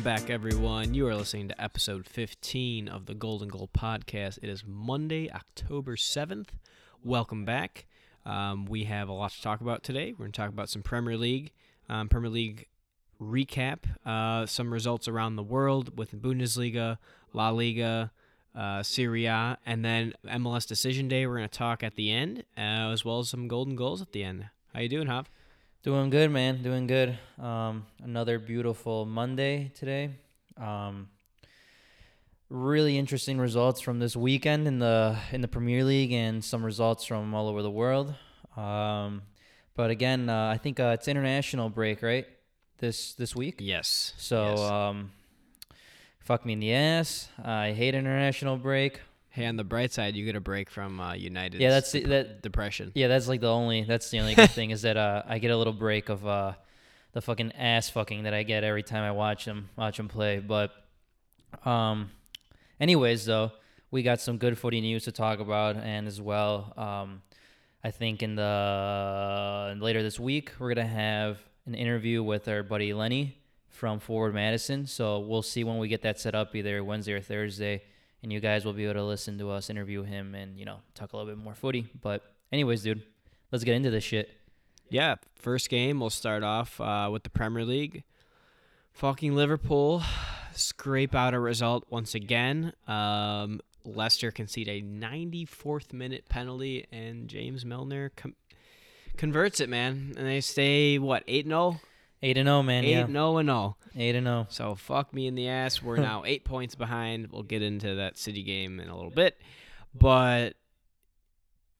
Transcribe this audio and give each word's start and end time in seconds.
Welcome 0.00 0.24
back, 0.24 0.30
everyone. 0.30 0.94
You 0.94 1.06
are 1.08 1.14
listening 1.14 1.48
to 1.48 1.62
episode 1.62 2.06
15 2.06 2.88
of 2.88 3.04
the 3.04 3.12
Golden 3.12 3.48
Goal 3.48 3.68
podcast. 3.76 4.38
It 4.40 4.48
is 4.48 4.64
Monday, 4.66 5.30
October 5.30 5.94
7th. 5.94 6.46
Welcome 7.04 7.44
back. 7.44 7.86
Um, 8.24 8.64
we 8.64 8.84
have 8.84 9.10
a 9.10 9.12
lot 9.12 9.32
to 9.32 9.42
talk 9.42 9.60
about 9.60 9.82
today. 9.82 10.12
We're 10.12 10.24
going 10.24 10.32
to 10.32 10.40
talk 10.40 10.48
about 10.48 10.70
some 10.70 10.80
Premier 10.80 11.18
League, 11.18 11.52
um, 11.90 12.08
Premier 12.08 12.30
League 12.30 12.68
recap, 13.20 13.80
uh, 14.06 14.46
some 14.46 14.72
results 14.72 15.06
around 15.06 15.36
the 15.36 15.42
world 15.42 15.98
with 15.98 16.14
Bundesliga, 16.14 16.96
La 17.34 17.50
Liga, 17.50 18.10
uh, 18.54 18.82
Serie 18.82 19.26
A, 19.26 19.58
and 19.66 19.84
then 19.84 20.14
MLS 20.24 20.66
Decision 20.66 21.08
Day. 21.08 21.26
We're 21.26 21.36
going 21.36 21.48
to 21.50 21.58
talk 21.58 21.82
at 21.82 21.96
the 21.96 22.10
end, 22.10 22.44
uh, 22.56 22.88
as 22.90 23.04
well 23.04 23.18
as 23.18 23.28
some 23.28 23.48
golden 23.48 23.76
goals 23.76 24.00
at 24.00 24.12
the 24.12 24.24
end. 24.24 24.46
How 24.72 24.80
you 24.80 24.88
doing, 24.88 25.08
Hav? 25.08 25.30
Doing 25.82 26.10
good, 26.10 26.30
man. 26.30 26.62
Doing 26.62 26.86
good. 26.86 27.18
Um, 27.38 27.86
another 28.02 28.38
beautiful 28.38 29.06
Monday 29.06 29.72
today. 29.74 30.10
Um, 30.58 31.08
really 32.50 32.98
interesting 32.98 33.38
results 33.38 33.80
from 33.80 33.98
this 33.98 34.14
weekend 34.14 34.68
in 34.68 34.78
the 34.78 35.16
in 35.32 35.40
the 35.40 35.48
Premier 35.48 35.82
League 35.82 36.12
and 36.12 36.44
some 36.44 36.62
results 36.62 37.06
from 37.06 37.32
all 37.32 37.48
over 37.48 37.62
the 37.62 37.70
world. 37.70 38.14
Um, 38.58 39.22
but 39.74 39.88
again, 39.90 40.28
uh, 40.28 40.48
I 40.48 40.58
think 40.58 40.78
uh, 40.78 40.96
it's 40.98 41.08
international 41.08 41.70
break, 41.70 42.02
right? 42.02 42.26
This 42.76 43.14
this 43.14 43.34
week. 43.34 43.56
Yes. 43.58 44.12
So, 44.18 44.50
yes. 44.50 44.60
um, 44.60 45.12
fuck 46.18 46.44
me 46.44 46.52
in 46.52 46.60
the 46.60 46.74
ass. 46.74 47.30
I 47.42 47.72
hate 47.72 47.94
international 47.94 48.58
break. 48.58 49.00
Hey, 49.32 49.46
on 49.46 49.56
the 49.56 49.64
bright 49.64 49.92
side, 49.92 50.16
you 50.16 50.24
get 50.24 50.34
a 50.34 50.40
break 50.40 50.68
from 50.70 50.98
uh, 51.00 51.14
United. 51.14 51.60
Yeah, 51.60 51.70
that's 51.70 51.92
the- 51.92 52.02
that- 52.04 52.42
depression. 52.42 52.90
Yeah, 52.94 53.06
that's 53.08 53.28
like 53.28 53.40
the 53.40 53.52
only. 53.52 53.84
That's 53.84 54.10
the 54.10 54.18
only 54.18 54.34
good 54.34 54.50
thing 54.58 54.70
is 54.70 54.82
that 54.82 54.96
uh, 54.96 55.22
I 55.26 55.38
get 55.38 55.50
a 55.52 55.56
little 55.56 55.72
break 55.72 56.08
of 56.08 56.26
uh, 56.26 56.54
the 57.12 57.20
fucking 57.20 57.52
ass 57.52 57.88
fucking 57.90 58.24
that 58.24 58.34
I 58.34 58.42
get 58.42 58.64
every 58.64 58.82
time 58.82 59.02
I 59.04 59.12
watch 59.12 59.44
them 59.44 59.68
watch 59.76 59.96
them 59.98 60.08
play. 60.08 60.40
But, 60.40 60.72
um, 61.64 62.10
anyways, 62.80 63.24
though, 63.24 63.52
we 63.92 64.02
got 64.02 64.20
some 64.20 64.36
good 64.36 64.58
footy 64.58 64.80
news 64.80 65.04
to 65.04 65.12
talk 65.12 65.38
about, 65.38 65.76
and 65.76 66.08
as 66.08 66.20
well, 66.20 66.72
um, 66.76 67.22
I 67.84 67.90
think 67.92 68.22
in 68.24 68.34
the 68.34 69.76
later 69.80 70.02
this 70.02 70.18
week 70.20 70.52
we're 70.58 70.74
gonna 70.74 70.86
have 70.86 71.38
an 71.66 71.74
interview 71.74 72.22
with 72.22 72.46
our 72.48 72.62
buddy 72.62 72.92
Lenny 72.92 73.38
from 73.68 74.00
Forward 74.00 74.34
Madison. 74.34 74.86
So 74.86 75.20
we'll 75.20 75.42
see 75.42 75.64
when 75.64 75.78
we 75.78 75.88
get 75.88 76.02
that 76.02 76.18
set 76.20 76.34
up, 76.34 76.54
either 76.54 76.82
Wednesday 76.84 77.12
or 77.14 77.20
Thursday 77.20 77.82
and 78.22 78.32
you 78.32 78.40
guys 78.40 78.64
will 78.64 78.72
be 78.72 78.84
able 78.84 78.94
to 78.94 79.04
listen 79.04 79.38
to 79.38 79.50
us 79.50 79.70
interview 79.70 80.02
him 80.02 80.34
and 80.34 80.58
you 80.58 80.64
know 80.64 80.78
talk 80.94 81.12
a 81.12 81.16
little 81.16 81.32
bit 81.32 81.42
more 81.42 81.54
footy. 81.54 81.86
But 82.00 82.22
anyways, 82.52 82.82
dude, 82.82 83.02
let's 83.50 83.64
get 83.64 83.74
into 83.74 83.90
this 83.90 84.04
shit. 84.04 84.30
Yeah, 84.88 85.16
first 85.36 85.68
game 85.68 86.00
we'll 86.00 86.10
start 86.10 86.42
off 86.42 86.80
uh, 86.80 87.08
with 87.12 87.22
the 87.22 87.30
Premier 87.30 87.64
League. 87.64 88.04
Fucking 88.92 89.34
Liverpool 89.34 90.02
scrape 90.54 91.14
out 91.14 91.34
a 91.34 91.40
result 91.40 91.84
once 91.90 92.14
again. 92.14 92.72
Um, 92.88 93.60
Leicester 93.84 94.30
concede 94.30 94.68
a 94.68 94.82
94th 94.82 95.92
minute 95.92 96.28
penalty, 96.28 96.86
and 96.92 97.28
James 97.28 97.64
Milner 97.64 98.10
com- 98.16 98.36
converts 99.16 99.60
it, 99.60 99.68
man. 99.68 100.14
And 100.16 100.26
they 100.26 100.40
stay 100.40 100.98
what 100.98 101.22
eight 101.26 101.46
0 101.46 101.80
Eight 102.22 102.36
and 102.36 102.46
zero, 102.46 102.62
man. 102.62 102.84
eight 102.84 102.90
yeah, 102.90 103.06
0 103.06 103.38
and 103.38 103.48
0. 103.48 103.76
eight 103.96 104.14
and 104.14 104.26
zero. 104.26 104.46
So 104.50 104.74
fuck 104.74 105.14
me 105.14 105.26
in 105.26 105.34
the 105.34 105.48
ass. 105.48 105.82
We're 105.82 105.96
now 106.10 106.24
eight 106.26 106.44
points 106.44 106.74
behind. 106.74 107.28
We'll 107.30 107.42
get 107.42 107.62
into 107.62 107.94
that 107.96 108.18
City 108.18 108.42
game 108.42 108.78
in 108.78 108.88
a 108.88 108.94
little 108.94 109.10
bit, 109.10 109.38
but 109.94 110.54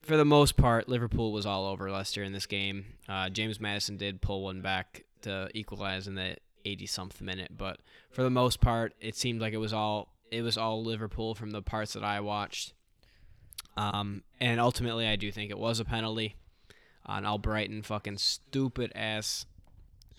for 0.03 0.17
the 0.17 0.25
most 0.25 0.56
part, 0.56 0.89
Liverpool 0.89 1.31
was 1.31 1.45
all 1.45 1.67
over 1.67 1.91
Leicester 1.91 2.23
in 2.23 2.33
this 2.33 2.47
game. 2.47 2.87
Uh, 3.09 3.29
James 3.29 3.61
Maddison 3.61 3.99
did 3.99 4.23
pull 4.23 4.43
one 4.45 4.62
back 4.62 5.05
to 5.23 5.50
equalize 5.55 6.09
in 6.09 6.15
the 6.15 6.37
80 6.65 6.87
something 6.87 7.27
minute, 7.27 7.56
but 7.56 7.81
for 8.11 8.23
the 8.23 8.31
most 8.31 8.61
part, 8.61 8.95
it 9.00 9.15
seemed 9.15 9.41
like 9.41 9.53
it 9.53 9.59
was 9.59 9.73
all 9.75 10.09
it 10.31 10.43
was 10.43 10.56
all 10.56 10.83
Liverpool 10.83 11.34
from 11.34 11.50
the 11.50 11.61
parts 11.62 11.93
that 11.93 12.05
I 12.05 12.21
watched. 12.21 12.73
Um, 13.77 14.23
and 14.41 14.61
ultimately, 14.61 15.06
I 15.06 15.17
do 15.17 15.31
think 15.31 15.50
it 15.50 15.59
was 15.59 15.81
a 15.81 15.84
penalty 15.84 16.37
on 17.05 17.25
Albrighton. 17.25 17.84
Fucking 17.84 18.19
stupid 18.19 18.93
ass 18.95 19.47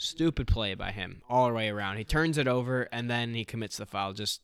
stupid 0.02 0.48
play 0.48 0.74
by 0.74 0.92
him 0.92 1.22
all 1.30 1.48
the 1.48 1.54
way 1.54 1.70
around. 1.70 1.98
He 1.98 2.04
turns 2.04 2.38
it 2.38 2.48
over 2.48 2.88
and 2.92 3.10
then 3.10 3.34
he 3.34 3.46
commits 3.46 3.78
the 3.78 3.86
foul, 3.86 4.14
just 4.14 4.42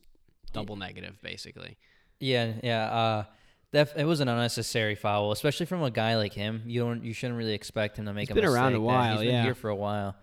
double 0.52 0.76
negative 0.76 1.20
basically. 1.22 1.76
Yeah, 2.20 2.54
yeah. 2.62 2.84
Uh, 2.84 3.24
that 3.72 3.92
it 3.96 4.04
was 4.04 4.20
an 4.20 4.28
unnecessary 4.28 4.94
foul, 4.94 5.32
especially 5.32 5.66
from 5.66 5.82
a 5.82 5.90
guy 5.90 6.16
like 6.16 6.32
him. 6.32 6.62
You 6.66 6.80
don't, 6.80 7.04
you 7.04 7.12
shouldn't 7.12 7.38
really 7.38 7.54
expect 7.54 7.98
him 7.98 8.06
to 8.06 8.14
make 8.14 8.28
He's 8.28 8.32
a 8.32 8.40
been 8.40 8.44
around 8.44 8.74
a 8.74 8.80
while, 8.80 9.18
He's 9.18 9.30
been 9.30 9.44
here 9.44 9.54
for 9.54 9.68
a 9.68 9.76
while. 9.76 10.16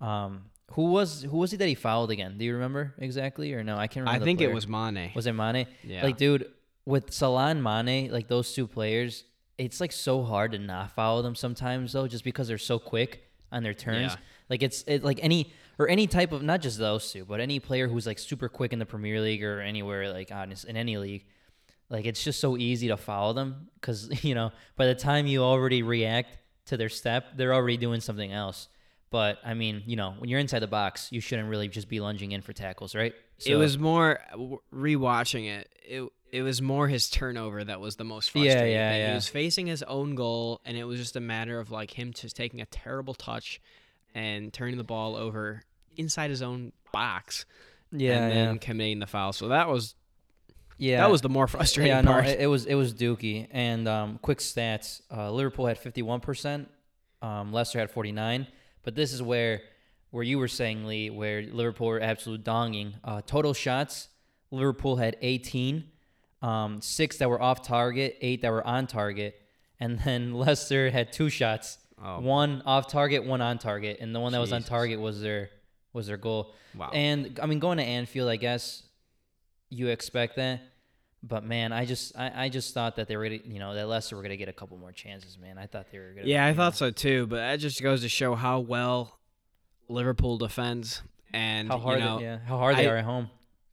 Um, 0.00 0.44
who 0.72 0.86
was 0.86 1.22
who 1.22 1.36
was 1.36 1.50
he 1.50 1.56
that 1.58 1.68
he 1.68 1.74
fouled 1.74 2.10
again? 2.10 2.38
Do 2.38 2.44
you 2.44 2.54
remember 2.54 2.94
exactly 2.98 3.52
or 3.54 3.62
no? 3.62 3.76
I 3.76 3.86
can't 3.86 4.06
remember. 4.06 4.22
I 4.22 4.24
think 4.24 4.40
it 4.40 4.52
was 4.52 4.66
Mane. 4.66 5.12
Was 5.14 5.26
it 5.26 5.32
Mane? 5.32 5.66
Yeah. 5.84 6.02
Like, 6.02 6.16
dude, 6.16 6.50
with 6.84 7.12
Salah 7.12 7.48
and 7.48 7.62
Mane, 7.62 8.10
like 8.10 8.28
those 8.28 8.52
two 8.52 8.66
players, 8.66 9.24
it's 9.58 9.80
like 9.80 9.92
so 9.92 10.22
hard 10.22 10.52
to 10.52 10.58
not 10.58 10.92
follow 10.92 11.22
them 11.22 11.34
sometimes 11.34 11.92
though, 11.92 12.08
just 12.08 12.24
because 12.24 12.48
they're 12.48 12.58
so 12.58 12.78
quick 12.78 13.28
on 13.52 13.62
their 13.62 13.74
turns. 13.74 14.12
Yeah. 14.12 14.18
Like 14.48 14.62
it's 14.62 14.82
it, 14.86 15.02
like 15.04 15.18
any 15.22 15.52
or 15.78 15.88
any 15.88 16.06
type 16.06 16.32
of 16.32 16.42
not 16.42 16.60
just 16.62 16.78
those 16.78 17.10
two, 17.12 17.24
but 17.24 17.40
any 17.40 17.58
player 17.60 17.88
who's 17.88 18.06
like 18.06 18.18
super 18.18 18.48
quick 18.48 18.72
in 18.72 18.78
the 18.78 18.86
Premier 18.86 19.20
League 19.20 19.42
or 19.44 19.60
anywhere 19.60 20.12
like 20.12 20.30
honest 20.32 20.64
in 20.64 20.76
any 20.76 20.96
league. 20.98 21.24
Like 21.90 22.04
it's 22.06 22.22
just 22.24 22.40
so 22.40 22.56
easy 22.56 22.88
to 22.88 22.96
follow 22.96 23.32
them 23.32 23.68
because 23.74 24.24
you 24.24 24.34
know 24.34 24.52
by 24.76 24.86
the 24.86 24.94
time 24.94 25.26
you 25.26 25.42
already 25.42 25.82
react 25.82 26.38
to 26.66 26.76
their 26.76 26.88
step, 26.88 27.36
they're 27.36 27.54
already 27.54 27.76
doing 27.76 28.00
something 28.00 28.32
else. 28.32 28.68
But 29.10 29.38
I 29.44 29.54
mean, 29.54 29.82
you 29.86 29.94
know, 29.96 30.14
when 30.18 30.28
you're 30.28 30.40
inside 30.40 30.58
the 30.58 30.66
box, 30.66 31.12
you 31.12 31.20
shouldn't 31.20 31.48
really 31.48 31.68
just 31.68 31.88
be 31.88 32.00
lunging 32.00 32.32
in 32.32 32.42
for 32.42 32.52
tackles, 32.52 32.94
right? 32.94 33.14
it 33.44 33.54
was 33.54 33.78
more 33.78 34.18
rewatching 34.72 35.48
it. 35.48 35.68
It 35.82 36.08
it 36.32 36.42
was 36.42 36.60
more 36.60 36.88
his 36.88 37.08
turnover 37.08 37.62
that 37.64 37.80
was 37.80 37.96
the 37.96 38.04
most 38.04 38.34
Yeah, 38.34 38.42
frustrating. 38.42 38.72
yeah, 38.72 38.90
thing. 38.90 39.00
yeah. 39.00 39.08
He 39.10 39.14
was 39.14 39.28
facing 39.28 39.66
his 39.68 39.82
own 39.84 40.14
goal, 40.16 40.60
and 40.64 40.76
it 40.76 40.84
was 40.84 40.98
just 40.98 41.16
a 41.16 41.20
matter 41.20 41.60
of 41.60 41.70
like 41.70 41.92
him 41.92 42.12
just 42.12 42.36
taking 42.36 42.60
a 42.60 42.66
terrible 42.66 43.14
touch 43.14 43.60
and 44.16 44.50
turning 44.50 44.78
the 44.78 44.84
ball 44.84 45.14
over 45.14 45.62
inside 45.96 46.30
his 46.30 46.40
own 46.40 46.72
box, 46.90 47.44
yeah, 47.92 48.16
and 48.16 48.32
then 48.32 48.54
yeah. 48.54 48.58
committing 48.58 48.98
the 48.98 49.06
foul. 49.06 49.32
So 49.34 49.48
that 49.48 49.68
was 49.68 49.94
yeah. 50.78 51.00
that 51.00 51.10
was 51.10 51.20
the 51.20 51.28
more 51.28 51.46
frustrating 51.46 51.92
yeah, 51.92 52.02
part. 52.02 52.24
no, 52.24 52.30
it, 52.30 52.40
it 52.40 52.46
was 52.46 52.64
it 52.64 52.74
was 52.74 52.94
Dookie. 52.94 53.46
And 53.50 53.86
um, 53.86 54.18
quick 54.22 54.38
stats: 54.38 55.02
uh, 55.14 55.30
Liverpool 55.30 55.66
had 55.66 55.78
fifty 55.78 56.02
one 56.02 56.20
percent, 56.20 56.68
um, 57.20 57.52
Leicester 57.52 57.78
had 57.78 57.90
forty 57.90 58.12
nine. 58.12 58.46
But 58.82 58.94
this 58.94 59.12
is 59.12 59.22
where 59.22 59.60
where 60.10 60.22
you 60.22 60.38
were 60.38 60.48
saying 60.48 60.86
Lee, 60.86 61.10
where 61.10 61.42
Liverpool 61.42 61.88
were 61.88 62.00
absolute 62.00 62.42
donging. 62.42 62.94
Uh, 63.04 63.20
total 63.26 63.52
shots: 63.52 64.08
Liverpool 64.50 64.96
had 64.96 65.16
eighteen, 65.20 65.84
um, 66.40 66.80
six 66.80 67.18
that 67.18 67.28
were 67.28 67.40
off 67.40 67.62
target, 67.62 68.16
eight 68.22 68.40
that 68.40 68.50
were 68.50 68.66
on 68.66 68.86
target, 68.86 69.40
and 69.78 69.98
then 70.00 70.32
Leicester 70.44 70.88
had 70.88 71.12
two 71.12 71.28
shots, 71.28 71.78
Oh. 72.02 72.20
one 72.20 72.62
off 72.66 72.88
target, 72.88 73.24
one 73.24 73.40
on 73.40 73.58
target, 73.58 73.98
and 74.00 74.14
the 74.14 74.20
one 74.20 74.32
that 74.32 74.38
was 74.40 74.52
on 74.52 74.62
target 74.62 75.00
was 75.00 75.20
their 75.20 75.48
was 75.92 76.06
their 76.06 76.18
goal. 76.18 76.54
wow. 76.76 76.90
And 76.92 77.38
I 77.42 77.46
mean, 77.46 77.58
going 77.58 77.78
to 77.78 77.84
Anfield, 77.84 78.28
I 78.28 78.36
guess 78.36 78.82
you 79.70 79.88
expect 79.88 80.36
that. 80.36 80.60
But 81.22 81.42
man, 81.42 81.72
I 81.72 81.86
just 81.86 82.16
I, 82.16 82.44
I 82.44 82.48
just 82.50 82.74
thought 82.74 82.96
that 82.96 83.08
they 83.08 83.16
were 83.16 83.24
gonna 83.24 83.40
you 83.44 83.58
know 83.58 83.74
that 83.74 83.88
Leicester 83.88 84.14
were 84.14 84.22
gonna 84.22 84.36
get 84.36 84.48
a 84.48 84.52
couple 84.52 84.76
more 84.76 84.92
chances. 84.92 85.38
Man, 85.38 85.56
I 85.58 85.66
thought 85.66 85.86
they 85.90 85.98
were 85.98 86.12
gonna. 86.14 86.26
Yeah, 86.26 86.46
I 86.46 86.52
thought 86.52 86.74
know, 86.74 86.88
so 86.88 86.90
too, 86.90 87.26
but 87.26 87.36
that 87.36 87.56
just 87.56 87.82
goes 87.82 88.02
to 88.02 88.08
show 88.08 88.34
how 88.34 88.60
well 88.60 89.18
Liverpool 89.88 90.36
defends 90.38 91.02
and 91.32 91.68
how 91.68 91.78
hard 91.78 91.98
you 91.98 92.04
know, 92.04 92.18
they, 92.18 92.24
yeah 92.24 92.38
how 92.46 92.58
hard 92.58 92.76
they 92.76 92.86
I- 92.86 92.92
are 92.92 92.96
at 92.98 93.04
home. 93.04 93.30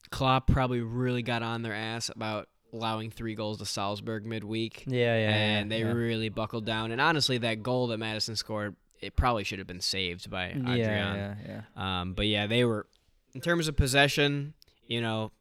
Klopp 0.10 0.48
probably 0.48 0.80
really 0.82 1.24
got 1.24 1.42
on 1.44 1.62
their 1.64 1.74
ass 1.74 2.10
about 2.10 2.48
allowing 2.74 3.12
three 3.12 3.36
goals 3.36 3.60
to 3.60 3.66
Salzburg 3.66 4.26
midweek. 4.26 4.84
Yeah, 4.88 5.16
yeah, 5.16 5.30
and 5.30 5.72
yeah, 5.72 5.78
they 5.78 5.84
yeah. 5.84 5.92
really 5.92 6.30
buckled 6.30 6.66
down. 6.66 6.92
And 6.92 7.00
honestly, 7.00 7.38
that 7.40 7.64
goal 7.64 7.88
that 7.88 8.00
Maddison 8.00 8.36
scored, 8.36 8.76
it 9.00 9.16
probably 9.16 9.44
should 9.44 9.60
have 9.60 9.68
been 9.68 9.82
saved 9.82 10.30
by 10.30 10.48
Adrian. 10.48 10.78
yeah, 10.78 11.16
yeah, 11.16 11.62
yeah. 11.78 12.02
Um, 12.02 12.14
but 12.14 12.26
yeah, 12.28 12.48
they 12.48 12.66
were 12.66 12.88
in 13.34 13.42
terms 13.42 13.68
of 13.68 13.78
possession. 13.78 14.54
You 14.88 15.02
know, 15.02 15.32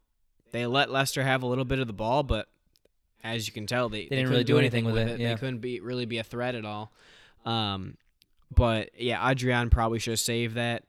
they 0.53 0.67
let 0.67 0.91
Leicester 0.91 1.23
have 1.23 1.43
a 1.43 1.47
little 1.47 1.65
bit 1.65 1.79
of 1.79 1.87
the 1.87 1.93
ball, 1.93 2.23
but 2.23 2.49
as 3.25 3.47
you 3.47 3.53
can 3.53 3.67
tell, 3.67 3.89
they, 3.89 4.03
they 4.03 4.03
didn't 4.03 4.19
couldn't 4.19 4.31
really 4.31 4.45
do 4.45 4.59
anything 4.59 4.85
with 4.85 4.99
it, 4.99 5.19
yeah. 5.19 5.31
They 5.31 5.41
couldn't 5.41 5.59
be 5.59 5.81
really 5.81 6.07
be 6.07 6.19
a 6.19 6.25
threat 6.25 6.55
at 6.55 6.65
all. 6.65 6.93
Um, 7.45 7.97
but 8.55 8.91
yeah, 8.99 9.29
Adrian 9.29 9.71
probably 9.71 9.99
should 9.99 10.13
have 10.13 10.21
saved 10.21 10.57
that. 10.57 10.85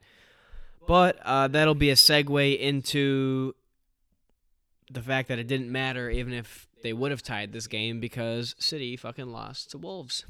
But 0.86 1.18
uh, 1.24 1.48
that'll 1.48 1.74
be 1.74 1.90
a 1.90 1.94
segue 1.94 2.58
into 2.58 3.54
the 4.90 5.02
fact 5.02 5.28
that 5.28 5.38
it 5.38 5.46
didn't 5.46 5.70
matter, 5.70 6.10
even 6.10 6.32
if 6.32 6.68
they 6.82 6.92
would 6.92 7.10
have 7.10 7.22
tied 7.22 7.52
this 7.52 7.66
game, 7.66 8.00
because 8.00 8.54
City 8.58 8.96
fucking 8.96 9.32
lost 9.32 9.70
to 9.70 9.78
Wolves. 9.78 10.24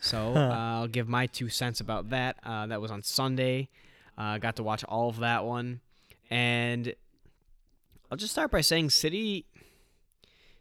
So 0.00 0.18
uh, 0.36 0.48
I'll 0.50 0.88
give 0.88 1.08
my 1.08 1.26
two 1.26 1.48
cents 1.48 1.80
about 1.80 2.10
that. 2.10 2.36
Uh, 2.44 2.66
that 2.66 2.80
was 2.80 2.90
on 2.90 3.02
Sunday. 3.02 3.68
Uh, 4.16 4.38
got 4.38 4.56
to 4.56 4.62
watch 4.62 4.84
all 4.84 5.08
of 5.08 5.18
that 5.20 5.44
one, 5.44 5.80
and 6.30 6.94
I'll 8.10 8.18
just 8.18 8.32
start 8.32 8.50
by 8.50 8.60
saying 8.60 8.90
City. 8.90 9.46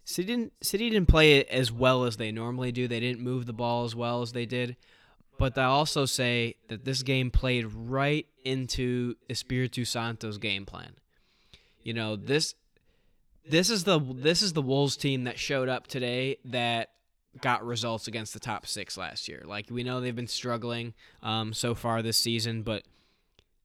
City 0.06 0.26
didn't 0.26 0.54
City 0.62 0.90
didn't 0.90 1.10
play 1.10 1.40
it 1.40 1.50
as 1.50 1.72
well 1.72 2.06
as 2.06 2.18
they 2.18 2.32
normally 2.32 2.72
do. 2.72 2.88
They 2.88 3.02
didn't 3.02 3.22
move 3.22 3.46
the 3.46 3.54
ball 3.54 3.84
as 3.84 3.94
well 3.94 4.22
as 4.22 4.32
they 4.32 4.46
did, 4.46 4.78
but 5.38 5.58
I 5.58 5.66
also 5.66 6.06
say 6.06 6.56
that 6.70 6.86
this 6.86 7.04
game 7.04 7.30
played 7.30 7.66
right 7.66 8.26
into 8.46 9.16
Espírito 9.30 9.86
Santo's 9.86 10.38
game 10.38 10.66
plan. 10.66 10.94
You 11.84 11.94
know, 11.94 12.16
this 12.16 12.56
this 13.50 13.70
is 13.70 13.84
the 13.84 14.00
this 14.00 14.42
is 14.42 14.54
the 14.54 14.62
Wolves 14.62 14.96
team 14.98 15.24
that 15.26 15.38
showed 15.40 15.70
up 15.70 15.88
today 15.88 16.38
that 16.46 16.90
got 17.42 17.66
results 17.66 18.08
against 18.08 18.34
the 18.34 18.40
top 18.40 18.66
six 18.68 18.98
last 18.98 19.28
year. 19.28 19.44
Like 19.46 19.68
we 19.70 19.84
know 19.84 20.02
they've 20.02 20.16
been 20.16 20.28
struggling 20.28 20.94
um, 21.24 21.54
so 21.54 21.74
far 21.74 22.02
this 22.02 22.18
season, 22.18 22.62
but 22.62 22.84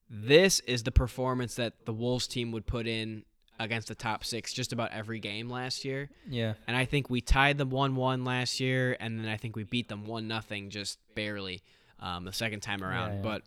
this 0.08 0.60
is 0.60 0.84
the 0.84 0.92
performance 0.92 1.56
that 1.56 1.84
the 1.84 1.92
Wolves 1.92 2.26
team 2.28 2.52
would 2.52 2.66
put 2.66 2.86
in 2.86 3.24
against 3.58 3.88
the 3.88 3.94
top 3.94 4.22
six 4.24 4.52
just 4.52 4.72
about 4.72 4.92
every 4.92 5.18
game 5.18 5.48
last 5.48 5.84
year. 5.84 6.10
Yeah. 6.28 6.54
And 6.68 6.76
I 6.76 6.84
think 6.84 7.10
we 7.10 7.20
tied 7.20 7.58
them 7.58 7.70
one 7.70 7.96
one 7.96 8.24
last 8.24 8.60
year, 8.60 8.96
and 9.00 9.18
then 9.18 9.26
I 9.28 9.36
think 9.36 9.56
we 9.56 9.64
beat 9.64 9.88
them 9.88 10.06
one 10.06 10.28
nothing 10.28 10.70
just 10.70 10.98
barely 11.14 11.62
um, 11.98 12.24
the 12.24 12.32
second 12.32 12.60
time 12.60 12.84
around. 12.84 13.16
yeah. 13.16 13.22
But 13.22 13.42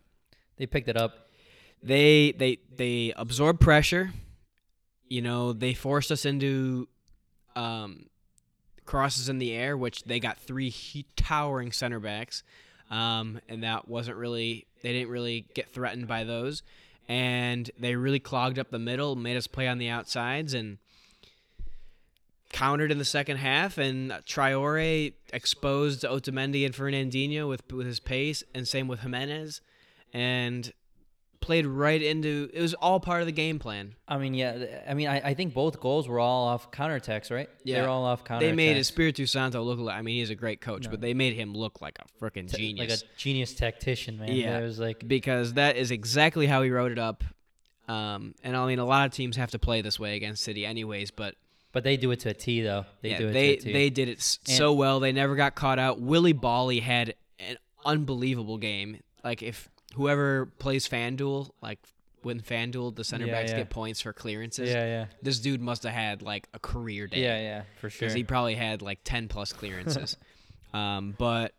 They 0.57 0.65
picked 0.65 0.89
it 0.89 0.97
up. 0.97 1.29
they 1.81 2.33
they 2.33 2.57
they 2.75 3.13
absorbed 3.15 3.61
pressure. 3.61 4.11
You 5.09 5.21
know, 5.21 5.53
they 5.53 5.73
forced 5.73 6.11
us 6.11 6.25
into 6.25 6.87
um, 7.55 8.05
crosses 8.85 9.29
in 9.29 9.39
the 9.39 9.51
air, 9.53 9.75
which 9.75 10.03
they 10.03 10.19
got 10.19 10.37
three 10.37 10.73
towering 11.15 11.71
center 11.71 11.99
backs, 11.99 12.43
um, 12.89 13.41
and 13.49 13.63
that 13.63 13.87
wasn't 13.87 14.17
really 14.17 14.67
they 14.81 14.93
didn't 14.93 15.09
really 15.09 15.45
get 15.53 15.69
threatened 15.69 16.07
by 16.07 16.23
those, 16.23 16.63
and 17.07 17.69
they 17.79 17.95
really 17.95 18.19
clogged 18.19 18.59
up 18.59 18.69
the 18.69 18.79
middle, 18.79 19.15
made 19.15 19.35
us 19.35 19.47
play 19.47 19.67
on 19.67 19.79
the 19.79 19.89
outsides, 19.89 20.53
and 20.53 20.77
countered 22.51 22.91
in 22.91 22.97
the 22.97 23.05
second 23.05 23.37
half, 23.37 23.77
and 23.77 24.11
Traore 24.25 25.13
exposed 25.33 26.03
Otamendi 26.03 26.65
and 26.65 26.73
Fernandinho 26.73 27.47
with 27.47 27.71
with 27.71 27.87
his 27.87 27.99
pace, 27.99 28.43
and 28.53 28.67
same 28.67 28.87
with 28.87 29.01
Jimenez, 29.01 29.61
and 30.13 30.71
played 31.41 31.65
right 31.65 32.01
into 32.01 32.49
it 32.53 32.61
was 32.61 32.73
all 32.75 32.99
part 32.99 33.21
of 33.21 33.25
the 33.25 33.31
game 33.31 33.59
plan. 33.59 33.95
I 34.07 34.17
mean, 34.17 34.33
yeah. 34.33 34.65
I 34.87 34.93
mean, 34.93 35.07
I, 35.07 35.29
I 35.29 35.33
think 35.33 35.53
both 35.53 35.79
goals 35.79 36.07
were 36.07 36.19
all 36.19 36.47
off 36.47 36.69
counterattacks, 36.71 37.31
right? 37.31 37.49
Yeah. 37.63 37.81
They're 37.81 37.89
all 37.89 38.03
off 38.05 38.23
counterattacks. 38.23 38.39
They 38.41 38.51
made 38.53 38.77
Espírito 38.77 39.27
Santo 39.27 39.63
look 39.63 39.79
like 39.79 39.97
I 39.97 40.01
mean 40.01 40.17
he's 40.17 40.29
a 40.29 40.35
great 40.35 40.61
coach, 40.61 40.85
No. 40.85 40.91
but 40.91 41.01
they 41.01 41.13
made 41.13 41.33
him 41.35 41.53
look 41.53 41.81
like 41.81 41.97
a 41.99 42.23
freaking 42.23 42.53
genius. 42.53 42.89
Like 42.89 42.99
a 42.99 43.17
genius 43.17 43.53
tactician, 43.53 44.17
man. 44.19 44.31
Yeah. 44.33 44.59
It 44.59 44.63
was 44.63 44.79
like, 44.79 45.07
because 45.07 45.53
that 45.53 45.77
is 45.77 45.91
exactly 45.91 46.45
how 46.47 46.61
he 46.61 46.69
wrote 46.71 46.91
it 46.91 46.99
up. 46.99 47.23
Um, 47.87 48.35
and 48.43 48.55
I 48.55 48.67
mean, 48.67 48.79
a 48.79 48.85
lot 48.85 49.07
of 49.07 49.13
teams 49.13 49.35
have 49.37 49.51
to 49.51 49.59
play 49.59 49.81
this 49.81 49.99
way 49.99 50.15
against 50.15 50.43
City, 50.43 50.65
anyways. 50.65 51.09
But 51.11 51.35
but 51.71 51.83
they 51.83 51.97
do 51.97 52.11
it 52.11 52.19
to 52.21 52.29
a 52.29 52.33
T, 52.33 52.61
though. 52.61 52.85
They 53.01 53.09
yeah, 53.11 53.17
do 53.17 53.27
it 53.29 53.33
they 53.33 53.55
to 53.55 53.61
a 53.61 53.65
T. 53.65 53.73
they 53.73 53.89
did 53.89 54.09
it 54.09 54.37
And- 54.47 54.55
so 54.57 54.73
well. 54.73 54.99
They 54.99 55.11
never 55.11 55.35
got 55.35 55.55
caught 55.55 55.79
out. 55.79 55.99
Willy 55.99 56.33
Boly 56.33 56.81
had 56.81 57.15
an 57.39 57.57
unbelievable 57.85 58.57
game. 58.57 58.99
Like 59.23 59.41
if 59.41 59.69
whoever 59.95 60.45
plays 60.45 60.87
FanDuel, 60.87 61.49
like 61.61 61.79
when 62.21 62.41
FanDuel 62.41 62.95
the 62.95 63.03
center 63.03 63.25
Yeah, 63.25 63.33
backs 63.33 63.51
yeah. 63.51 63.57
get 63.57 63.69
points 63.69 64.01
for 64.01 64.13
clearances, 64.13 64.69
yeah, 64.69 64.85
yeah. 64.85 65.05
this 65.21 65.39
dude 65.39 65.61
must 65.61 65.83
have 65.83 65.93
had 65.93 66.21
like 66.21 66.47
a 66.53 66.59
career 66.59 67.07
day. 67.07 67.21
Yeah, 67.21 67.39
yeah, 67.39 67.63
for 67.79 67.89
sure. 67.89 68.07
because 68.07 68.13
he 68.13 68.23
probably 68.23 68.55
had 68.55 68.81
like 68.81 68.99
10 69.03 69.27
plus 69.27 69.53
clearances. 69.53 70.17
um, 70.73 71.15
but 71.17 71.53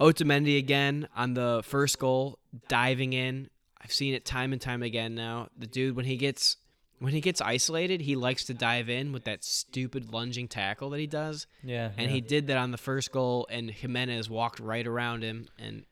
Otamendi 0.00 0.58
again 0.58 1.08
on 1.16 1.34
the 1.34 1.62
first 1.64 1.98
goal, 1.98 2.38
diving 2.68 3.12
in. 3.12 3.48
I've 3.82 3.92
seen 3.92 4.14
it 4.14 4.24
time 4.24 4.52
and 4.52 4.60
time 4.60 4.82
again 4.82 5.14
now. 5.14 5.48
The 5.58 5.66
dude 5.66 5.94
when 5.94 6.06
he 6.06 6.16
gets 6.16 6.56
when 7.00 7.12
he 7.12 7.20
gets 7.20 7.40
isolated, 7.40 8.00
he 8.00 8.16
likes 8.16 8.44
to 8.46 8.54
dive 8.54 8.88
in 8.88 9.12
with 9.12 9.24
that 9.24 9.44
stupid 9.44 10.12
lunging 10.12 10.48
tackle 10.48 10.90
that 10.90 11.00
he 11.00 11.06
does, 11.06 11.46
yeah. 11.62 11.90
and 11.98 12.06
yeah. 12.06 12.14
he 12.14 12.20
did 12.22 12.46
that 12.46 12.56
on 12.56 12.70
the 12.70 12.78
first 12.78 13.12
goal. 13.12 13.46
And 13.50 13.70
Jimenez 13.70 14.30
walked 14.30 14.58
right 14.58 14.86
around 14.86 15.22
him 15.22 15.48
and 15.58 15.84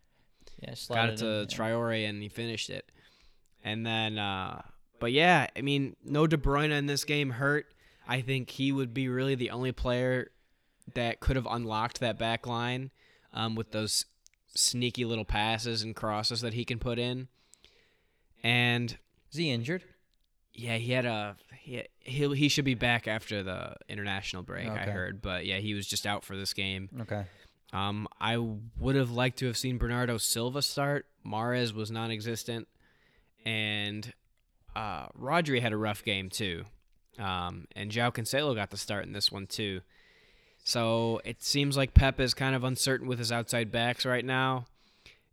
yeah, 0.62 0.70
got 0.70 0.79
slotted 0.79 1.14
it 1.14 1.17
to 1.19 1.26
in, 1.26 1.49
yeah. 1.49 2.05
And 2.05 2.23
he 2.23 2.29
finished 2.29 2.70
it. 2.70 2.91
And 3.64 3.85
then, 3.85 4.19
uh, 4.19 4.62
but 5.00 5.12
yeah, 5.12 5.47
I 5.56 5.61
mean, 5.62 5.97
no 6.05 6.26
De 6.26 6.37
Bruyne 6.37 6.70
in 6.70 6.87
this 6.87 7.05
game 7.05 7.31
hurt. 7.31 7.67
I 8.09 8.20
think 8.20 8.50
he 8.50 8.73
would 8.73 8.93
be 8.93 9.09
really 9.09 9.35
the 9.35 9.50
only 9.50 9.73
player 9.73 10.31
that 10.94 11.20
could 11.20 11.37
have 11.37 11.47
unlocked 11.49 12.00
that 12.00 12.19
back 12.19 12.47
line 12.47 12.91
um, 13.32 13.55
with 13.55 13.70
those 13.70 14.06
sneaky 14.55 15.05
little 15.05 15.25
passes 15.25 15.82
and 15.82 15.94
crosses 15.94 16.41
that 16.41 16.55
he 16.55 16.64
can 16.64 16.79
put 16.79 16.99
in. 16.99 17.29
And 18.43 18.99
Is 19.31 19.38
he 19.38 19.50
injured? 19.50 19.85
yeah, 20.55 20.76
he 20.76 20.93
had 20.93 21.06
a 21.06 21.37
he 21.61 21.82
he 22.00 22.35
he 22.35 22.49
should 22.49 22.64
be 22.64 22.75
back 22.75 23.06
after 23.09 23.43
the 23.43 23.76
international 23.88 24.43
break. 24.43 24.69
I 24.69 24.85
heard, 24.85 25.23
but 25.23 25.47
yeah, 25.47 25.59
he 25.59 25.75
was 25.75 25.87
just 25.87 26.06
out 26.06 26.25
for 26.25 26.37
this 26.37 26.53
game. 26.53 26.88
Okay. 27.03 27.25
Um, 27.72 28.06
I 28.20 28.36
would 28.36 28.96
have 28.96 29.10
liked 29.10 29.38
to 29.38 29.46
have 29.46 29.56
seen 29.56 29.78
Bernardo 29.78 30.19
Silva 30.19 30.60
start. 30.62 31.06
Mahrez 31.26 31.72
was 31.72 31.90
non-existent, 31.90 32.69
and 33.46 34.12
uh, 34.76 35.08
Rodri 35.19 35.60
had 35.60 35.72
a 35.72 35.76
rough 35.76 36.04
game 36.04 36.28
too. 36.28 36.64
Um, 37.19 37.66
and 37.74 37.90
João 37.90 38.12
Cancelo 38.12 38.54
got 38.54 38.70
the 38.70 38.76
start 38.76 39.04
in 39.04 39.12
this 39.12 39.30
one 39.32 39.46
too. 39.46 39.80
So 40.64 41.20
it 41.24 41.42
seems 41.42 41.76
like 41.76 41.94
Pep 41.94 42.20
is 42.20 42.34
kind 42.34 42.54
of 42.54 42.64
uncertain 42.64 43.08
with 43.08 43.19
his 43.19 43.32
outside 43.32 43.72
backs 43.72 44.06
right 44.06 44.25
now. 44.25 44.66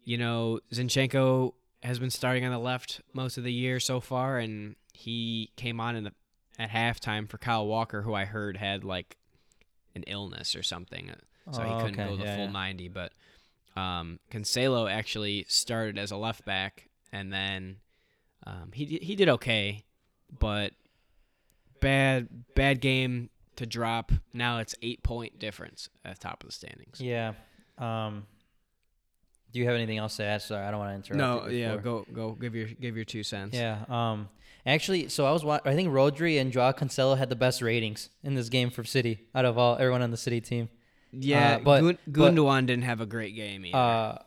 You 0.04 0.18
know, 0.18 0.60
Zinchenko 0.74 1.54
has 1.84 2.00
been 2.00 2.10
starting 2.10 2.46
on 2.46 2.52
the 2.52 2.60
left 2.60 3.02
most 3.14 3.38
of 3.38 3.44
the 3.44 3.54
year 3.54 3.80
so 3.80 4.00
far, 4.00 4.40
and 4.40 4.76
he 4.94 5.52
came 5.56 5.80
on 5.80 5.96
in 5.96 6.04
the 6.06 6.14
at 6.58 6.72
halftime 6.72 7.30
for 7.30 7.38
Kyle 7.38 7.66
Walker, 7.66 8.02
who 8.02 8.14
I 8.14 8.26
heard 8.26 8.58
had 8.58 8.84
like 8.84 9.16
an 9.96 10.04
illness 10.08 10.56
or 10.56 10.64
something 10.64 11.10
so 11.52 11.62
he 11.64 11.70
Oh, 11.70 11.80
couldn't 11.82 12.00
okay, 12.00 12.10
go 12.10 12.16
the 12.18 12.24
yeah, 12.24 12.36
full 12.36 12.46
yeah. 12.46 12.52
90 12.52 12.88
but 12.90 13.12
um, 13.76 14.20
Cancelo 14.32 14.92
actually 14.92 15.46
started 15.48 15.98
as 15.98 16.12
a 16.12 16.18
left 16.18 16.46
back 16.46 16.90
and 17.12 17.32
then 17.32 17.78
um, 18.48 18.72
he 18.74 18.86
he 19.02 19.16
did 19.16 19.30
okay 19.30 19.84
but 20.40 20.74
bad 21.80 22.28
bad 22.56 22.82
game 22.82 23.30
to 23.56 23.66
drop 23.66 24.12
now 24.34 24.60
it's 24.60 24.76
8 24.82 25.04
point 25.04 25.40
difference 25.40 25.90
at 26.06 26.16
the 26.16 26.20
top 26.20 26.44
of 26.44 26.50
the 26.50 26.54
standings 26.54 27.00
Yeah. 27.02 27.34
Um. 27.78 28.26
Do 29.52 29.60
you 29.60 29.66
have 29.66 29.74
anything 29.76 29.98
else 29.98 30.18
to 30.18 30.24
add? 30.24 30.44
Sorry, 30.44 30.64
I 30.64 30.70
don't 30.70 30.80
want 30.80 30.92
to 31.04 31.14
interrupt. 31.14 31.46
no 31.48 31.50
yeah 31.52 31.76
go 31.78 32.06
go 32.14 32.34
give 32.34 32.54
your 32.54 32.68
give 32.68 32.96
your 32.96 33.06
two 33.06 33.24
cents 33.24 33.56
Yeah. 33.58 33.84
Um. 33.90 34.30
Actually, 34.66 35.08
so 35.08 35.26
I 35.26 35.32
was. 35.32 35.44
Wa- 35.46 35.62
I 35.66 35.74
think 35.74 35.90
Rodri 35.90 36.40
and 36.40 36.52
Joao 36.52 36.74
Cancelo 36.74 37.18
had 37.18 37.30
the 37.30 37.36
best 37.36 37.62
ratings 37.62 38.10
in 38.24 38.36
this 38.36 38.50
game 38.50 38.70
for 38.70 38.84
City 38.84 39.22
out 39.34 39.46
of 39.46 39.58
all 39.58 39.76
everyone 39.78 40.02
on 40.02 40.12
the 40.12 40.18
City 40.18 40.42
team. 40.42 40.70
Yeah 41.12 41.56
Uh, 41.56 41.60
but- 41.60 41.82
Gun- 41.82 41.98
but- 42.08 42.34
Gundogan 42.36 42.66
didn't 42.66 42.84
have 42.84 43.02
a 43.02 43.06
great 43.06 43.36
game 43.36 43.66
either 43.66 43.78
Uh, 43.78 44.18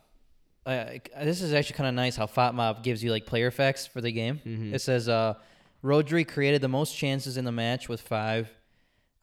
uh, 0.65 0.97
this 1.23 1.41
is 1.41 1.53
actually 1.53 1.75
kind 1.75 1.89
of 1.89 1.95
nice 1.95 2.15
how 2.15 2.25
FotMob 2.25 2.83
gives 2.83 3.03
you 3.03 3.11
like 3.11 3.25
player 3.25 3.51
facts 3.51 3.85
for 3.85 3.99
the 4.01 4.11
game. 4.11 4.39
Mhm. 4.45 4.73
It 4.73 4.79
says 4.79 5.09
uh, 5.09 5.33
Rodri 5.83 6.25
created 6.27 6.61
the 6.61 6.69
most 6.69 6.95
chances 6.97 7.35
in 7.37 7.43
the 7.45 7.51
match 7.51 7.89
with 7.89 7.99
five, 8.01 8.49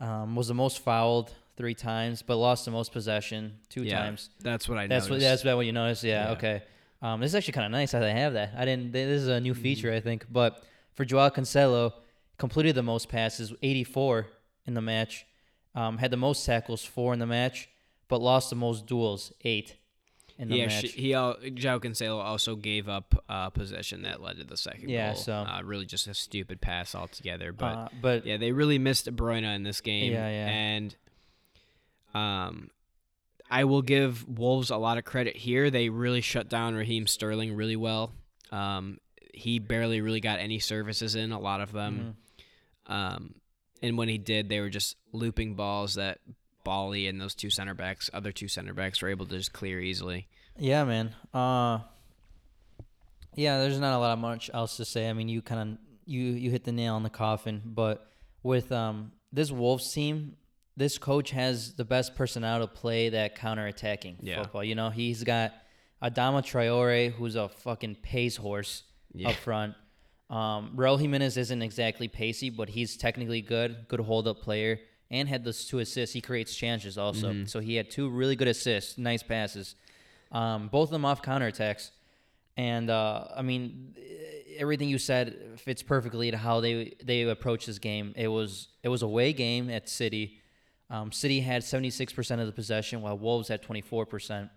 um, 0.01 0.37
was 0.37 0.49
the 0.49 0.55
most 0.55 0.81
fouled 0.81 1.33
three 1.57 1.75
times, 1.75 2.23
but 2.23 2.37
lost 2.37 2.65
the 2.67 2.71
most 2.71 2.93
possession 2.93 3.59
two 3.69 3.83
yeah 3.85 3.99
times. 4.01 4.31
that's 4.41 4.69
what 4.69 4.79
I 4.79 4.87
That's 4.87 5.05
what 5.09 5.21
noticed. 5.21 5.45
that's 5.45 5.57
what 5.57 5.65
you 5.67 5.73
noticed. 5.73 6.05
Yeah, 6.05 6.27
Yeah. 6.27 6.33
okay. 6.33 6.63
Um, 7.03 7.21
this 7.21 7.31
is 7.31 7.35
actually 7.35 7.53
kind 7.53 7.65
of 7.67 7.73
nice 7.73 7.93
how 7.93 8.01
they 8.01 8.13
have 8.13 8.35
that. 8.35 8.53
I 8.57 8.65
didn't. 8.67 8.93
This 8.93 9.23
is 9.23 9.29
a 9.29 9.33
Mm-hmm. 9.33 9.43
new 9.45 9.55
feature, 9.55 9.93
I 9.93 10.01
think. 10.01 10.27
But 10.31 10.63
for 10.95 11.07
Joao 11.07 11.31
Cancelo, 11.31 11.93
completed 12.37 12.75
the 12.75 12.83
most 12.83 13.09
passes, 13.09 13.53
84 13.63 14.27
in 14.67 14.75
the 14.75 14.83
match. 14.83 15.25
Um, 15.75 15.99
had 15.99 16.11
the 16.11 16.17
most 16.17 16.45
tackles, 16.45 16.85
four 16.85 17.13
in 17.13 17.19
the 17.21 17.27
match, 17.27 17.69
but 18.09 18.21
lost 18.21 18.51
the 18.51 18.57
most 18.57 18.87
duels, 18.87 19.33
eight 19.45 19.77
in 20.37 20.49
the 20.49 20.57
yeah, 20.57 20.67
match. 20.67 20.89
sh- 20.89 20.95
he 20.95 21.11
João 21.11 21.81
Cancelo 21.81 22.21
also 22.23 22.57
gave 22.57 22.89
up 22.89 23.15
uh, 23.29 23.51
possession 23.51 24.03
that 24.03 24.21
led 24.21 24.39
to 24.39 24.45
the 24.45 24.57
second 24.57 24.89
Yeah, 24.89 25.13
goal. 25.13 25.23
so- 25.23 25.33
uh, 25.35 25.61
really 25.65 25.87
just 25.87 26.09
a 26.09 26.15
stupid 26.15 26.61
pass 26.61 26.95
altogether. 26.95 27.53
But 27.53 27.75
uh, 27.77 27.89
but 28.03 28.27
yeah, 28.27 28.37
they 28.37 28.51
really 28.53 28.79
missed 28.79 29.05
De 29.05 29.13
Bruyne 29.13 29.45
in 29.55 29.63
this 29.63 29.81
game. 29.81 30.13
Yeah, 30.13 30.29
yeah. 30.29 30.47
And 30.49 30.97
um, 32.15 32.71
I 33.51 33.65
will 33.65 33.83
give 33.83 34.27
Wolves 34.29 34.71
a 34.71 34.77
lot 34.77 34.99
of 34.99 35.05
credit 35.05 35.37
here. 35.37 35.71
They 35.71 35.89
really 35.89 36.21
shut 36.21 36.49
down 36.49 36.75
Raheem 36.75 37.07
Sterling 37.07 37.55
really 37.55 37.77
well. 37.77 38.13
Um, 38.51 38.99
he 39.33 39.59
barely 39.61 40.01
really 40.01 40.21
got 40.21 40.41
any 40.41 40.59
services 40.59 41.15
in. 41.15 41.31
A 41.33 41.39
lot 41.39 41.61
of 41.61 41.73
them. 41.73 42.17
mhm. 42.89 42.93
Um, 42.93 43.35
and 43.83 43.97
when 43.99 44.09
he 44.09 44.19
did, 44.19 44.49
they 44.49 44.61
were 44.61 44.69
just 44.71 44.97
looping 45.13 45.55
balls 45.55 45.95
that 45.95 46.19
Boly 46.65 47.09
and 47.09 47.21
those 47.21 47.35
two 47.35 47.51
center 47.51 47.75
backs, 47.75 48.11
other 48.13 48.33
two 48.33 48.49
center 48.49 48.75
backs, 48.75 49.01
were 49.03 49.09
able 49.09 49.27
to 49.27 49.37
just 49.39 49.53
clear 49.53 49.81
easily. 49.81 50.29
yeah, 50.59 50.85
man. 50.85 51.15
Uh, 51.33 51.81
yeah, 53.35 53.59
there's 53.59 53.79
not 53.81 53.95
a 53.97 53.99
lot 53.99 54.13
of 54.13 54.19
much 54.19 54.51
else 54.53 54.77
to 54.77 54.85
say. 54.85 55.09
I 55.09 55.13
mean, 55.13 55.29
you 55.29 55.43
kind 55.43 55.73
of 55.73 55.79
you 56.07 56.23
you 56.23 56.51
hit 56.51 56.65
the 56.65 56.73
nail 56.73 56.95
on 56.95 57.03
the 57.03 57.11
coffin. 57.11 57.63
But 57.65 58.07
with 58.43 58.73
um 58.73 59.13
this 59.33 59.51
Wolves 59.51 59.93
team, 59.93 60.37
this 60.77 60.99
coach 60.99 61.31
has 61.31 61.75
the 61.75 61.85
best 61.85 62.15
personnel 62.17 62.61
to 62.61 62.67
play 62.67 63.11
that 63.11 63.37
counter-attacking 63.37 64.19
Yeah. 64.21 64.43
football. 64.43 64.65
You 64.65 64.75
know, 64.75 64.91
he's 64.91 65.23
got 65.25 65.53
Adama 66.03 66.43
Traore, 66.43 67.13
who's 67.13 67.37
a 67.37 67.49
fucking 67.49 67.97
pace 68.03 68.37
horse 68.37 68.83
Yeah. 69.15 69.31
up 69.31 69.37
front. 69.37 69.75
Um, 70.31 70.73
Raul 70.77 70.99
Jimenez 71.01 71.37
isn't 71.37 71.61
exactly 71.63 72.07
pacey, 72.09 72.51
but 72.51 72.69
he's 72.71 72.97
technically 72.97 73.41
good, 73.43 73.87
good 73.89 74.01
hold-up 74.01 74.41
player, 74.41 74.79
and 75.11 75.29
had 75.29 75.45
those 75.45 75.65
two 75.65 75.81
assists. 75.81 76.15
He 76.15 76.21
creates 76.21 76.55
challenges 76.55 76.97
also, 76.97 77.31
Mm-hmm. 77.33 77.47
so 77.47 77.59
he 77.61 77.75
had 77.75 77.91
two 77.91 78.09
really 78.09 78.37
good 78.37 78.47
assists, 78.49 78.97
nice 78.97 79.23
passes. 79.25 79.75
Um, 80.31 80.69
both 80.69 80.89
of 80.89 80.93
them 80.93 81.05
off 81.05 81.21
counterattacks. 81.23 81.91
And 82.57 82.91
uh, 82.91 83.25
I 83.35 83.43
mean, 83.43 83.97
everything 84.57 84.89
you 84.89 84.99
said 84.99 85.59
fits 85.59 85.83
perfectly 85.83 86.31
to 86.31 86.37
how 86.37 86.61
they 86.61 86.95
they 87.03 87.23
approach 87.23 87.67
this 87.67 87.79
game. 87.79 88.13
It 88.17 88.29
was 88.29 88.69
it 88.83 88.89
was 88.89 89.03
a 89.03 89.07
away 89.07 89.33
game 89.33 89.71
at 89.71 89.89
City. 89.89 90.39
Um, 90.91 91.11
City 91.13 91.41
had 91.41 91.63
76% 91.63 92.41
of 92.41 92.47
the 92.47 92.53
possession, 92.53 93.01
while 93.01 93.17
Wolves 93.17 93.47
had 93.49 93.63
24%, 93.63 94.51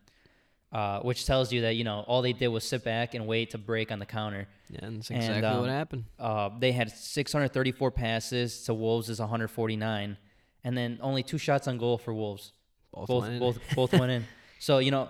uh, 0.73 0.99
which 1.01 1.25
tells 1.25 1.53
you 1.53 1.61
that 1.61 1.75
you 1.75 1.83
know 1.83 2.03
all 2.07 2.21
they 2.21 2.33
did 2.33 2.47
was 2.49 2.63
sit 2.63 2.83
back 2.83 3.13
and 3.13 3.27
wait 3.27 3.51
to 3.51 3.57
break 3.57 3.91
on 3.91 3.99
the 3.99 4.05
counter. 4.05 4.47
Yeah, 4.69 4.79
and 4.85 4.97
that's 4.97 5.11
exactly 5.11 5.35
And, 5.37 5.45
um, 5.45 5.61
what 5.61 5.69
happened. 5.69 6.05
Uh, 6.19 6.49
they 6.59 6.71
had 6.71 6.89
634 6.91 7.91
passes 7.91 8.63
to 8.63 8.73
Wolves 8.73 9.07
is 9.09 9.19
149, 9.19 10.17
and 10.63 10.77
then 10.77 10.97
only 11.01 11.21
two 11.23 11.37
shots 11.37 11.67
on 11.67 11.77
goal 11.77 11.97
for 11.99 12.13
Wolves. 12.13 12.53
Both 12.91 13.07
both 13.07 13.21
went 13.23 13.33
in. 13.35 13.39
both 13.39 13.59
both 13.75 13.93
went 13.93 14.11
in. 14.11 14.25
So 14.59 14.77
you 14.79 14.91
know, 14.91 15.09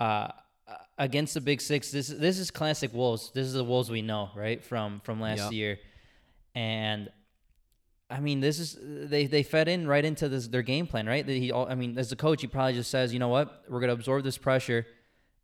uh, 0.00 0.28
against 0.96 1.34
the 1.34 1.40
Big 1.42 1.60
Six, 1.60 1.90
this 1.90 2.08
this 2.08 2.38
is 2.38 2.50
classic 2.50 2.92
Wolves. 2.94 3.30
This 3.34 3.46
is 3.46 3.52
the 3.52 3.62
Wolves 3.64 3.90
we 3.90 4.00
know, 4.02 4.30
right 4.34 4.64
from 4.64 5.00
from 5.04 5.20
last 5.20 5.40
Yep. 5.42 5.52
year, 5.52 5.78
and 6.54 7.10
I 8.10 8.20
mean, 8.20 8.40
this 8.40 8.58
is 8.58 8.78
they 8.80 9.26
they 9.26 9.42
fed 9.42 9.68
in 9.68 9.86
right 9.86 10.04
into 10.04 10.28
this 10.28 10.48
their 10.48 10.62
game 10.62 10.86
plan, 10.86 11.06
right? 11.06 11.26
He, 11.28 11.52
all- 11.52 11.68
I 11.68 11.74
mean, 11.74 11.98
as 11.98 12.12
a 12.12 12.16
coach, 12.16 12.40
he 12.40 12.46
probably 12.46 12.74
just 12.74 12.90
says, 12.90 13.12
you 13.12 13.18
know 13.18 13.28
what, 13.28 13.64
we're 13.68 13.80
gonna 13.80 13.92
absorb 13.92 14.24
this 14.24 14.38
pressure, 14.38 14.86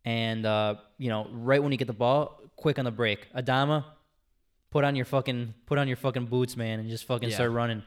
and 0.05 0.47
uh, 0.47 0.77
you 0.99 1.09
know, 1.09 1.27
right 1.33 1.63
when 1.63 1.73
you 1.73 1.79
get 1.79 1.87
the 1.87 1.93
ball, 1.93 2.41
quick 2.57 2.79
on 2.79 2.85
the 2.85 2.91
break, 2.91 3.27
Adama, 3.35 3.85
put 4.71 4.85
on 4.85 4.97
your 4.97 5.05
fucking 5.05 5.55
put 5.67 5.79
on 5.79 5.89
your 5.89 5.97
fucking 5.97 6.27
boots, 6.27 6.57
man, 6.57 6.81
and 6.81 6.89
just 6.89 7.05
fucking 7.05 7.29
Yeah. 7.29 7.35
start 7.35 7.53
running, 7.53 7.83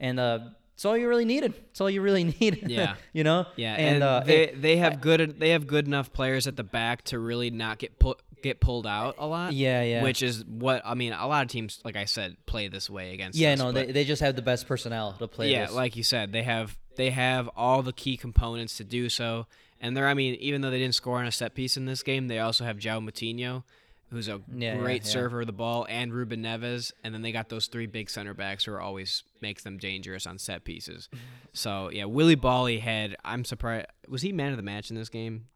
and 0.00 0.20
uh, 0.20 0.38
it's 0.74 0.84
all 0.84 0.96
you 0.96 1.08
really 1.08 1.24
needed. 1.24 1.54
It's 1.70 1.80
all 1.80 1.88
you 1.90 2.02
really 2.02 2.24
need. 2.40 2.64
Yeah. 2.68 2.94
you 3.12 3.24
know. 3.24 3.46
Yeah, 3.56 3.74
and, 3.74 3.94
and, 3.96 4.02
uh, 4.02 4.20
they 4.24 4.46
they 4.54 4.76
have 4.76 5.00
good 5.00 5.38
they 5.40 5.50
have 5.50 5.66
good 5.66 5.86
enough 5.86 6.12
players 6.12 6.46
at 6.46 6.56
the 6.56 6.64
back 6.64 7.02
to 7.04 7.18
really 7.18 7.50
not 7.50 7.78
get 7.78 7.98
pu- 7.98 8.14
get 8.42 8.60
pulled 8.60 8.86
out 8.86 9.16
a 9.18 9.26
lot. 9.26 9.54
Yeah, 9.54 9.82
yeah. 9.82 10.02
Which 10.02 10.22
is 10.22 10.44
what 10.44 10.82
I 10.84 10.94
mean. 10.94 11.12
A 11.14 11.26
lot 11.26 11.42
of 11.44 11.50
teams, 11.50 11.80
like 11.84 11.96
I 11.96 12.04
said, 12.04 12.36
play 12.46 12.68
this 12.68 12.88
way 12.90 13.14
against. 13.14 13.38
yeah, 13.38 13.54
us, 13.54 13.58
no, 13.58 13.72
they, 13.72 13.86
they 13.90 14.04
just 14.04 14.20
have 14.22 14.36
the 14.36 14.42
best 14.42 14.68
personnel 14.68 15.14
to 15.14 15.26
play. 15.26 15.50
yeah, 15.50 15.66
this. 15.66 15.74
like 15.74 15.96
you 15.96 16.02
said, 16.04 16.32
they 16.32 16.42
have 16.42 16.76
they 16.96 17.10
have 17.10 17.48
all 17.56 17.82
the 17.82 17.92
key 17.92 18.16
components 18.16 18.76
to 18.76 18.84
do 18.84 19.08
so. 19.08 19.46
And 19.80 19.96
they're 19.96 20.08
I 20.08 20.14
mean, 20.14 20.34
even 20.36 20.60
though 20.60 20.70
they 20.70 20.78
didn't 20.78 20.94
score 20.94 21.18
on 21.18 21.26
a 21.26 21.32
set 21.32 21.54
piece 21.54 21.76
in 21.76 21.84
this 21.86 22.02
game, 22.02 22.28
they 22.28 22.38
also 22.38 22.64
have 22.64 22.78
João 22.78 23.08
Moutinho, 23.08 23.62
who's 24.10 24.28
a 24.28 24.40
Yeah, 24.54 24.74
yeah, 24.74 24.76
great 24.78 25.04
yeah. 25.04 25.10
server 25.10 25.40
of 25.42 25.46
the 25.46 25.52
ball, 25.52 25.86
and 25.88 26.12
Ruben 26.12 26.42
Neves, 26.42 26.92
and 27.04 27.12
then 27.12 27.22
they 27.22 27.32
got 27.32 27.48
those 27.48 27.66
three 27.66 27.86
big 27.86 28.08
center 28.08 28.32
backs 28.34 28.64
who 28.64 28.72
are 28.72 28.80
always 28.80 29.22
makes 29.40 29.62
them 29.62 29.76
dangerous 29.78 30.26
on 30.26 30.38
set 30.38 30.64
pieces. 30.64 31.08
So 31.52 31.88
yeah, 31.90 32.04
Willy 32.04 32.36
Boly 32.36 32.80
had 32.80 33.16
I'm 33.24 33.42
surprised 33.46 33.86
was 34.08 34.20
he 34.20 34.30
man 34.30 34.50
of 34.50 34.58
the 34.58 34.62
match 34.62 34.90
in 34.90 34.96
this 34.96 35.08
game? 35.08 35.46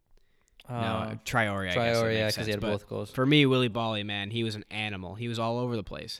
Uh, 0.67 0.73
no, 0.81 1.19
Traore. 1.25 1.69
I 1.69 1.73
guess 1.75 1.99
that 1.99 2.13
yeah, 2.13 2.27
because 2.27 2.45
he 2.47 2.51
had 2.51 2.59
but 2.59 2.71
both 2.71 2.89
goals. 2.89 3.11
For 3.11 3.23
me, 3.23 3.45
Willy 3.45 3.69
Boly, 3.69 4.03
man, 4.03 4.31
he 4.31 4.43
was 4.43 4.55
an 4.55 4.65
animal. 4.71 5.13
He 5.13 5.27
was 5.27 5.37
all 5.37 5.59
over 5.59 5.75
the 5.75 5.83
place. 5.83 6.19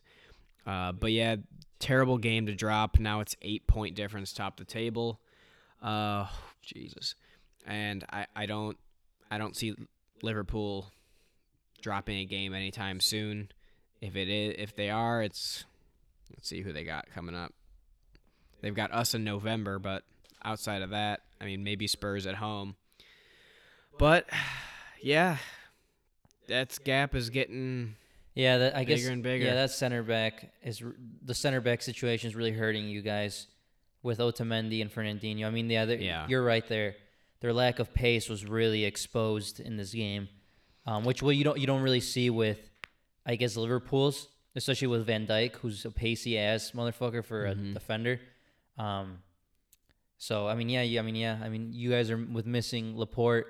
Uh, 0.68 0.92
but 0.92 1.12
yeah, 1.12 1.38
terrible 1.80 2.20
game 2.20 2.46
to 2.46 2.54
drop. 2.54 3.00
Now 3.00 3.22
it's 3.22 3.36
eight 3.42 3.66
point 3.66 3.96
difference 3.96 4.34
top 4.34 4.58
the 4.58 4.66
table. 4.66 5.20
Uh, 5.82 6.28
Jesus, 6.62 7.16
and 7.66 8.04
I, 8.12 8.26
I 8.36 8.46
don't 8.46 8.78
I 9.30 9.38
don't 9.38 9.56
see 9.56 9.76
Liverpool 10.22 10.92
dropping 11.82 12.18
a 12.20 12.26
game 12.26 12.54
anytime 12.54 13.00
soon. 13.00 13.50
If 14.02 14.16
it 14.16 14.30
is, 14.30 14.56
if 14.58 14.76
they 14.76 14.90
are, 14.90 15.22
it's 15.22 15.66
let's 16.32 16.48
see 16.48 16.62
who 16.62 16.74
they 16.74 16.84
got 16.84 17.10
coming 17.14 17.36
up. 17.36 17.54
They've 18.62 18.76
got 18.76 18.92
us 18.94 19.14
in 19.16 19.24
November, 19.24 19.80
but 19.80 20.04
outside 20.44 20.82
of 20.82 20.92
that, 20.92 21.22
I 21.40 21.46
mean, 21.46 21.64
maybe 21.64 21.88
Spurs 21.88 22.28
at 22.28 22.36
home. 22.36 22.76
But 23.98 24.28
yeah, 25.02 25.38
that 26.48 26.78
gap 26.84 27.16
is 27.16 27.30
getting 27.30 27.96
Yeah, 28.34 28.58
that, 28.60 28.76
I 28.76 28.84
guess. 28.84 29.00
Bigger 29.02 29.12
and 29.14 29.24
bigger. 29.24 29.46
Yeah, 29.46 29.56
that 29.56 29.72
center 29.72 30.04
back 30.04 30.52
is 30.64 30.82
the 31.24 31.34
center 31.36 31.62
back 31.62 31.82
situation 31.82 32.30
is 32.30 32.36
really 32.36 32.52
hurting 32.52 32.88
you 32.88 33.02
guys 33.02 33.48
with 34.04 34.20
Otamendi 34.20 34.82
and 34.82 34.92
Fernandinho. 34.92 35.46
I 35.46 35.52
mean, 35.52 35.70
yeah, 35.70 35.86
Yeah. 35.86 36.26
you're 36.28 36.44
right 36.44 36.68
there. 36.68 36.96
Their 37.42 37.54
lack 37.54 37.80
of 37.80 37.94
pace 37.94 38.30
was 38.30 38.46
really 38.46 38.86
exposed 38.86 39.60
in 39.60 39.76
this 39.78 39.94
game, 39.94 40.30
um, 40.86 41.04
which 41.04 41.22
well 41.22 41.32
you 41.34 41.44
don't 41.44 41.60
you 41.60 41.68
don't 41.68 41.82
really 41.82 42.00
see 42.00 42.30
with, 42.30 42.70
I 43.26 43.36
guess 43.36 43.56
Liverpool's, 43.58 44.28
especially 44.56 44.88
with 44.88 45.06
Van 45.06 45.26
Dijk, 45.28 45.56
who's 45.56 45.84
a 45.86 45.92
pacey 45.92 46.38
ass 46.38 46.72
motherfucker 46.72 47.24
for 47.26 47.46
a 47.48 47.56
Mhm. 47.56 47.74
defender. 47.74 48.20
Um, 48.78 49.24
so 50.18 50.48
I 50.48 50.56
mean, 50.56 50.70
yeah, 50.70 50.84
yeah, 50.84 51.00
I 51.00 51.04
mean, 51.04 51.16
yeah, 51.16 51.40
I 51.44 51.50
mean, 51.50 51.74
you 51.74 51.90
guys 51.90 52.10
are 52.12 52.18
with 52.18 52.46
missing 52.46 52.96
Laporte 52.98 53.48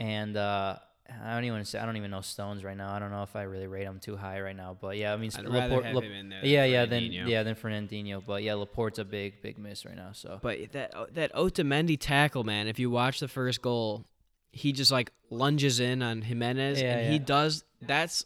and 0.00 0.36
uh, 0.36 0.78
I 1.22 1.34
don't 1.34 1.44
even 1.44 1.64
say 1.64 1.78
I 1.78 1.84
don't 1.86 1.96
even 1.96 2.10
know 2.10 2.20
Stones 2.20 2.64
right 2.64 2.76
now. 2.76 2.92
I 2.92 2.98
don't 2.98 3.10
know 3.10 3.22
if 3.22 3.34
I 3.36 3.42
really 3.42 3.66
rate 3.66 3.84
him 3.84 3.98
too 4.00 4.16
high 4.16 4.40
right 4.40 4.56
now, 4.56 4.76
but 4.80 4.96
yeah, 4.96 5.12
I 5.12 5.16
mean, 5.16 5.30
I'd 5.36 5.44
Laporte, 5.44 5.84
have 5.84 5.94
Lap- 5.96 6.04
him 6.04 6.12
in 6.12 6.28
there. 6.28 6.44
yeah, 6.44 6.64
yeah, 6.64 6.84
then 6.86 7.04
yeah, 7.04 7.42
then 7.42 7.54
Fernandinho, 7.54 8.22
but 8.24 8.42
yeah, 8.42 8.54
Laporte's 8.54 8.98
a 8.98 9.04
big, 9.04 9.42
big 9.42 9.58
miss 9.58 9.84
right 9.84 9.96
now. 9.96 10.10
So 10.12 10.38
But 10.40 10.72
that 10.72 10.94
uh, 10.96 11.06
that 11.12 11.32
Otamendi 11.34 11.98
tackle, 12.00 12.44
man, 12.44 12.68
if 12.68 12.78
you 12.78 12.88
watch 12.90 13.20
the 13.20 13.28
first 13.28 13.60
goal, 13.62 14.04
he 14.52 14.72
just 14.72 14.92
like 14.92 15.12
lunges 15.28 15.80
in 15.80 16.02
on 16.02 16.22
Jimenez, 16.22 16.80
Yeah, 16.80 16.98
and 16.98 17.12
he 17.12 17.18
does. 17.18 17.64
That's 17.80 18.24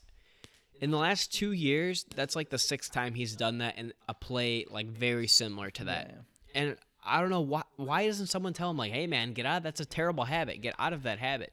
in 0.80 0.90
the 0.90 0.98
last 0.98 1.32
two 1.32 1.52
years. 1.52 2.04
That's 2.14 2.36
like 2.36 2.50
the 2.50 2.58
sixth 2.58 2.92
time 2.92 3.14
he's 3.14 3.34
done 3.36 3.58
that 3.58 3.78
in 3.78 3.94
a 4.08 4.14
play 4.14 4.66
like 4.70 4.86
very 4.88 5.26
similar 5.28 5.70
to 5.70 5.84
that. 5.84 6.10
Yeah. 6.54 6.60
And 6.62 6.76
I 7.04 7.20
don't 7.20 7.30
know 7.30 7.40
why. 7.40 7.62
Why 7.76 8.06
doesn't 8.06 8.26
someone 8.26 8.52
tell 8.52 8.70
him 8.70 8.76
like, 8.76 8.92
"Hey, 8.92 9.06
man, 9.06 9.32
get 9.32 9.46
out. 9.46 9.62
That's 9.62 9.80
a 9.80 9.84
terrible 9.86 10.24
habit. 10.24 10.60
Get 10.60 10.74
out 10.78 10.92
of 10.92 11.04
that 11.04 11.18
habit." 11.18 11.52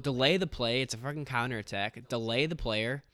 Delay 0.00 0.36
the 0.36 0.46
play. 0.46 0.82
It's 0.82 0.94
a 0.94 0.98
fucking 0.98 1.24
counterattack. 1.26 2.08
Delay 2.08 2.46
the 2.46 2.56
player. 2.56 3.04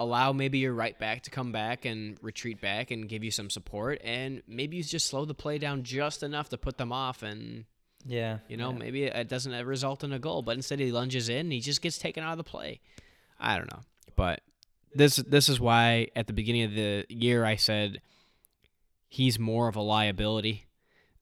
Allow 0.00 0.32
maybe 0.32 0.58
your 0.58 0.74
right 0.74 0.96
back 0.98 1.22
to 1.24 1.30
come 1.30 1.50
back 1.50 1.84
and 1.84 2.16
retreat 2.22 2.60
back 2.60 2.92
and 2.92 3.08
give 3.08 3.24
you 3.24 3.32
some 3.32 3.50
support, 3.50 4.00
and 4.04 4.42
maybe 4.46 4.76
you 4.76 4.84
just 4.84 5.06
slow 5.08 5.24
the 5.24 5.34
play 5.34 5.58
down 5.58 5.82
just 5.82 6.22
enough 6.22 6.48
to 6.50 6.56
put 6.56 6.78
them 6.78 6.92
off, 6.92 7.24
and 7.24 7.64
yeah, 8.06 8.38
you 8.46 8.56
know 8.56 8.70
yeah. 8.70 8.78
maybe 8.78 9.04
it 9.04 9.28
doesn't 9.28 9.66
result 9.66 10.04
in 10.04 10.12
a 10.12 10.20
goal. 10.20 10.42
But 10.42 10.54
instead, 10.54 10.78
he 10.78 10.92
lunges 10.92 11.28
in, 11.28 11.38
and 11.46 11.52
he 11.52 11.58
just 11.60 11.82
gets 11.82 11.98
taken 11.98 12.22
out 12.22 12.30
of 12.30 12.38
the 12.38 12.44
play. 12.44 12.80
I 13.40 13.56
don't 13.56 13.68
know, 13.72 13.80
but 14.14 14.40
this 14.94 15.16
this 15.16 15.48
is 15.48 15.58
why 15.58 16.08
at 16.14 16.28
the 16.28 16.32
beginning 16.32 16.62
of 16.62 16.74
the 16.74 17.04
year 17.08 17.44
I 17.44 17.56
said 17.56 18.00
he's 19.08 19.36
more 19.36 19.66
of 19.66 19.74
a 19.74 19.82
liability 19.82 20.66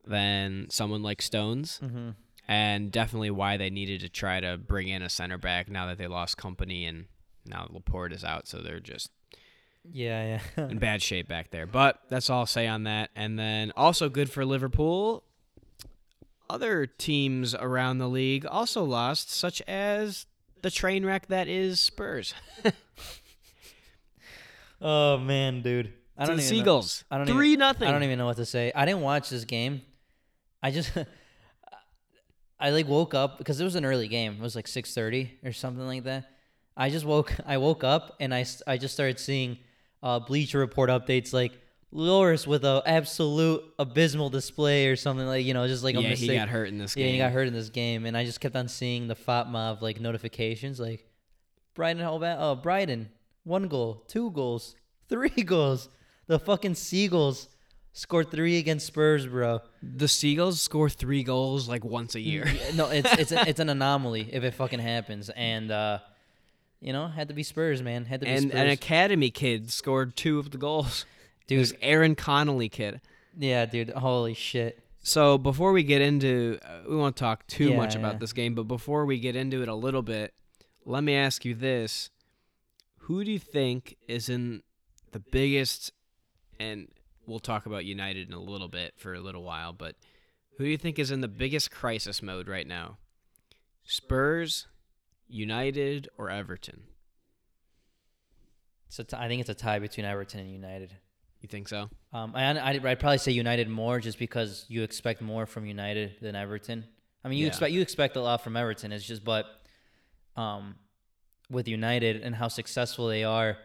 than 0.05 0.67
someone 0.69 1.03
like 1.03 1.23
Stones, 1.23 1.81
Mm 1.83 1.91
Mhm. 1.91 2.15
And 2.49 2.93
definitely 2.93 3.31
why 3.31 3.57
they 3.57 3.71
needed 3.71 4.01
to 4.01 4.09
try 4.09 4.39
to 4.41 4.57
bring 4.57 4.89
in 4.89 5.03
a 5.03 5.09
center 5.09 5.37
back 5.37 5.69
now 5.69 5.87
that 5.87 5.99
they 5.99 6.07
lost 6.07 6.37
Kompany 6.37 6.89
and 6.89 7.07
now 7.45 7.67
Laporte 7.71 8.13
is 8.13 8.25
out, 8.25 8.47
so 8.47 8.59
they're 8.59 8.81
just 8.81 9.11
yeah, 9.93 10.41
yeah. 10.57 10.69
in 10.71 10.79
bad 10.79 11.03
shape 11.03 11.29
back 11.29 11.51
there. 11.51 11.67
But 11.67 12.01
that's 12.09 12.31
all 12.31 12.41
I'll 12.41 12.47
say 12.47 12.67
on 12.67 12.85
that. 12.85 13.11
And 13.17 13.39
then 13.39 13.73
also 13.77 14.09
good 14.09 14.31
for 14.31 14.45
Liverpool. 14.45 15.25
Other 16.49 16.87
teams 16.87 17.55
around 17.55 17.99
the 17.99 18.09
league 18.09 18.47
also 18.47 18.85
lost, 18.85 19.31
such 19.31 19.61
as 19.63 20.27
the 20.63 20.71
train 20.71 21.05
wreck 21.05 21.27
that 21.27 21.49
is 21.49 21.81
Spurs. 21.81 22.35
oh 24.81 25.19
man, 25.19 25.63
dude, 25.63 25.93
I 26.17 26.27
don't 26.27 26.41
even 26.41 26.65
know- 26.65 26.83
I 27.11 27.19
don't 27.19 27.27
Three 27.27 27.51
even, 27.51 27.59
nothing. 27.59 27.89
I 27.89 27.93
don't 27.93 28.05
even 28.05 28.19
know 28.19 28.27
what 28.27 28.37
to 28.37 28.47
say. 28.47 28.71
I 28.75 28.85
didn't 28.85 29.03
watch 29.03 29.29
this 29.29 29.45
game. 29.45 29.83
I 30.63 30.71
just 30.71 30.93
I 32.59 32.71
like 32.71 32.89
woke 32.89 33.15
up 33.15 33.39
because 33.39 33.61
it 33.61 33.65
was 33.65 33.75
an 33.77 33.85
early 33.85 34.09
game. 34.09 34.33
It 34.35 34.41
was 34.41 34.57
like 34.57 34.67
6:30 34.67 35.31
or 35.45 35.53
something 35.53 35.87
like 35.87 36.05
that. 36.05 36.31
I 36.77 36.91
just 36.91 37.05
woke 37.05 37.35
I 37.47 37.59
woke 37.59 37.85
up 37.85 38.17
and 38.21 38.35
I 38.35 38.45
I 38.67 38.77
just 38.79 38.95
started 38.95 39.19
seeing 39.19 39.59
uh, 40.03 40.19
Bleacher 40.21 40.59
Report 40.59 40.89
updates 40.91 41.33
like 41.33 41.53
Lloris 41.93 42.47
with 42.47 42.65
a 42.65 42.83
absolute 42.87 43.63
abysmal 43.79 44.29
display 44.31 44.89
or 44.89 44.97
something 44.97 45.27
like 45.27 45.45
you 45.45 45.55
know 45.55 45.67
just 45.67 45.85
like 45.85 45.95
a 45.97 46.03
yeah, 46.03 46.11
mistake. 46.11 46.31
he 46.31 46.37
got 46.37 46.49
hurt 46.49 46.69
in 46.69 46.79
this 46.79 46.97
Yeah, 46.97 47.05
game. 47.05 47.13
he 47.13 47.19
got 47.19 47.33
hurt 47.33 47.47
in 47.47 47.55
this 47.55 47.69
game, 47.71 48.05
and 48.07 48.17
I 48.17 48.25
just 48.25 48.41
kept 48.41 48.57
on 48.57 48.69
seeing 48.69 49.07
the 49.09 49.15
FotMob 49.17 49.73
of 49.75 49.83
like 49.83 50.01
notifications, 50.01 50.79
like 50.81 51.07
Brighton, 51.75 52.03
Hove- 52.03 52.23
oh 52.39 52.55
Brighton, 52.57 53.09
one 53.45 53.69
goal, 53.69 54.05
two 54.09 54.31
goals, 54.31 54.75
three 55.09 55.29
goals. 55.31 55.89
The 56.27 56.39
fucking 56.41 56.75
Seagulls 56.75 57.49
scored 57.97 58.31
three 58.31 58.59
against 58.59 58.87
Spurs, 58.87 59.27
bro. 59.27 59.61
The 59.83 60.07
Seagulls 60.07 60.61
score 60.61 60.91
three 60.91 61.23
goals 61.25 61.69
like 61.69 61.85
once 61.85 62.15
a 62.15 62.21
year. 62.21 62.47
No, 62.75 62.89
it's 62.91 63.11
it's 63.19 63.33
a, 63.33 63.49
it's 63.49 63.59
an 63.61 63.69
anomaly 63.77 64.29
if 64.33 64.45
it 64.45 64.53
fucking 64.55 64.81
happens, 64.81 65.31
and 65.31 65.71
uh, 65.71 65.99
you 66.81 66.93
know, 66.93 67.09
had 67.09 67.29
to 67.29 67.35
be 67.35 67.43
Spurs, 67.43 67.83
man. 67.83 68.05
Had 68.05 68.21
to 68.21 68.27
be 68.27 68.33
and 68.33 68.51
Spurs. 68.51 68.61
an 68.61 68.69
academy 68.69 69.31
kid 69.31 69.71
scored 69.73 70.15
two 70.15 70.39
of 70.39 70.51
the 70.51 70.59
goals. 70.59 71.05
Dude. 71.47 71.77
Aaron 71.81 72.15
Connolly 72.17 72.69
kid. 72.69 73.01
yeah, 73.39 73.67
dude. 73.67 73.91
Holy 73.91 74.35
shit. 74.35 74.83
So 75.01 75.39
before 75.39 75.71
we 75.71 75.85
get 75.85 76.03
into, 76.03 76.59
uh, 76.65 76.81
we 76.89 76.97
won't 76.97 77.15
talk 77.15 77.47
too 77.47 77.69
Yeah, 77.71 77.77
much 77.77 77.95
about 77.95 78.15
yeah. 78.15 78.19
this 78.19 78.33
game, 78.33 78.57
but 78.57 78.65
before 78.65 79.07
we 79.07 79.21
get 79.21 79.37
into 79.37 79.63
it 79.63 79.69
a 79.69 79.75
little 79.75 80.03
bit, 80.03 80.35
let 80.85 81.05
me 81.05 81.15
ask 81.15 81.45
you 81.45 81.55
this: 81.55 82.11
Who 83.03 83.23
do 83.25 83.31
you 83.31 83.39
think 83.39 83.97
is 84.09 84.29
in 84.29 84.63
the 85.13 85.21
biggest? 85.21 85.93
And 86.59 86.89
we'll 87.27 87.39
talk 87.41 87.67
about 87.67 87.85
United 87.85 88.29
in 88.29 88.35
a 88.35 88.41
little 88.41 88.69
bit 88.69 88.95
for 88.97 89.15
a 89.15 89.21
little 89.21 89.43
while, 89.43 89.73
but 89.73 89.97
who 90.59 90.65
do 90.65 90.71
you 90.71 90.79
think 90.79 90.99
is 90.99 91.11
in 91.11 91.21
the 91.21 91.29
biggest 91.29 91.71
crisis 91.71 92.23
mode 92.23 92.49
right 92.49 92.67
now? 92.67 92.99
Spurs, 93.85 94.67
United, 95.29 96.09
or 96.19 96.31
Everton? 96.31 96.83
So 98.89 99.03
t- 99.03 99.17
I 99.19 99.29
think 99.29 99.41
it's 99.41 99.51
a 99.51 99.55
tie 99.55 99.79
between 99.79 100.07
Everton 100.07 100.41
and 100.41 100.51
United. 100.51 100.93
You 101.41 101.49
think 101.49 101.69
so? 101.69 101.91
Um, 102.13 102.33
I, 102.35 102.45
I 102.59 102.71
I'd 102.73 103.01
probably 103.01 103.19
say 103.19 103.33
United 103.33 103.69
more 103.69 104.01
just 104.01 104.19
because 104.19 104.65
you 104.69 104.83
expect 104.83 105.21
more 105.21 105.47
from 105.47 105.67
United 105.67 106.17
than 106.23 106.35
Everton. 106.35 106.87
I 107.25 107.29
mean, 107.29 107.39
you 107.39 107.45
Yeah. 107.45 107.49
expect 107.49 107.73
you 107.73 107.81
expect 107.83 108.17
a 108.17 108.21
lot 108.23 108.43
from 108.43 108.57
Everton. 108.57 108.93
It's 108.93 109.05
just, 109.05 109.23
but 109.25 109.47
um, 110.37 110.77
with 111.51 111.69
United 111.69 112.23
and 112.23 112.35
how 112.35 112.49
successful 112.49 113.09
they 113.09 113.25
are 113.25 113.59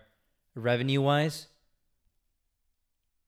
revenue 0.56 1.02
wise, 1.02 1.48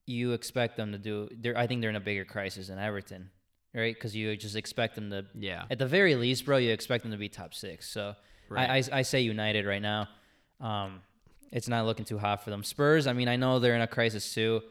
you 0.05 0.33
expect 0.33 0.77
them 0.77 0.91
to 0.91 0.97
do. 0.97 1.29
They're, 1.31 1.57
I 1.57 1.67
think 1.67 1.81
they're 1.81 1.89
in 1.89 1.95
a 1.95 1.99
bigger 2.01 2.25
crisis 2.25 2.67
than 2.67 2.77
Everton, 2.79 3.29
right? 3.73 3.93
Because 3.95 4.15
you 4.15 4.35
just 4.35 4.55
expect 4.55 4.95
them 4.95 5.09
to, 5.11 5.25
Yeah. 5.37 5.63
at 5.71 5.79
the 5.79 5.85
very 5.87 6.15
least, 6.15 6.45
bro. 6.45 6.57
You 6.57 6.71
expect 6.71 7.03
them 7.03 7.11
to 7.11 7.17
be 7.17 7.29
top 7.29 7.53
six. 7.53 7.89
So 7.89 8.15
Right. 8.49 8.69
I, 8.69 8.77
I 8.77 8.99
I 8.99 9.01
say 9.03 9.21
United 9.21 9.65
right 9.65 9.81
now. 9.81 10.09
Um, 10.59 11.01
it's 11.51 11.67
not 11.67 11.85
looking 11.85 12.05
too 12.05 12.17
hot 12.17 12.43
for 12.43 12.49
them. 12.49 12.63
Spurs. 12.63 13.07
I 13.07 13.13
mean, 13.13 13.27
I 13.27 13.35
know 13.37 13.59
they're 13.59 13.75
in 13.75 13.81
a 13.81 13.87
crisis 13.87 14.33
too, 14.33 14.61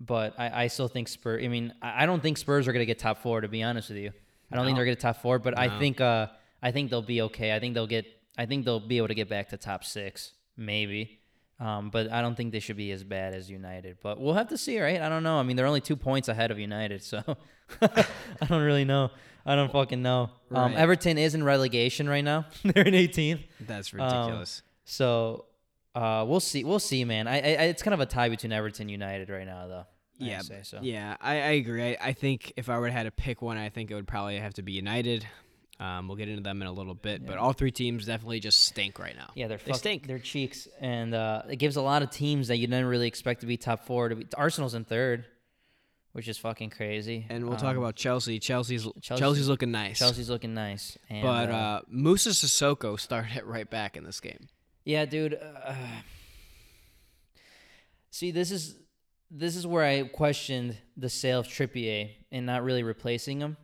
but 0.00 0.34
I, 0.38 0.64
I 0.64 0.66
still 0.68 0.88
think 0.88 1.06
Spurs. 1.08 1.44
I 1.44 1.48
mean, 1.48 1.74
I 1.82 2.02
I 2.04 2.06
don't 2.06 2.22
think 2.22 2.38
Spurs 2.38 2.66
are 2.66 2.72
gonna 2.72 2.86
get 2.86 2.98
top 2.98 3.18
four. 3.18 3.40
To 3.42 3.48
be 3.48 3.62
honest 3.62 3.90
with 3.90 3.98
you, 3.98 4.10
I 4.50 4.56
don't 4.56 4.64
think 4.64 4.76
they're 4.76 4.84
gonna 4.86 4.94
get 4.96 5.00
top 5.00 5.18
four. 5.22 5.38
But 5.38 5.58
I 5.58 5.78
think 5.78 6.00
uh 6.00 6.28
I 6.62 6.72
think 6.72 6.90
they'll 6.90 7.02
be 7.02 7.20
okay. 7.22 7.54
I 7.54 7.60
think 7.60 7.74
they'll 7.74 7.86
get. 7.86 8.06
I 8.38 8.46
think 8.46 8.64
they'll 8.64 8.80
be 8.80 8.96
able 8.96 9.08
to 9.08 9.14
get 9.14 9.28
back 9.28 9.50
to 9.50 9.56
top 9.58 9.84
six, 9.84 10.32
maybe. 10.56 11.19
Um, 11.60 11.90
but 11.90 12.10
I 12.10 12.22
don't 12.22 12.34
think 12.34 12.52
they 12.52 12.60
should 12.60 12.78
be 12.78 12.90
as 12.90 13.04
bad 13.04 13.34
as 13.34 13.50
United. 13.50 13.98
But 14.02 14.18
we'll 14.18 14.34
have 14.34 14.48
to 14.48 14.56
see, 14.58 14.80
right? 14.80 15.00
I 15.00 15.10
don't 15.10 15.22
know. 15.22 15.36
I 15.38 15.42
mean, 15.42 15.56
they're 15.56 15.66
only 15.66 15.82
two 15.82 15.96
points 15.96 16.28
ahead 16.28 16.50
of 16.50 16.58
United, 16.58 17.02
so 17.02 17.22
I 17.82 18.46
don't 18.48 18.62
really 18.62 18.86
know. 18.86 19.10
I 19.44 19.56
don't 19.56 19.70
fucking 19.70 20.02
know. 20.02 20.30
Um, 20.50 20.72
Right. 20.72 20.76
Everton 20.76 21.18
is 21.18 21.34
in 21.34 21.44
relegation 21.44 22.08
right 22.08 22.24
now. 22.24 22.46
they're 22.64 22.86
in 22.86 22.94
18th. 22.94 23.44
That's 23.60 23.92
Um, 23.92 24.00
ridiculous. 24.00 24.62
So 24.84 25.44
uh, 25.94 26.24
we'll 26.26 26.40
see. 26.40 26.64
We'll 26.64 26.78
see, 26.78 27.04
man. 27.04 27.28
I, 27.28 27.36
I 27.36 27.38
it's 27.64 27.82
kind 27.82 27.94
of 27.94 28.00
a 28.00 28.06
tie 28.06 28.28
between 28.30 28.52
Everton 28.52 28.82
and 28.82 28.90
United 28.90 29.28
right 29.28 29.46
now, 29.46 29.66
though. 29.66 29.86
I'd 30.20 30.26
yeah. 30.26 30.40
say 30.40 30.60
so. 30.62 30.78
Yeah, 30.82 31.16
I, 31.20 31.34
I 31.34 31.50
agree. 31.52 31.82
I, 31.82 31.96
I 32.00 32.12
think 32.12 32.52
if 32.56 32.68
I 32.68 32.78
were 32.78 32.88
to 32.88 32.92
had 32.92 33.04
to 33.04 33.10
pick 33.10 33.40
one, 33.40 33.56
I 33.56 33.70
think 33.70 33.90
it 33.90 33.94
would 33.94 34.08
probably 34.08 34.36
have 34.38 34.54
to 34.54 34.62
be 34.62 34.72
United. 34.72 35.26
Um, 35.80 36.08
we'll 36.08 36.16
get 36.18 36.28
into 36.28 36.42
them 36.42 36.60
in 36.60 36.68
a 36.68 36.72
little 36.72 36.94
bit, 36.94 37.24
but 37.26 37.38
all 37.38 37.54
three 37.54 37.70
teams 37.70 38.04
definitely 38.04 38.38
just 38.38 38.64
stink 38.64 38.98
right 38.98 39.16
now. 39.16 39.30
Yeah, 39.34 39.48
they're 39.48 39.56
They 39.56 39.70
fuck- 39.72 39.76
stink. 39.80 40.06
They're 40.06 40.18
cheeks, 40.18 40.68
and 40.78 41.14
uh, 41.14 41.42
it 41.48 41.56
gives 41.56 41.76
a 41.76 41.80
lot 41.82 42.02
of 42.02 42.10
teams 42.10 42.48
that 42.48 42.58
you 42.58 42.66
didn't 42.66 42.84
really 42.84 43.06
expect 43.08 43.40
to 43.40 43.46
be 43.46 43.56
top 43.56 43.86
four 43.86 44.10
to 44.10 44.16
be. 44.16 44.26
Arsenal's 44.36 44.74
in 44.74 44.84
third, 44.84 45.24
which 46.12 46.28
is 46.28 46.36
fucking 46.36 46.68
crazy. 46.68 47.24
And 47.30 47.48
we'll 47.48 47.56
talk 47.56 47.76
Um, 47.76 47.78
about 47.78 47.96
Chelsea. 47.96 48.38
Chelsea's 48.38 48.86
Chelsea- 49.00 49.20
Chelsea's 49.20 49.48
looking 49.48 49.70
nice. 49.70 49.98
Chelsea's 49.98 50.28
looking 50.28 50.52
nice, 50.52 50.98
and, 51.08 51.22
but 51.22 51.50
uh, 51.50 51.54
uh, 51.54 51.80
Musa 51.88 52.30
Sissoko 52.30 53.00
started 53.00 53.38
it 53.38 53.46
right 53.54 53.68
back 53.70 53.96
in 53.96 54.04
this 54.04 54.20
game. 54.20 54.48
Yeah, 54.84 55.06
dude. 55.06 55.34
Uh, 55.34 55.74
see, 58.10 58.30
this 58.30 58.50
is 58.50 58.76
this 59.30 59.56
is 59.56 59.66
where 59.66 59.84
I 59.84 60.02
questioned 60.08 60.76
the 60.96 61.08
sale 61.08 61.40
of 61.40 61.46
Trippier 61.46 62.10
and 62.32 62.44
not 62.46 62.64
really 62.64 62.82
replacing 62.82 63.40
him, 63.40 63.56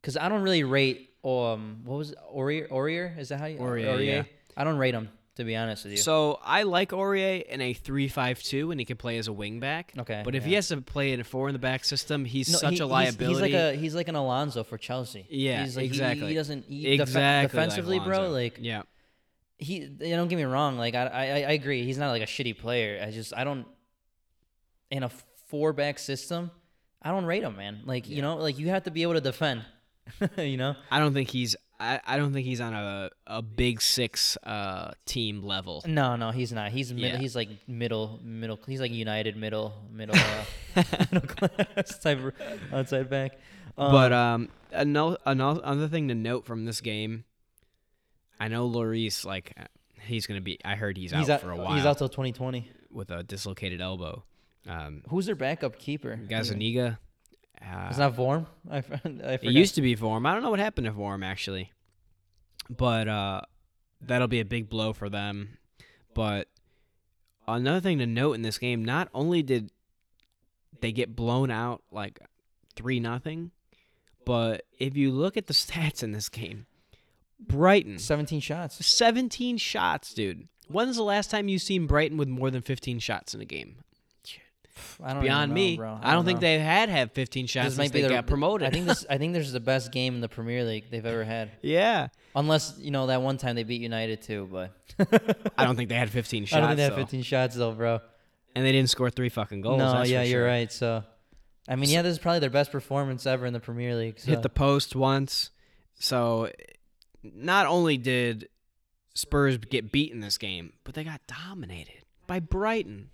because 0.00 0.16
I 0.16 0.28
don't 0.28 0.42
really 0.42 0.64
rate 0.64 1.10
um 1.24 1.80
what 1.84 1.96
was 1.96 2.10
it? 2.12 2.18
Aurier 2.34 2.68
Aurier 2.70 3.18
is 3.18 3.28
that 3.30 3.38
how 3.40 3.46
you 3.46 3.58
Aurier, 3.58 4.04
yeah. 4.06 4.22
I 4.56 4.64
don't 4.64 4.78
rate 4.78 4.94
him 4.94 5.08
to 5.36 5.44
be 5.44 5.54
honest 5.54 5.84
with 5.84 5.92
you. 5.92 5.98
So 5.98 6.40
I 6.44 6.64
like 6.64 6.90
Aurier 6.90 7.42
in 7.46 7.60
a 7.60 7.72
three-five-two, 7.72 8.72
and 8.72 8.80
he 8.80 8.84
can 8.84 8.96
play 8.96 9.18
as 9.18 9.28
a 9.28 9.32
wing 9.32 9.60
back. 9.60 9.92
Okay, 9.96 10.22
But 10.24 10.34
if 10.34 10.44
he 10.44 10.54
has 10.54 10.66
to 10.68 10.80
play 10.80 11.12
in 11.12 11.20
a 11.20 11.24
four 11.24 11.48
in 11.48 11.52
the 11.52 11.60
back 11.60 11.84
system, 11.84 12.24
he's 12.24 12.50
No, 12.50 12.58
such 12.58 12.70
he- 12.74 12.78
a 12.80 12.82
he's- 12.82 12.90
liability. 12.90 13.26
He's, 13.34 13.40
like 13.40 13.52
a 13.52 13.76
he's 13.76 13.94
like 13.94 14.08
an 14.08 14.16
Alonso 14.16 14.64
for 14.64 14.76
Chelsea. 14.78 15.26
Yeah, 15.30 15.62
he's 15.62 15.76
like, 15.76 15.84
he- 15.84 15.88
exactly. 15.90 16.28
He, 16.28 16.34
doesn't 16.34 16.64
he, 16.64 16.96
def- 16.96 17.08
exactly 17.08 17.42
like 17.44 17.50
defensively, 17.52 18.00
bro. 18.00 18.30
Like 18.30 18.58
yeah, 18.60 18.82
he 19.58 19.86
don't 19.86 20.26
get 20.28 20.36
me 20.36 20.44
wrong 20.44 20.76
like 20.78 20.94
I, 20.94 21.06
I 21.06 21.24
i 21.24 21.52
agree 21.52 21.84
he's 21.84 21.98
not 21.98 22.10
like 22.10 22.22
a 22.22 22.26
shitty 22.26 22.58
player 22.58 23.02
i 23.04 23.10
just 23.10 23.32
i 23.36 23.42
don't 23.42 23.66
in 24.90 25.02
a 25.02 25.08
four 25.48 25.72
back 25.72 25.98
system 25.98 26.52
i 27.02 27.10
don't 27.10 27.24
rate 27.24 27.42
him 27.42 27.56
man 27.56 27.80
like 27.84 28.08
you 28.08 28.22
know 28.22 28.36
like 28.36 28.56
you 28.58 28.68
have 28.68 28.84
to 28.84 28.92
be 28.92 29.02
able 29.02 29.14
to 29.14 29.20
defend 29.20 29.64
you 30.38 30.56
know 30.56 30.74
I 30.90 30.98
don't 30.98 31.14
think 31.14 31.30
he's. 31.30 31.56
I, 31.80 32.00
I 32.04 32.16
don't 32.16 32.32
think 32.32 32.44
he's 32.44 32.60
on 32.60 32.74
a 32.74 33.10
a 33.26 33.40
big 33.40 33.80
six 33.80 34.36
uh, 34.42 34.90
team 35.06 35.42
level. 35.44 35.82
no 35.86 36.16
no 36.16 36.30
he's 36.32 36.52
not 36.52 36.72
he's 36.72 36.92
mid, 36.92 37.12
Yeah. 37.12 37.16
he's 37.18 37.36
like 37.36 37.50
middle 37.68 38.18
middle 38.22 38.58
he's 38.66 38.80
like 38.80 38.90
united 38.90 39.36
middle 39.36 39.72
middle 39.92 40.16
uh, 40.16 40.82
middle 41.12 41.28
class 41.28 41.98
type 42.00 42.34
outside 42.72 43.08
back 43.08 43.38
um, 43.78 43.92
but 43.92 44.12
um, 44.12 44.48
another 44.72 45.16
another 45.24 45.86
thing 45.88 46.08
to 46.08 46.14
note 46.14 46.44
from 46.44 46.64
this 46.64 46.80
game, 46.80 47.24
I 48.40 48.48
know 48.48 48.68
Lloris 48.68 49.24
like 49.24 49.54
he's 50.02 50.26
gonna 50.26 50.40
be. 50.40 50.58
I 50.64 50.74
heard 50.74 50.96
he's, 50.96 51.12
out, 51.12 51.40
for 51.40 51.52
a 51.52 51.56
while 51.56 51.74
he's 51.76 51.86
out 51.86 51.98
till 51.98 52.08
2020 52.08 52.70
with 52.90 53.10
a 53.10 53.22
dislocated 53.22 53.80
elbow. 53.80 54.24
Um, 54.66 55.02
who's 55.08 55.26
their 55.26 55.36
backup 55.36 55.78
keeper 55.78 56.18
Gazzaniga. 56.28 56.98
Uh, 57.60 57.86
it's 57.88 57.98
not 57.98 58.14
Vorm 58.14 58.46
I, 58.70 58.78
I. 58.78 59.32
It 59.34 59.44
used 59.44 59.74
to 59.76 59.82
be 59.82 59.96
Vorm. 59.96 60.26
I 60.26 60.32
don't 60.32 60.42
know 60.42 60.50
what 60.50 60.58
happened 60.58 60.86
to 60.86 60.92
Vorm 60.92 61.24
actually, 61.24 61.72
but 62.70 63.08
uh, 63.08 63.40
that'll 64.00 64.28
be 64.28 64.40
a 64.40 64.44
big 64.44 64.68
blow 64.68 64.92
for 64.92 65.08
them. 65.08 65.58
But 66.14 66.48
another 67.46 67.80
thing 67.80 67.98
to 67.98 68.06
note 68.06 68.34
in 68.34 68.42
this 68.42 68.58
game, 68.58 68.84
not 68.84 69.08
only 69.14 69.42
did 69.42 69.70
they 70.80 70.92
get 70.92 71.16
blown 71.16 71.50
out 71.50 71.82
like 71.90 72.20
three 72.76 73.00
nothing, 73.00 73.50
but 74.24 74.64
if 74.78 74.96
you 74.96 75.10
look 75.10 75.36
at 75.36 75.46
the 75.46 75.54
stats 75.54 76.02
in 76.02 76.12
this 76.12 76.28
game, 76.28 76.66
Brighton 77.40 77.98
17 77.98 78.40
shots 78.40 78.84
17 78.84 79.58
shots, 79.58 80.12
dude. 80.12 80.48
When's 80.70 80.96
the 80.96 81.02
last 81.02 81.30
time 81.30 81.48
you 81.48 81.58
seen 81.58 81.86
Brighton 81.86 82.18
with 82.18 82.28
more 82.28 82.50
than 82.50 82.60
15 82.60 82.98
shots 82.98 83.34
in 83.34 83.40
a 83.40 83.46
game? 83.46 83.76
I 85.02 85.12
don't 85.14 85.22
Beyond 85.22 85.44
even 85.44 85.48
know, 85.50 85.54
me, 85.54 85.76
bro. 85.76 85.98
I 86.02 86.12
don't 86.14 86.24
think 86.24 86.36
know. 86.38 86.48
they 86.48 86.58
had 86.58 86.88
had 86.88 87.12
15 87.12 87.46
shots 87.46 87.66
This 87.66 87.74
since 87.74 87.78
might 87.78 87.92
be 87.92 88.02
they 88.02 88.08
the- 88.08 88.14
got 88.14 88.26
promoted. 88.26 88.66
I 88.68 88.70
think 88.70 88.86
this. 88.86 89.04
I 89.08 89.18
think 89.18 89.34
this 89.34 89.46
is 89.46 89.52
the 89.52 89.60
best 89.60 89.92
game 89.92 90.14
in 90.14 90.20
the 90.20 90.28
Premier 90.28 90.64
League 90.64 90.84
they've 90.90 91.04
ever 91.04 91.24
had. 91.24 91.50
yeah. 91.62 92.08
Unless 92.34 92.74
you 92.78 92.90
know 92.90 93.06
that 93.08 93.20
one 93.22 93.36
time 93.38 93.56
they 93.56 93.64
beat 93.64 93.80
United 93.80 94.22
too, 94.22 94.48
but 94.52 94.72
I 95.58 95.64
don't 95.64 95.74
think 95.76 95.88
they 95.88 95.96
had 95.96 96.10
15 96.10 96.44
shots. 96.44 96.54
I 96.56 96.60
don't 96.60 96.68
think 96.68 96.76
they 96.76 96.82
had 96.84 96.92
though. 96.92 96.96
15 96.96 97.22
shots 97.22 97.56
though, 97.56 97.72
bro. 97.72 98.00
And 98.54 98.64
they 98.64 98.70
didn't 98.72 98.90
score 98.90 99.10
three 99.10 99.28
fucking 99.28 99.60
goals. 99.60 99.78
no, 99.78 99.92
that's 99.92 100.08
yeah, 100.10 100.22
for 100.22 100.28
you're 100.28 100.40
sure. 100.42 100.46
right. 100.46 100.70
So, 100.72 101.02
I 101.68 101.76
mean, 101.76 101.90
yeah, 101.90 102.02
this 102.02 102.12
is 102.12 102.18
probably 102.18 102.38
their 102.40 102.50
best 102.50 102.70
performance 102.70 103.26
ever 103.26 103.44
in 103.46 103.52
the 103.52 103.60
Premier 103.60 103.94
League. 103.96 104.20
So. 104.20 104.30
Hit 104.30 104.42
the 104.42 104.48
post 104.48 104.94
once. 104.94 105.50
So 105.94 106.50
not 107.22 107.66
only 107.66 107.96
did 107.96 108.48
Spurs 109.14 109.58
get 109.58 109.90
beat 109.90 110.12
in 110.12 110.20
this 110.20 110.38
game, 110.38 110.72
but 110.84 110.94
they 110.94 111.02
got 111.04 111.20
dominated 111.26 112.04
by 112.26 112.38
Brighton, 112.40 113.10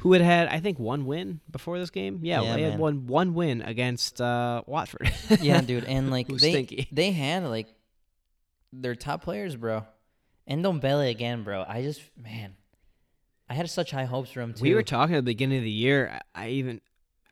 who 0.00 0.12
had 0.12 0.22
had 0.22 0.48
I 0.48 0.60
think 0.60 0.78
one 0.78 1.06
win 1.06 1.40
before 1.50 1.78
this 1.78 1.90
game. 1.90 2.20
Yeah, 2.22 2.42
Yeah, 2.42 2.56
they 2.56 2.62
had 2.62 2.72
man. 2.72 2.78
one 2.78 3.06
one 3.06 3.34
win 3.34 3.62
against 3.62 4.20
uh, 4.20 4.62
Watford. 4.66 5.10
yeah, 5.40 5.60
dude, 5.62 5.84
and 5.84 6.10
like 6.10 6.28
they 6.28 6.36
stinky. 6.38 6.88
they 6.92 7.12
had 7.12 7.44
like 7.44 7.68
their 8.72 8.94
top 8.94 9.22
players, 9.22 9.56
bro. 9.56 9.84
And 10.46 10.64
Dombele 10.64 11.10
again, 11.10 11.42
bro. 11.42 11.64
I 11.66 11.82
just 11.82 12.02
man, 12.16 12.54
I 13.48 13.54
had 13.54 13.68
such 13.70 13.90
high 13.90 14.04
hopes 14.04 14.30
for 14.30 14.40
him 14.40 14.54
too. 14.54 14.62
We 14.62 14.74
were 14.74 14.82
talking 14.82 15.16
at 15.16 15.18
the 15.18 15.22
beginning 15.30 15.58
of 15.58 15.64
the 15.64 15.70
year. 15.70 16.20
I 16.34 16.46
I 16.46 16.48
even, 16.50 16.80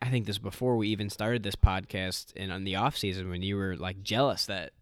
I 0.03 0.09
think 0.09 0.27
this 0.27 0.39
before 0.39 0.77
we 0.77 0.89
even 0.89 1.11
started 1.11 1.43
this 1.43 1.55
podcast 1.57 2.33
and 2.37 2.51
on 2.51 2.65
the 2.65 2.77
off 2.77 2.97
season 2.97 3.31
when 3.31 3.43
you 3.43 3.57
were 3.57 3.77
like 3.77 4.03
jealous 4.03 4.47
that 4.47 4.73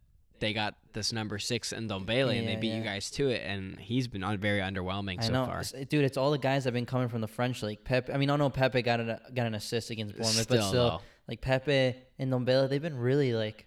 they 0.42 0.52
got 0.52 0.74
this 0.92 1.10
number 1.12 1.38
six 1.38 1.72
in 1.72 1.88
Dombele 1.88 2.38
and 2.38 2.46
they 2.46 2.52
Yeah, 2.52 2.58
beat 2.58 2.74
you 2.74 2.82
guys 2.82 3.10
to 3.12 3.30
it, 3.30 3.40
and 3.46 3.78
he's 3.80 4.06
been 4.08 4.22
very 4.38 4.60
underwhelming 4.60 5.20
I 5.20 5.22
so 5.24 5.32
know, 5.32 5.46
far. 5.46 5.60
It's- 5.60 5.86
dude. 5.88 6.04
It's 6.04 6.18
all 6.18 6.30
the 6.30 6.38
guys 6.38 6.64
that've 6.64 6.74
been 6.74 6.84
coming 6.84 7.08
from 7.08 7.22
the 7.22 7.28
French 7.28 7.62
league. 7.62 7.82
Pep. 7.84 8.10
I 8.12 8.18
mean, 8.18 8.28
I 8.28 8.36
know 8.36 8.50
Pepe 8.50 8.82
got 8.82 9.00
an 9.00 9.18
got 9.34 9.46
an 9.46 9.54
assist 9.54 9.88
against 9.90 10.14
Bournemouth, 10.16 10.46
but 10.48 10.56
Still, 10.58 10.68
still, 10.68 10.88
though. 10.90 11.00
like 11.28 11.40
Pepe 11.40 11.94
and 12.18 12.30
Dombele, 12.30 12.68
they've 12.68 12.82
been 12.82 12.98
really 12.98 13.32
like 13.32 13.64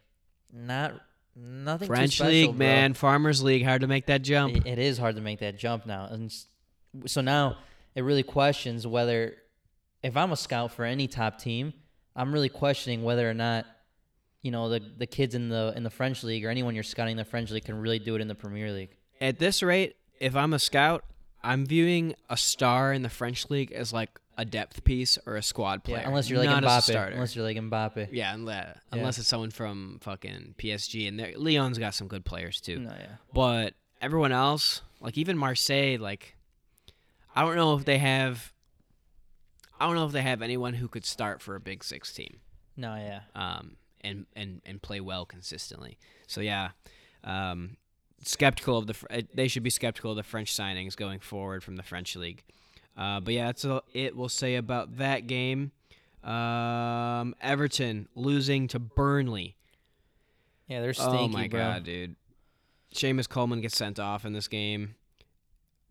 not 0.54 0.94
nothing. 1.36 1.88
too 1.88 1.94
French 1.96 2.14
special, 2.16 2.32
league, 2.32 2.50
bro. 2.50 2.58
man, 2.58 2.94
Farmers 2.94 3.42
League, 3.42 3.64
hard 3.66 3.82
to 3.82 3.88
make 3.88 4.06
that 4.06 4.22
jump. 4.22 4.56
It- 4.56 4.68
it 4.68 4.78
is 4.80 4.98
hard 5.00 5.16
to 5.16 5.22
make 5.22 5.40
that 5.40 5.58
jump 5.58 5.86
now, 5.88 6.06
and 6.12 6.32
so 7.08 7.22
now 7.22 7.58
it 7.96 8.02
really 8.04 8.24
questions 8.24 8.86
whether, 8.86 9.36
if 10.04 10.16
I'm 10.16 10.32
a 10.32 10.38
scout 10.38 10.72
for 10.74 10.86
any 10.86 11.08
top 11.08 11.40
team, 11.40 11.74
I'm 12.16 12.32
really 12.34 12.50
questioning 12.50 13.04
whether 13.04 13.30
or 13.30 13.34
not, 13.34 13.66
you 14.46 14.52
know, 14.52 14.70
the 14.70 14.80
the 14.96 15.08
kids 15.08 15.34
in 15.34 15.50
the 15.50 15.74
in 15.76 15.82
the 15.82 15.90
French 15.90 16.24
league 16.24 16.46
or 16.46 16.52
anyone 16.52 16.76
you're 16.76 16.84
scouting 16.84 17.14
in 17.14 17.18
the 17.18 17.26
French 17.26 17.50
league 17.50 17.66
can 17.66 17.80
really 17.80 17.98
do 17.98 18.14
it 18.14 18.22
in 18.22 18.28
the 18.28 18.36
Premier 18.36 18.72
League. 18.72 18.92
At 19.20 19.40
this 19.40 19.64
rate, 19.64 19.96
if 20.20 20.36
I'm 20.36 20.54
a 20.54 20.60
scout, 20.60 21.04
I'm 21.44 21.66
viewing 21.66 22.14
a 22.30 22.38
star 22.38 22.94
in 22.94 23.02
the 23.02 23.10
French 23.10 23.50
league 23.50 23.72
as 23.72 23.92
like 23.92 24.12
a 24.38 24.46
depth 24.46 24.84
piece 24.84 25.18
or 25.26 25.36
a 25.36 25.42
squad 25.42 25.84
player. 25.84 26.02
Yeah, 26.02 26.08
unless 26.10 26.30
you're 26.30 26.38
like 26.38 26.50
not 26.50 26.62
Mbappe. 26.62 27.14
Unless 27.14 27.36
you're 27.36 27.44
like 27.44 27.58
Mbappe. 27.58 28.10
yeah, 28.12 28.36
unless, 28.36 28.78
unless 28.92 29.18
it's 29.18 29.28
someone 29.28 29.50
from 29.50 29.98
fucking 30.04 30.54
PSG, 30.60 31.08
and 31.08 31.18
Lyon's 31.44 31.80
got 31.80 31.96
some 31.96 32.08
good 32.08 32.24
players 32.24 32.62
too. 32.62 32.78
No, 32.80 32.92
yeah. 32.92 33.16
But 33.34 33.74
everyone 34.00 34.32
else, 34.32 34.84
like 35.02 35.18
even 35.18 35.40
Marseille, 35.40 35.98
like 35.98 36.36
I 37.36 37.42
don't 37.42 37.56
know 37.56 37.76
if 37.76 37.84
they 37.86 37.98
have. 37.98 38.54
I 39.80 39.88
don't 39.88 39.96
know 39.96 40.06
if 40.06 40.12
they 40.12 40.22
have 40.22 40.44
anyone 40.44 40.76
who 40.76 40.88
could 40.88 41.06
start 41.06 41.42
for 41.42 41.56
a 41.56 41.60
Big 41.60 41.84
Six 41.84 42.14
team, 42.14 42.42
No, 42.78 42.94
yeah. 42.96 43.22
um, 43.36 43.76
and 44.06 44.26
and 44.36 44.62
and 44.65 44.82
play 44.82 45.00
well 45.00 45.26
consistently. 45.26 45.98
So 46.28 46.41
yeah, 46.41 46.70
um, 47.24 47.78
skeptical 48.24 48.78
of 48.78 48.88
the. 48.88 49.26
They 49.34 49.48
should 49.48 49.63
be 49.63 49.70
skeptical 49.70 50.12
of 50.12 50.18
the 50.18 50.24
French 50.24 50.54
signings 50.54 50.96
going 50.96 51.20
forward 51.20 51.63
from 51.63 51.76
the 51.76 51.84
French 51.84 52.15
league. 52.15 52.44
Uh, 52.98 53.20
but 53.20 53.34
yeah, 53.34 53.48
that's 53.48 53.65
all 53.65 53.84
it 53.94 54.15
will 54.15 54.30
say 54.30 54.56
about 54.56 54.98
that 54.98 55.28
game. 55.28 55.72
Um, 56.24 57.36
Everton 57.41 58.08
losing 58.15 58.68
to 58.70 58.80
Burnley. 58.80 59.56
Yeah, 60.68 60.82
they're 60.82 60.94
stinky, 60.94 61.18
oh 61.18 61.28
my 61.28 61.48
bro. 61.48 61.60
god, 61.60 61.84
dude! 61.84 62.15
Seamus 62.94 63.30
Coleman 63.30 63.62
gets 63.62 63.78
sent 63.78 64.00
off 64.00 64.26
in 64.26 64.34
this 64.34 64.48
game. 64.48 64.96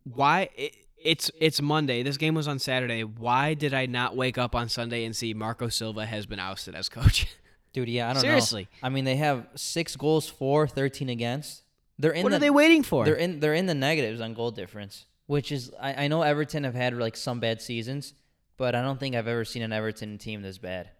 Why? 0.04 0.48
It, 0.56 0.74
it's 1.04 1.30
it's 1.38 1.60
Monday. 1.60 2.02
This 2.02 2.16
game 2.16 2.34
was 2.34 2.48
on 2.48 2.58
Saturday. 2.58 3.04
Why 3.04 3.54
did 3.54 3.74
I 3.74 3.86
not 3.86 4.16
wake 4.16 4.38
up 4.38 4.54
on 4.54 4.68
Sunday 4.68 5.04
and 5.04 5.14
see 5.14 5.34
Marco 5.34 5.68
Silva 5.68 6.06
has 6.06 6.26
been 6.26 6.40
ousted 6.40 6.74
as 6.74 6.88
coach? 6.88 7.26
Dude, 7.74 7.88
yeah, 7.88 8.08
I 8.08 8.12
don't 8.14 8.22
Seriously. 8.22 8.62
know. 8.62 8.86
I 8.86 8.88
mean, 8.88 9.04
they 9.04 9.16
have 9.16 9.46
six 9.56 9.96
goals 9.96 10.28
for, 10.28 10.66
13 10.66 11.08
against. 11.10 11.62
They're 11.98 12.12
in 12.12 12.22
what 12.22 12.30
the, 12.30 12.36
are 12.36 12.38
they 12.38 12.48
waiting 12.50 12.82
for? 12.82 13.04
They're 13.04 13.14
in 13.16 13.40
they're 13.40 13.54
in 13.54 13.66
the 13.66 13.74
negatives 13.74 14.20
on 14.20 14.32
goal 14.32 14.50
difference, 14.52 15.04
which 15.26 15.52
is 15.52 15.70
I, 15.80 16.04
I 16.04 16.08
know 16.08 16.22
Everton 16.22 16.64
have 16.64 16.74
had 16.74 16.96
like 16.96 17.16
some 17.16 17.40
bad 17.40 17.60
seasons, 17.60 18.14
but 18.56 18.74
I 18.74 18.80
don't 18.82 18.98
think 18.98 19.14
I've 19.14 19.28
ever 19.28 19.44
seen 19.44 19.62
an 19.62 19.72
Everton 19.72 20.18
team 20.18 20.40
this 20.42 20.56
bad 20.58 20.90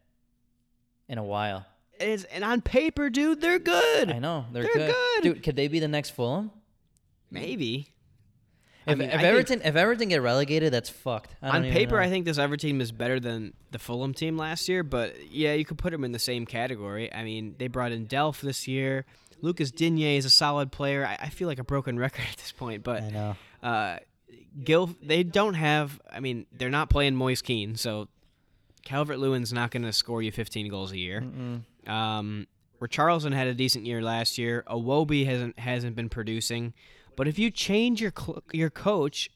in 1.09 1.17
a 1.19 1.25
while. 1.25 1.65
It's, 1.99 2.25
and 2.25 2.43
on 2.45 2.61
paper, 2.61 3.09
dude, 3.09 3.41
they're 3.41 3.61
good. 3.61 4.11
I 4.11 4.19
know 4.19 4.47
they're, 4.53 4.65
They're 4.65 4.73
good. 4.73 4.95
good. 4.95 5.23
dude. 5.23 5.43
Could 5.45 5.57
they 5.57 5.69
be 5.69 5.79
the 5.79 5.89
next 5.89 6.11
Fulham? 6.11 6.51
Maybe. 7.31 7.94
If, 8.87 8.99
mean, 8.99 9.09
if 9.09 9.21
Everton 9.21 9.63
if 9.65 9.77
Everton 9.77 10.09
get 10.09 10.23
relegated, 10.23 10.73
that's 10.73 10.91
fucked. 10.91 11.35
On 11.43 11.63
paper, 11.63 11.97
know. 11.97 12.03
I 12.03 12.11
think 12.11 12.25
this 12.25 12.39
Everton 12.39 12.69
team 12.69 12.81
is 12.81 12.93
better 12.93 13.19
than 13.19 13.55
the 13.71 13.79
Fulham 13.79 14.13
team 14.15 14.37
last 14.37 14.69
year, 14.69 14.83
but 14.83 15.15
yeah, 15.31 15.55
you 15.55 15.65
could 15.65 15.79
put 15.79 15.93
them 15.93 16.05
in 16.05 16.13
the 16.13 16.19
same 16.19 16.47
category. 16.47 17.13
I 17.13 17.25
mean, 17.25 17.55
they 17.59 17.69
brought 17.69 17.93
in 17.93 18.07
Delph 18.07 18.41
this 18.41 18.69
year. 18.69 19.07
Lucas 19.41 19.71
Digne 19.71 20.17
is 20.17 20.25
a 20.25 20.31
solid 20.31 20.73
player. 20.73 21.07
I, 21.07 21.27
I 21.27 21.29
feel 21.29 21.49
like 21.49 21.59
a 21.59 21.65
broken 21.65 21.99
record 21.99 22.25
at 22.31 22.37
this 22.37 22.53
point, 22.53 22.83
but 22.83 23.03
I 23.03 23.11
know. 23.11 23.37
uh, 23.63 23.99
Gil, 24.63 24.95
they 25.03 25.23
don't 25.23 25.55
have. 25.55 26.01
I 26.11 26.21
mean, 26.21 26.47
they're 26.53 26.71
not 26.71 26.91
playing 26.91 27.15
Moise 27.17 27.43
Kean, 27.43 27.77
so 27.77 28.09
Calvert 28.85 29.19
Lewin's 29.19 29.53
not 29.53 29.71
going 29.71 29.83
to 29.83 29.93
score 29.93 30.23
you 30.23 30.31
15 30.31 30.69
goals 30.69 30.93
a 30.93 30.99
year. 30.99 31.21
Mm-mm. 31.21 31.91
Um, 31.91 32.47
Richarlison 32.81 33.33
had 33.33 33.47
a 33.47 33.55
decent 33.55 33.87
year 33.87 34.03
last 34.03 34.39
year. 34.39 34.65
Iwobi 34.69 35.27
hasn't 35.27 35.59
hasn't 35.59 35.97
been 35.97 36.09
producing, 36.09 36.75
but 37.17 37.29
if 37.29 37.39
you 37.39 37.51
change 37.51 38.01
your 38.01 38.13
cl- 38.17 38.43
your 38.53 38.71
coach, 38.71 39.31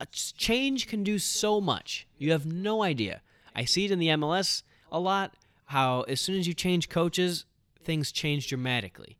a 0.00 0.06
change 0.06 0.86
can 0.86 1.02
do 1.02 1.18
so 1.18 1.60
much. 1.60 2.06
You 2.18 2.32
have 2.32 2.46
no 2.46 2.82
idea. 2.82 3.22
I 3.54 3.64
see 3.64 3.86
it 3.86 3.90
in 3.90 3.98
the 3.98 4.08
MLS 4.08 4.62
a 4.92 5.00
lot. 5.00 5.34
How 5.66 6.02
as 6.02 6.20
soon 6.20 6.38
as 6.38 6.46
you 6.46 6.54
change 6.54 6.88
coaches, 6.88 7.44
things 7.82 8.12
change 8.12 8.48
dramatically, 8.48 9.16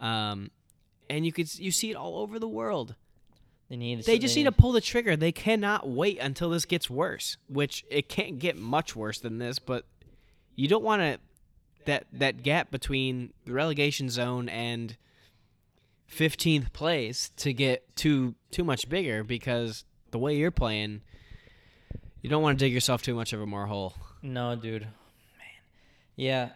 um, 0.00 0.50
and 1.10 1.26
you 1.26 1.32
could 1.32 1.58
you 1.58 1.70
see 1.70 1.90
it 1.90 1.94
all 1.96 2.18
over 2.18 2.38
the 2.38 2.48
world. 2.48 2.94
They 3.68 3.76
need. 3.76 4.04
They 4.04 4.18
just 4.18 4.36
need 4.36 4.44
to 4.44 4.52
pull 4.52 4.72
the 4.72 4.80
trigger. 4.80 5.16
They 5.16 5.32
cannot 5.32 5.88
wait 5.88 6.18
until 6.18 6.50
this 6.50 6.64
gets 6.64 6.90
worse, 6.90 7.38
which 7.48 7.84
it 7.90 8.08
can't 8.08 8.38
get 8.38 8.56
much 8.56 8.94
worse 8.94 9.18
than 9.18 9.38
this. 9.38 9.58
But 9.58 9.86
you 10.54 10.68
don't 10.68 10.84
want 10.84 11.02
to 11.02 11.18
that 11.86 12.06
that 12.12 12.42
gap 12.42 12.70
between 12.70 13.32
the 13.44 13.52
relegation 13.52 14.08
zone 14.08 14.48
and 14.48 14.96
15th 16.16 16.72
place 16.72 17.30
to 17.38 17.52
get 17.52 17.96
too 17.96 18.34
too 18.50 18.64
much 18.64 18.88
bigger 18.88 19.24
because 19.24 19.84
the 20.10 20.18
way 20.18 20.36
you're 20.36 20.50
playing, 20.50 21.00
you 22.20 22.28
don't 22.28 22.42
want 22.42 22.58
to 22.58 22.64
dig 22.64 22.72
yourself 22.72 23.02
too 23.02 23.14
much 23.14 23.32
of 23.32 23.40
a 23.40 23.46
more 23.46 23.66
hole. 23.66 23.94
No, 24.22 24.54
dude. 24.54 24.82
Man. 24.82 24.90
Yeah. 26.16 26.50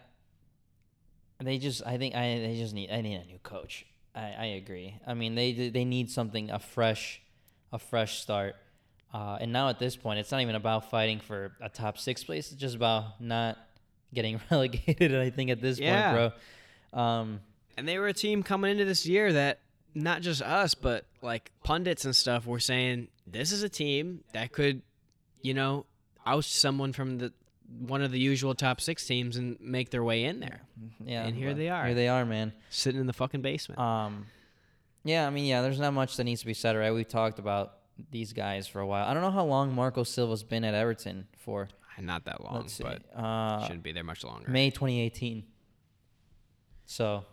They 1.39 1.57
just 1.57 1.85
I 1.85 1.97
think 1.97 2.15
I 2.15 2.39
they 2.39 2.55
just 2.57 2.73
need 2.73 2.91
I 2.91 3.01
need 3.01 3.15
a 3.15 3.25
new 3.25 3.39
coach. 3.43 3.85
I, 4.15 4.33
I 4.37 4.45
agree. 4.61 4.95
I 5.05 5.13
mean 5.13 5.35
they 5.35 5.69
they 5.69 5.85
need 5.85 6.09
something 6.09 6.49
a 6.51 6.59
fresh 6.59 7.21
a 7.71 7.79
fresh 7.79 8.19
start. 8.19 8.55
Uh, 9.13 9.37
and 9.39 9.51
now 9.53 9.69
at 9.69 9.79
this 9.79 9.95
point 9.95 10.19
it's 10.19 10.31
not 10.31 10.41
even 10.41 10.55
about 10.55 10.89
fighting 10.91 11.19
for 11.19 11.53
a 11.61 11.69
top 11.69 11.97
6 11.97 12.23
place. 12.25 12.51
It's 12.51 12.59
just 12.59 12.75
about 12.75 13.21
not 13.21 13.57
getting 14.13 14.39
relegated 14.51 15.15
I 15.15 15.29
think 15.29 15.49
at 15.51 15.61
this 15.61 15.79
Yeah. 15.79 16.11
point, 16.11 16.31
bro. 16.93 16.99
Um 17.01 17.39
And 17.77 17.87
they 17.87 17.99
were 17.99 18.07
a 18.07 18.13
team 18.13 18.43
coming 18.43 18.71
into 18.71 18.85
this 18.85 19.05
year 19.05 19.31
that 19.33 19.59
not 19.93 20.21
just 20.21 20.41
us, 20.41 20.73
but 20.73 21.05
like 21.21 21.51
pundits 21.63 22.05
and 22.05 22.15
stuff 22.15 22.45
were 22.45 22.59
saying 22.59 23.07
this 23.25 23.51
is 23.51 23.63
a 23.63 23.69
team 23.69 24.23
that 24.33 24.51
could, 24.51 24.81
you 25.41 25.53
know, 25.53 25.85
oust 26.25 26.55
someone 26.55 26.91
from 26.91 27.19
the 27.19 27.33
one 27.79 28.01
of 28.01 28.11
the 28.11 28.19
usual 28.19 28.55
top 28.55 28.79
six 28.79 29.05
teams 29.05 29.35
and 29.35 29.59
make 29.59 29.89
their 29.91 30.03
way 30.03 30.23
in 30.23 30.39
there, 30.39 30.61
yeah. 31.03 31.25
And 31.25 31.35
here 31.35 31.53
they 31.53 31.67
are. 31.69 31.85
Here 31.85 31.95
they 31.95 32.07
are, 32.07 32.25
man. 32.25 32.53
sitting 32.69 33.01
in 33.01 33.07
the 33.07 33.13
fucking 33.13 33.41
basement. 33.41 33.79
Um, 33.79 34.27
yeah, 35.03 35.27
I 35.27 35.29
mean, 35.29 35.45
yeah, 35.45 35.61
there's 35.61 35.79
not 35.79 35.93
much 35.93 36.15
that 36.17 36.23
needs 36.23 36.41
to 36.41 36.45
be 36.45 36.53
said, 36.53 36.77
right? 36.77 36.91
We've 36.91 37.07
talked 37.07 37.39
about 37.39 37.73
these 38.11 38.33
guys 38.33 38.67
for 38.67 38.79
a 38.79 38.87
while. 38.87 39.05
I 39.05 39.13
don't 39.13 39.23
know 39.23 39.31
how 39.31 39.45
long 39.45 39.73
Marco 39.73 40.03
Silva's 40.03 40.43
been 40.43 40.63
at 40.63 40.73
Everton 40.73 41.27
for. 41.37 41.67
not 41.99 42.25
that 42.25 42.43
long, 42.43 42.69
but 42.81 43.01
uh, 43.15 43.63
shouldn't 43.63 43.83
be 43.83 43.91
there 43.91 44.03
much 44.03 44.23
longer. 44.23 44.49
May 44.49 44.69
2018. 44.69 45.43
So 46.85 47.25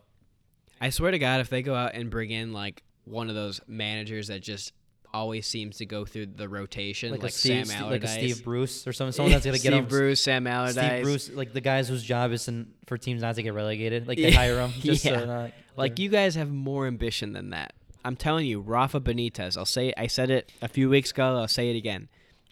I 0.84 0.90
swear 0.90 1.12
to 1.12 1.18
God, 1.18 1.40
if 1.40 1.48
they 1.48 1.62
go 1.62 1.74
out 1.74 1.94
and 1.94 2.10
bring 2.10 2.30
in 2.30 2.52
like 2.52 2.82
one 3.06 3.30
of 3.30 3.34
those 3.34 3.58
managers 3.66 4.28
that 4.28 4.42
just 4.42 4.72
always 5.14 5.46
seems 5.46 5.78
to 5.78 5.86
go 5.86 6.04
through 6.04 6.26
the 6.26 6.46
rotation, 6.46 7.10
like, 7.10 7.22
like, 7.22 7.32
Steve, 7.32 7.66
Sam 7.66 7.82
Allardyce, 7.84 8.10
like 8.10 8.18
Steve 8.18 8.44
Bruce 8.44 8.86
or 8.86 8.92
something. 8.92 9.12
Someone 9.12 9.32
that's 9.32 9.46
gonna 9.46 9.56
get 9.58 9.62
Steve 9.62 9.72
him. 9.72 9.86
Bruce, 9.86 10.20
Sam 10.20 10.46
Allardyce, 10.46 10.74
Steve 10.84 11.02
Bruce, 11.02 11.30
like 11.30 11.54
the 11.54 11.62
guys 11.62 11.88
whose 11.88 12.02
job 12.04 12.32
is 12.32 12.46
in, 12.48 12.74
for 12.86 12.98
teams 12.98 13.22
not 13.22 13.34
to 13.36 13.42
get 13.42 13.54
relegated. 13.54 14.06
Like 14.06 14.18
they 14.18 14.30
hire 14.30 14.56
them 14.56 14.72
just 14.80 15.04
Yeah. 15.06 15.20
so 15.20 15.24
not, 15.24 15.52
Like 15.74 15.98
you 15.98 16.10
guys 16.10 16.34
have 16.34 16.50
more 16.50 16.86
ambition 16.86 17.32
than 17.32 17.48
that. 17.50 17.72
I'm 18.04 18.16
telling 18.16 18.44
you, 18.44 18.60
Rafa 18.60 19.00
Benitez. 19.00 19.56
I'll 19.56 19.64
say 19.64 19.94
I 19.96 20.06
said 20.08 20.28
it 20.30 20.52
a 20.60 20.68
few 20.68 20.90
weeks 20.90 21.12
ago. 21.12 21.38
I'll 21.38 21.48
say 21.48 21.70
it 21.70 21.76
again. 21.76 22.10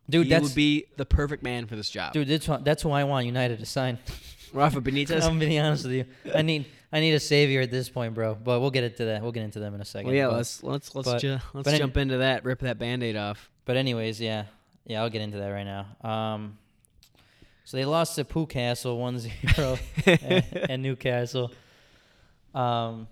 dude. 0.09 0.25
he 0.25 0.31
That's 0.31 0.45
would 0.45 0.55
be 0.55 0.87
the 0.97 1.05
perfect 1.05 1.43
man 1.43 1.67
for 1.67 1.77
this 1.77 1.91
job. 1.91 2.15
dude. 2.15 2.29
That's 2.29 2.47
who, 2.47 2.57
that's 2.63 2.83
who 2.83 2.93
I 2.93 3.05
want 3.05 3.27
United 3.27 3.59
to 3.59 3.67
sign. 3.67 3.99
Rafa 4.55 4.81
Benitez. 4.81 5.23
I'm 5.29 5.39
being 5.39 5.59
honest 5.61 5.85
with 5.85 5.93
you. 5.93 6.05
I 6.35 6.41
need 6.41 6.65
I 6.93 7.01
need 7.01 7.15
a 7.15 7.21
savior 7.21 7.63
at 7.63 7.71
this 7.71 7.89
point, 7.89 8.13
bro. 8.15 8.35
But 8.35 8.61
we'll 8.61 8.71
get 8.71 8.85
into 8.85 9.07
that. 9.07 9.23
We'll 9.23 9.33
get 9.33 9.45
into 9.45 9.59
them 9.61 9.75
in 9.75 9.81
a 9.81 9.85
second. 9.85 10.09
well, 10.09 10.15
yeah. 10.17 10.27
But- 10.27 10.37
Let's 10.37 10.63
let's 10.63 10.95
let's 10.95 11.09
but- 11.11 11.21
ju- 11.21 11.39
let's 11.55 11.65
but 11.65 11.69
any- 11.69 11.79
jump 11.79 11.97
into 11.97 12.19
that. 12.19 12.45
Rip 12.45 12.61
that 12.61 12.79
band-aid 12.79 13.17
off. 13.17 13.51
But 13.65 13.77
anyways, 13.77 14.21
yeah, 14.21 14.45
yeah, 14.87 15.03
I'll 15.03 15.11
get 15.11 15.23
into 15.23 15.39
that 15.39 15.49
right 15.49 15.65
now. 15.65 15.87
Um, 16.09 16.59
so 17.65 17.77
they 17.77 17.85
lost 17.85 18.17
to 18.17 18.27
Newcastle 18.35 18.99
1-0 18.99 19.79
and, 20.07 20.71
at 20.71 20.81
Newcastle. 20.81 21.53
Um, 22.55 23.07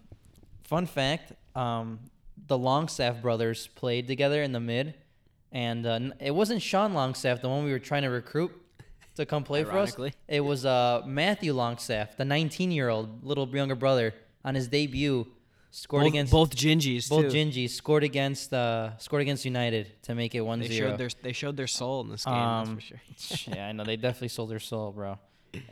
fun 0.64 0.87
fact: 0.87 1.33
um, 1.55 2.01
the 2.49 2.59
Longstaff 2.59 3.23
brothers 3.23 3.69
played 3.69 4.07
together 4.09 4.43
in 4.43 4.53
the 4.53 4.61
mid, 4.61 4.95
and 5.53 5.87
uh, 5.87 6.01
it 6.21 6.33
wasn't 6.35 6.61
Sean 6.62 6.93
Longstaff, 6.95 7.40
the 7.40 7.49
one 7.49 7.64
we 7.64 7.71
were 7.71 7.79
trying 7.79 8.03
to 8.03 8.11
recruit 8.11 8.51
to 9.16 9.27
come 9.27 9.44
play 9.44 9.64
for 9.64 9.70
us. 9.70 9.75
Ironically. 9.75 10.14
It 10.29 10.40
was 10.40 10.64
uh, 10.64 11.03
Matthew 11.07 11.53
Longstaff, 11.53 12.16
the 12.16 12.25
19-year-old 12.25 13.25
little 13.25 13.49
younger 13.49 13.75
brother, 13.75 14.14
on 14.44 14.55
his 14.55 14.68
debut, 14.68 15.27
scored 15.70 16.03
both, 16.03 16.09
against 16.09 16.33
both 16.33 16.57
Gingies 16.57 17.09
both 17.09 17.31
too. 17.31 17.37
Gingy 17.37 17.68
scored 17.68 18.05
against 18.05 18.53
uh, 18.53 18.96
scored 18.99 19.23
against 19.23 19.44
United 19.44 20.03
to 20.03 20.14
make 20.14 20.35
it 20.35 20.42
1-0. 20.42 20.61
they 20.61 20.77
showed 20.77 20.99
their 20.99 21.09
they 21.23 21.33
showed 21.33 21.57
their 21.57 21.66
soul 21.66 22.01
in 22.03 22.11
this 22.11 22.25
game. 22.25 22.35
Um, 22.35 22.64
that's 22.75 23.29
for 23.29 23.37
sure. 23.37 23.55
yeah, 23.57 23.68
I 23.68 23.73
know 23.73 23.85
they 23.85 23.96
definitely 23.96 24.29
sold 24.29 24.51
their 24.51 24.61
soul, 24.61 24.92
bro. 24.92 25.18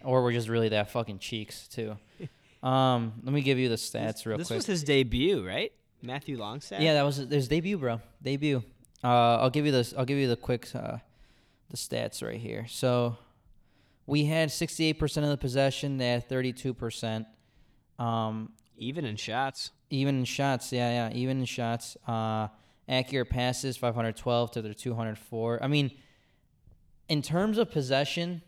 Or 0.05 0.23
we're 0.23 0.33
just 0.33 0.49
really 0.49 0.71
that 0.71 0.91
fucking 0.91 1.21
cheeks 1.21 1.69
too. 1.69 1.97
Um, 2.63 3.13
let 3.23 3.33
me 3.33 3.41
give 3.41 3.59
you 3.59 3.69
the 3.69 3.77
stats 3.77 4.27
real 4.27 4.37
quick. 4.37 4.39
this 4.39 4.49
quick. 4.49 4.57
was 4.57 4.67
his 4.67 4.83
debut, 4.83 5.47
right? 5.47 5.73
Matthew 6.03 6.39
Longstaff. 6.39 6.81
yeah, 6.81 6.95
that 6.95 7.03
was 7.03 7.17
his 7.17 7.49
debut, 7.49 7.79
bro. 7.79 8.01
Debut. 8.23 8.63
Uh, 9.03 9.37
I'll 9.37 9.51
give 9.51 9.65
you 9.65 9.73
this. 9.73 9.95
I'll 9.97 10.05
give 10.05 10.19
you 10.19 10.29
the 10.29 10.37
quick 10.37 10.69
uh, 10.75 10.99
the 11.71 11.77
stats 11.77 12.23
right 12.23 12.41
here. 12.41 12.67
So 12.69 13.17
we 14.09 14.25
had 14.25 14.49
68% 14.49 15.23
of 15.23 15.29
the 15.29 15.37
possession. 15.37 15.99
They 15.99 16.11
had 16.11 16.29
32%. 16.29 17.27
Um, 17.99 18.53
even 18.77 19.05
in 19.05 19.17
shots. 19.17 19.71
even 19.91 20.19
in 20.21 20.25
shots, 20.25 20.73
yeah, 20.73 21.09
yeah, 21.11 21.17
even 21.17 21.41
in 21.41 21.45
shots. 21.45 21.97
Uh, 22.07 22.49
accurate 22.89 23.29
passes, 23.29 23.77
512 23.77 24.51
to 24.53 24.63
their 24.63 24.73
204. 24.75 25.63
I 25.63 25.67
mean, 25.69 25.91
in 27.09 27.23
terms 27.23 27.59
of 27.59 27.71
possession, 27.71 28.43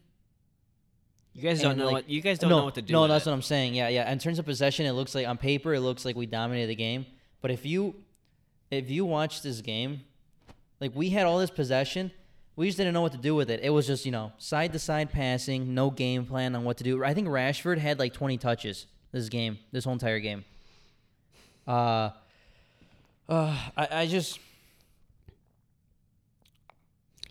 You 1.35 1.43
guys 1.43 1.61
don't 1.61 1.77
know 1.77 1.87
like- 1.87 1.93
what 1.93 2.11
you 2.11 2.21
guys 2.21 2.39
don't 2.39 2.51
no, 2.51 2.59
know 2.59 2.65
what 2.65 2.75
to 2.77 2.83
do. 2.83 2.93
No, 2.93 3.07
that's 3.07 3.27
it. 3.27 3.31
what 3.31 3.35
I'm 3.35 3.43
saying. 3.43 3.75
Yeah, 3.75 3.89
yeah. 3.89 4.11
In 4.11 4.19
terms 4.19 4.39
of 4.39 4.45
possession, 4.47 4.87
it 4.87 4.93
looks 4.93 5.15
like 5.15 5.27
on 5.27 5.37
paper 5.39 5.75
it 5.75 5.81
looks 5.81 6.05
like 6.05 6.17
we 6.17 6.27
dominated 6.27 6.69
the 6.69 6.75
game. 6.75 7.07
But 7.41 7.51
if 7.51 7.65
you 7.67 7.95
if 8.71 8.91
you 8.91 9.05
watch 9.05 9.43
this 9.43 9.61
game, 9.61 10.03
like 10.81 10.93
we 10.95 11.11
had 11.11 11.27
all 11.27 11.39
this 11.39 11.51
possession, 11.51 12.13
we 12.61 12.67
just 12.67 12.77
didn't 12.77 12.93
know 12.93 13.01
what 13.01 13.13
to 13.13 13.19
do 13.19 13.35
with 13.35 13.49
it. 13.49 13.61
It 13.63 13.71
was 13.71 13.87
just, 13.87 14.05
you 14.05 14.13
know, 14.13 14.33
side 14.37 14.75
to 14.75 14.79
side 14.79 15.11
passing, 15.11 15.75
no 15.75 15.91
game 15.91 16.27
plan 16.27 16.55
on 16.55 16.63
what 16.63 16.77
to 16.77 16.85
do. 16.85 17.03
I 17.03 17.15
think 17.15 17.27
Rashford 17.27 17.79
had 17.79 17.99
like 17.99 18.13
20 18.13 18.37
touches 18.37 18.85
this 19.13 19.31
game, 19.31 19.59
this 19.73 19.85
whole 19.85 19.95
entire 19.95 20.21
game. 20.21 20.45
Uh 21.67 22.11
uh, 23.31 23.57
I, 23.79 23.89
I 23.91 24.07
just 24.07 24.39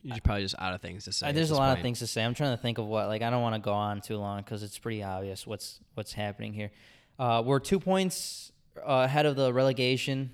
You're 0.02 0.18
probably 0.24 0.42
just 0.42 0.56
out 0.58 0.74
of 0.74 0.82
things 0.82 1.04
to 1.06 1.12
say. 1.12 1.28
At 1.28 1.36
there's 1.36 1.52
a 1.52 1.56
lot 1.56 1.78
of 1.78 1.84
things 1.84 2.00
to 2.00 2.08
say. 2.08 2.24
I'm 2.24 2.34
trying 2.34 2.58
to 2.58 2.62
think 2.62 2.80
of 2.80 2.88
what. 2.88 3.08
Like, 3.08 3.22
I 3.22 3.30
don't 3.30 3.44
want 3.44 3.54
to 3.54 3.62
go 3.62 3.74
on 3.74 4.02
too 4.02 4.18
long 4.18 4.42
because 4.42 4.63
it's 4.63 4.80
pretty 4.80 5.04
obvious 5.04 5.46
what's 5.46 5.80
what's 5.94 6.13
happening 6.13 6.54
here. 6.54 6.72
Uh, 7.20 7.44
we're 7.46 7.60
two 7.60 7.80
points 7.80 8.52
uh, 8.78 9.04
ahead 9.06 9.28
of 9.28 9.36
the 9.36 9.54
relegation 9.54 10.32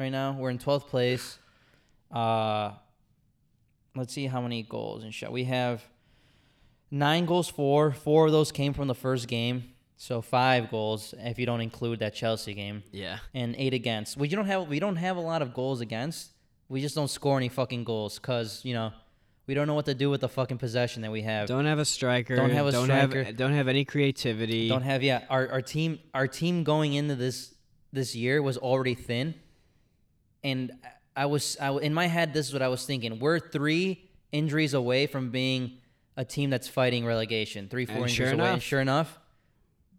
right 0.00 0.08
now. 0.08 0.32
We're 0.36 0.50
in 0.50 0.58
12th 0.58 0.88
place. 0.88 1.38
Uh, 2.10 2.72
let's 3.96 4.12
see 4.12 4.26
how 4.26 4.40
many 4.40 4.62
goals 4.62 5.02
and 5.04 5.12
shot. 5.14 5.32
We 5.32 5.44
have 5.44 5.82
nine 6.90 7.26
goals 7.26 7.48
for. 7.48 7.92
Four 7.92 8.26
of 8.26 8.32
those 8.32 8.52
came 8.52 8.72
from 8.72 8.88
the 8.88 8.94
first 8.94 9.28
game. 9.28 9.64
So 9.96 10.20
five 10.20 10.68
goals 10.70 11.14
if 11.18 11.38
you 11.38 11.46
don't 11.46 11.60
include 11.60 12.00
that 12.00 12.12
Chelsea 12.14 12.54
game, 12.54 12.82
Yeah. 12.90 13.18
and 13.34 13.54
eight 13.56 13.72
against. 13.72 14.16
We 14.16 14.26
don't 14.28 14.46
have 14.46 14.66
we 14.68 14.80
don't 14.80 14.96
have 14.96 15.16
a 15.16 15.20
lot 15.20 15.42
of 15.42 15.54
goals 15.54 15.80
against. 15.80 16.30
We 16.68 16.80
just 16.80 16.94
don't 16.96 17.08
score 17.08 17.36
any 17.36 17.48
fucking 17.48 17.84
goals 17.84 18.18
because 18.18 18.64
you 18.64 18.74
know 18.74 18.92
we 19.46 19.54
don't 19.54 19.66
know 19.68 19.74
what 19.74 19.84
to 19.86 19.94
do 19.94 20.10
with 20.10 20.20
the 20.22 20.28
fucking 20.28 20.58
possession 20.58 21.02
that 21.02 21.12
we 21.12 21.22
have. 21.22 21.46
Don't 21.46 21.66
have 21.66 21.78
a 21.78 21.84
striker. 21.84 22.34
Don't 22.34 22.50
have 22.50 22.66
a 22.66 22.72
don't 22.72 22.84
striker. 22.86 23.22
Have, 23.22 23.36
don't 23.36 23.52
have 23.52 23.68
any 23.68 23.84
creativity. 23.84 24.68
don't 24.68 24.82
have 24.82 25.04
yeah 25.04 25.22
our, 25.30 25.48
our 25.52 25.62
team 25.62 26.00
our 26.14 26.26
team 26.26 26.64
going 26.64 26.94
into 26.94 27.14
this 27.14 27.54
this 27.92 28.16
year 28.16 28.42
was 28.42 28.56
already 28.58 28.94
thin 28.94 29.34
and 30.42 30.72
i 31.16 31.26
was 31.26 31.56
I, 31.60 31.70
in 31.78 31.94
my 31.94 32.06
head 32.06 32.32
this 32.34 32.46
is 32.48 32.52
what 32.52 32.62
i 32.62 32.68
was 32.68 32.84
thinking 32.86 33.18
we're 33.18 33.38
three 33.38 34.08
injuries 34.32 34.74
away 34.74 35.06
from 35.06 35.30
being 35.30 35.78
a 36.16 36.24
team 36.24 36.50
that's 36.50 36.68
fighting 36.68 37.04
relegation 37.06 37.68
three 37.68 37.86
four 37.86 37.96
And 37.96 38.04
injuries 38.04 38.16
sure 38.16 38.26
away 38.28 38.32
and 38.44 38.50
enough. 38.52 38.62
sure 38.62 38.80
enough 38.80 39.18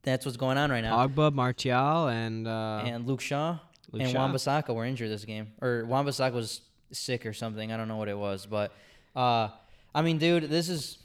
that's 0.04 0.26
what's 0.26 0.38
going 0.38 0.58
on 0.58 0.70
right 0.72 0.82
now 0.82 1.08
Pogba, 1.08 1.34
Martial, 1.34 2.08
and 2.08 2.48
uh, 2.48 2.84
and 2.86 3.08
luke 3.08 3.22
shaw 3.22 3.60
Luke 3.92 4.02
and 4.04 4.12
Shaw. 4.12 4.20
Wan-Bissaka 4.20 4.74
were 4.74 4.86
injured 4.86 5.10
this 5.12 5.24
game 5.26 5.52
or 5.62 5.86
Wan-Bissaka 5.86 6.34
was 6.34 6.62
sick 6.92 7.26
or 7.26 7.34
something 7.34 7.72
i 7.72 7.78
don't 7.78 7.88
know 7.88 7.98
what 7.98 8.10
it 8.10 8.18
was 8.18 8.46
but 8.46 8.72
uh 9.16 9.50
i 9.96 10.02
mean 10.02 10.18
dude 10.18 10.50
this 10.50 10.70
is 10.70 10.98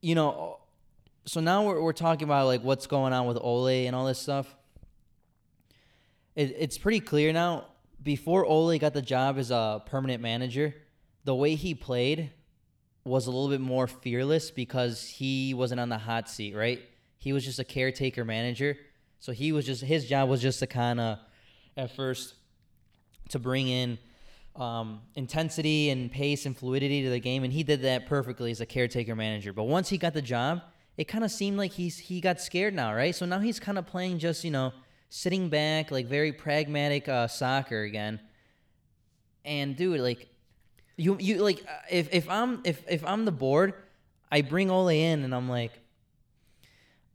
you 0.00 0.14
know 0.14 0.58
so 1.28 1.40
now 1.40 1.62
we're, 1.62 1.80
we're 1.82 1.92
talking 1.92 2.24
about 2.24 2.46
like 2.46 2.62
what's 2.62 2.86
going 2.86 3.12
on 3.12 3.26
with 3.26 3.36
Ole 3.38 3.66
and 3.68 3.94
all 3.94 4.06
this 4.06 4.18
stuff. 4.18 4.56
It, 6.34 6.56
it's 6.58 6.78
pretty 6.78 7.00
clear 7.00 7.34
now. 7.34 7.66
Before 8.02 8.44
Ole 8.44 8.78
got 8.78 8.94
the 8.94 9.02
job 9.02 9.38
as 9.38 9.50
a 9.50 9.82
permanent 9.86 10.22
manager, 10.22 10.74
the 11.24 11.34
way 11.34 11.54
he 11.54 11.74
played 11.74 12.30
was 13.04 13.26
a 13.26 13.30
little 13.30 13.48
bit 13.48 13.60
more 13.60 13.86
fearless 13.86 14.50
because 14.50 15.06
he 15.06 15.54
wasn't 15.54 15.80
on 15.80 15.88
the 15.88 15.98
hot 15.98 16.28
seat, 16.28 16.54
right? 16.54 16.80
He 17.18 17.32
was 17.32 17.44
just 17.44 17.58
a 17.58 17.64
caretaker 17.64 18.24
manager. 18.24 18.76
So 19.18 19.32
he 19.32 19.52
was 19.52 19.66
just 19.66 19.82
his 19.82 20.06
job 20.06 20.28
was 20.28 20.40
just 20.40 20.60
to 20.60 20.66
kind 20.66 21.00
of 21.00 21.18
at 21.76 21.94
first 21.94 22.34
to 23.30 23.38
bring 23.38 23.68
in 23.68 23.98
um, 24.56 25.00
intensity 25.14 25.90
and 25.90 26.10
pace 26.10 26.46
and 26.46 26.56
fluidity 26.56 27.02
to 27.02 27.10
the 27.10 27.20
game, 27.20 27.44
and 27.44 27.52
he 27.52 27.62
did 27.62 27.82
that 27.82 28.06
perfectly 28.06 28.50
as 28.50 28.60
a 28.60 28.66
caretaker 28.66 29.14
manager. 29.14 29.52
But 29.52 29.64
once 29.64 29.88
he 29.88 29.98
got 29.98 30.14
the 30.14 30.22
job, 30.22 30.62
it 30.96 31.04
kind 31.04 31.24
of 31.24 31.30
seemed 31.30 31.56
like 31.56 31.72
he's 31.72 31.98
he 31.98 32.20
got 32.20 32.40
scared 32.40 32.74
now, 32.74 32.94
right? 32.94 33.14
So 33.14 33.26
now 33.26 33.38
he's 33.38 33.60
kind 33.60 33.78
of 33.78 33.86
playing 33.86 34.18
just 34.18 34.44
you 34.44 34.50
know 34.50 34.72
sitting 35.08 35.48
back, 35.48 35.90
like 35.90 36.06
very 36.06 36.32
pragmatic 36.32 37.08
uh, 37.08 37.28
soccer 37.28 37.82
again. 37.82 38.20
And 39.44 39.76
dude, 39.76 40.00
like 40.00 40.28
you 40.96 41.16
you 41.18 41.42
like 41.42 41.64
uh, 41.66 41.72
if 41.90 42.12
if 42.12 42.28
I'm 42.28 42.60
if 42.64 42.84
if 42.88 43.04
I'm 43.04 43.24
the 43.24 43.32
board, 43.32 43.74
I 44.30 44.42
bring 44.42 44.70
Ole 44.70 44.88
in 44.88 45.24
and 45.24 45.34
I'm 45.34 45.48
like, 45.48 45.72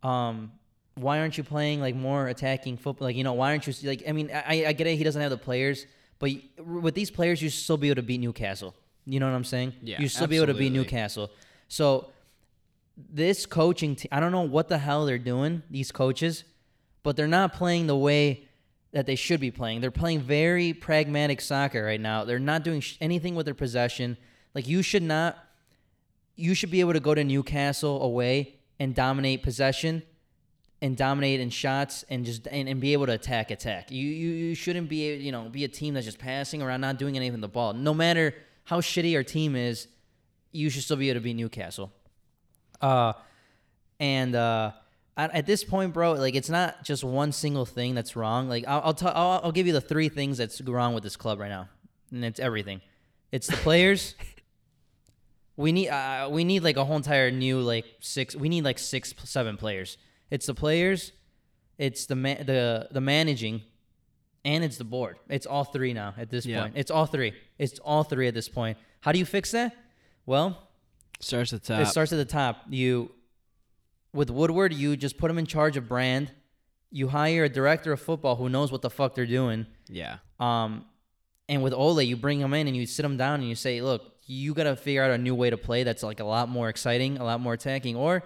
um, 0.01 0.51
why 0.95 1.19
aren't 1.19 1.37
you 1.37 1.43
playing 1.43 1.81
like 1.81 1.95
more 1.95 2.27
attacking 2.27 2.77
football? 2.77 3.07
Like 3.07 3.15
you 3.15 3.23
know, 3.23 3.33
why 3.33 3.51
aren't 3.51 3.67
you 3.67 3.73
like? 3.87 4.03
I 4.07 4.11
mean, 4.11 4.31
I 4.33 4.65
I 4.67 4.73
get 4.73 4.87
it. 4.87 4.95
He 4.95 5.03
doesn't 5.03 5.21
have 5.21 5.31
the 5.31 5.37
players, 5.37 5.85
but 6.19 6.31
with 6.57 6.95
these 6.95 7.11
players, 7.11 7.41
you 7.41 7.49
still 7.49 7.77
be 7.77 7.89
able 7.89 7.97
to 7.97 8.03
beat 8.03 8.19
Newcastle. 8.19 8.73
You 9.05 9.19
know 9.19 9.29
what 9.29 9.35
I'm 9.35 9.43
saying? 9.43 9.73
Yeah, 9.81 10.01
you 10.01 10.07
still 10.07 10.27
be 10.27 10.37
able 10.37 10.47
to 10.47 10.53
beat. 10.53 10.71
Newcastle. 10.71 11.29
So 11.67 12.11
this 12.97 13.45
coaching 13.45 13.95
team, 13.95 14.09
I 14.11 14.19
don't 14.19 14.31
know 14.31 14.41
what 14.41 14.69
the 14.69 14.77
hell 14.77 15.05
they're 15.05 15.17
doing. 15.17 15.63
These 15.69 15.91
coaches, 15.91 16.43
but 17.03 17.15
they're 17.15 17.27
not 17.27 17.53
playing 17.53 17.87
the 17.87 17.95
way 17.95 18.47
that 18.93 19.05
they 19.05 19.15
should 19.15 19.39
be 19.39 19.51
playing. 19.51 19.81
They're 19.81 19.91
playing 19.91 20.21
very 20.21 20.73
pragmatic 20.73 21.41
soccer 21.41 21.83
right 21.83 21.99
now. 21.99 22.23
They're 22.23 22.39
not 22.39 22.63
doing 22.63 22.79
sh- 22.79 22.97
anything 23.01 23.35
with 23.35 23.45
their 23.45 23.55
possession. 23.55 24.17
Like 24.53 24.67
you 24.67 24.81
should 24.81 25.03
not 25.03 25.37
you 26.35 26.55
should 26.55 26.71
be 26.71 26.79
able 26.79 26.93
to 26.93 26.99
go 26.99 27.13
to 27.13 27.23
Newcastle 27.23 28.01
away 28.01 28.55
and 28.79 28.95
dominate 28.95 29.43
possession 29.43 30.03
and 30.81 30.97
dominate 30.97 31.39
in 31.39 31.49
shots 31.49 32.03
and 32.09 32.25
just 32.25 32.47
and, 32.47 32.67
and 32.69 32.79
be 32.79 32.93
able 32.93 33.05
to 33.07 33.13
attack 33.13 33.51
attack. 33.51 33.91
You, 33.91 34.07
you 34.07 34.29
you 34.29 34.55
shouldn't 34.55 34.89
be 34.89 35.15
you 35.15 35.31
know 35.31 35.49
be 35.49 35.63
a 35.63 35.67
team 35.67 35.95
that's 35.95 36.05
just 36.05 36.19
passing 36.19 36.61
around 36.61 36.81
not 36.81 36.97
doing 36.97 37.15
anything 37.15 37.33
with 37.33 37.41
the 37.41 37.47
ball. 37.47 37.73
No 37.73 37.93
matter 37.93 38.35
how 38.63 38.79
shitty 38.79 39.15
our 39.15 39.23
team 39.23 39.55
is, 39.55 39.87
you 40.51 40.69
should 40.69 40.83
still 40.83 40.97
be 40.97 41.09
able 41.09 41.19
to 41.19 41.23
beat 41.23 41.35
Newcastle. 41.35 41.91
Uh 42.81 43.13
and 43.99 44.35
uh 44.35 44.71
at, 45.15 45.33
at 45.33 45.45
this 45.45 45.63
point, 45.63 45.93
bro, 45.93 46.13
like 46.13 46.35
it's 46.35 46.49
not 46.49 46.83
just 46.83 47.03
one 47.03 47.31
single 47.31 47.65
thing 47.65 47.93
that's 47.95 48.15
wrong. 48.15 48.49
Like 48.49 48.65
I'll 48.67 48.81
I'll, 48.85 48.93
t- 48.93 49.05
I'll 49.05 49.41
I'll 49.43 49.51
give 49.51 49.67
you 49.67 49.73
the 49.73 49.81
three 49.81 50.09
things 50.09 50.37
that's 50.37 50.59
wrong 50.61 50.93
with 50.93 51.03
this 51.03 51.15
club 51.15 51.39
right 51.39 51.49
now, 51.49 51.69
and 52.11 52.23
it's 52.25 52.39
everything. 52.39 52.81
It's 53.31 53.47
the 53.47 53.57
players. 53.57 54.15
we 55.57 55.71
need 55.71 55.89
uh, 55.89 56.29
we 56.31 56.43
need 56.43 56.63
like 56.63 56.77
a 56.77 56.85
whole 56.85 56.95
entire 56.97 57.31
new 57.31 57.59
like 57.59 57.85
six. 57.99 58.35
We 58.35 58.49
need 58.49 58.63
like 58.63 58.79
six 58.79 59.13
seven 59.23 59.57
players. 59.57 59.97
It's 60.31 60.47
the 60.47 60.53
players, 60.55 61.11
it's 61.77 62.05
the 62.07 62.15
ma- 62.15 62.41
the 62.43 62.87
the 62.91 63.01
managing, 63.01 63.61
and 64.43 64.63
it's 64.63 64.77
the 64.77 64.83
board. 64.83 65.17
It's 65.29 65.45
all 65.45 65.63
three 65.63 65.93
now 65.93 66.13
at 66.17 66.29
this 66.29 66.45
Yeah. 66.45 66.61
point. 66.63 66.73
It's 66.75 66.89
all 66.89 67.05
three. 67.05 67.33
It's 67.59 67.77
all 67.79 68.03
three 68.03 68.27
at 68.27 68.33
this 68.33 68.49
point. 68.49 68.77
How 69.01 69.11
do 69.11 69.19
you 69.19 69.25
fix 69.25 69.51
that? 69.51 69.75
Well, 70.25 70.57
starts 71.19 71.53
at 71.53 71.61
the 71.63 71.73
top. 71.73 71.81
it 71.83 71.85
starts 71.87 72.11
at 72.13 72.17
the 72.17 72.25
top. 72.25 72.63
You, 72.69 73.11
with 74.13 74.29
Woodward, 74.29 74.73
you 74.73 74.95
just 74.95 75.17
put 75.17 75.29
him 75.29 75.37
in 75.37 75.45
charge 75.45 75.77
of 75.77 75.87
brand. 75.87 76.31
You 76.91 77.07
hire 77.07 77.45
a 77.45 77.49
director 77.49 77.91
of 77.91 77.99
football 77.99 78.35
who 78.35 78.49
knows 78.49 78.71
what 78.71 78.81
the 78.81 78.89
fuck 78.89 79.15
they're 79.15 79.25
doing. 79.25 79.65
yeah. 79.89 80.17
Um, 80.39 80.85
and 81.49 81.61
with 81.61 81.73
Ole, 81.73 82.01
you 82.01 82.15
bring 82.15 82.39
him 82.39 82.53
in 82.53 82.67
and 82.67 82.75
you 82.75 82.85
sit 82.85 83.03
him 83.03 83.17
down 83.17 83.41
and 83.41 83.49
you 83.49 83.55
say, 83.55 83.81
"Look, 83.81 84.13
you 84.25 84.53
got 84.53 84.63
to 84.63 84.75
figure 84.75 85.03
out 85.03 85.11
a 85.11 85.17
new 85.17 85.35
way 85.35 85.49
to 85.49 85.57
play 85.57 85.83
that's 85.83 86.01
like 86.03 86.19
a 86.21 86.23
lot 86.23 86.47
more 86.47 86.69
exciting, 86.69 87.17
a 87.17 87.23
lot 87.23 87.41
more 87.41 87.53
attacking, 87.53 87.95
or 87.97 88.23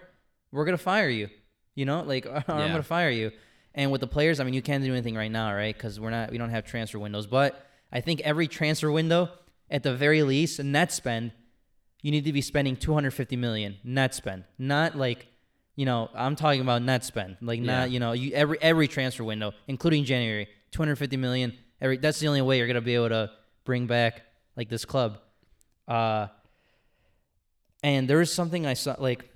we're 0.52 0.65
gonna 0.65 0.78
fire 0.78 1.10
you. 1.10 1.30
You 1.73 1.86
know, 1.86 2.04
like 2.04 2.26
or 2.28 2.43
I'm 2.47 2.71
gonna 2.71 2.84
fire 2.84 3.10
you." 3.10 3.32
And 3.73 3.91
with 3.91 4.02
the 4.02 4.08
players, 4.08 4.39
I 4.39 4.43
mean, 4.43 4.54
you 4.54 4.62
can't 4.62 4.84
do 4.84 4.91
anything 4.91 5.15
right 5.15 5.32
now, 5.32 5.54
right? 5.54 5.76
Because 5.76 6.00
we're 6.00 6.10
not, 6.10 6.32
we 6.32 6.38
don't 6.39 6.50
have 6.50 6.65
transfer 6.65 6.97
windows. 7.00 7.28
But 7.28 7.63
I 7.91 8.02
think 8.02 8.21
every 8.21 8.47
transfer 8.47 8.91
window, 8.91 9.30
at 9.69 9.84
the 9.84 9.95
very 9.95 10.23
least, 10.23 10.63
net 10.63 10.91
spend, 10.91 11.32
you 12.02 12.10
need 12.10 12.26
to 12.26 12.34
be 12.34 12.41
spending 12.41 12.76
250 12.76 13.36
million 13.36 13.78
net 13.84 14.15
spend, 14.15 14.45
not 14.58 14.95
like, 14.95 15.28
you 15.77 15.85
know, 15.85 16.09
I'm 16.13 16.35
talking 16.35 16.59
about 16.59 16.81
net 16.81 17.05
spend, 17.05 17.37
like 17.41 17.59
Yeah. 17.61 17.65
not, 17.79 17.91
you 17.91 17.99
know, 18.01 18.11
you 18.11 18.33
every 18.33 18.57
every 18.61 18.89
transfer 18.89 19.23
window, 19.23 19.53
including 19.67 20.03
January, 20.03 20.49
250 20.71 21.15
million. 21.15 21.53
Every 21.79 21.95
that's 21.97 22.19
the 22.19 22.27
only 22.27 22.41
way 22.41 22.57
you're 22.57 22.67
gonna 22.67 22.81
be 22.81 22.95
able 22.95 23.09
to 23.09 23.31
bring 23.63 23.87
back 23.87 24.23
like 24.57 24.67
this 24.67 24.83
club. 24.83 25.19
Uh, 25.87 26.27
and 27.83 28.09
there 28.09 28.19
is 28.21 28.33
something 28.33 28.65
I 28.65 28.73
saw 28.73 28.95
like 28.99 29.29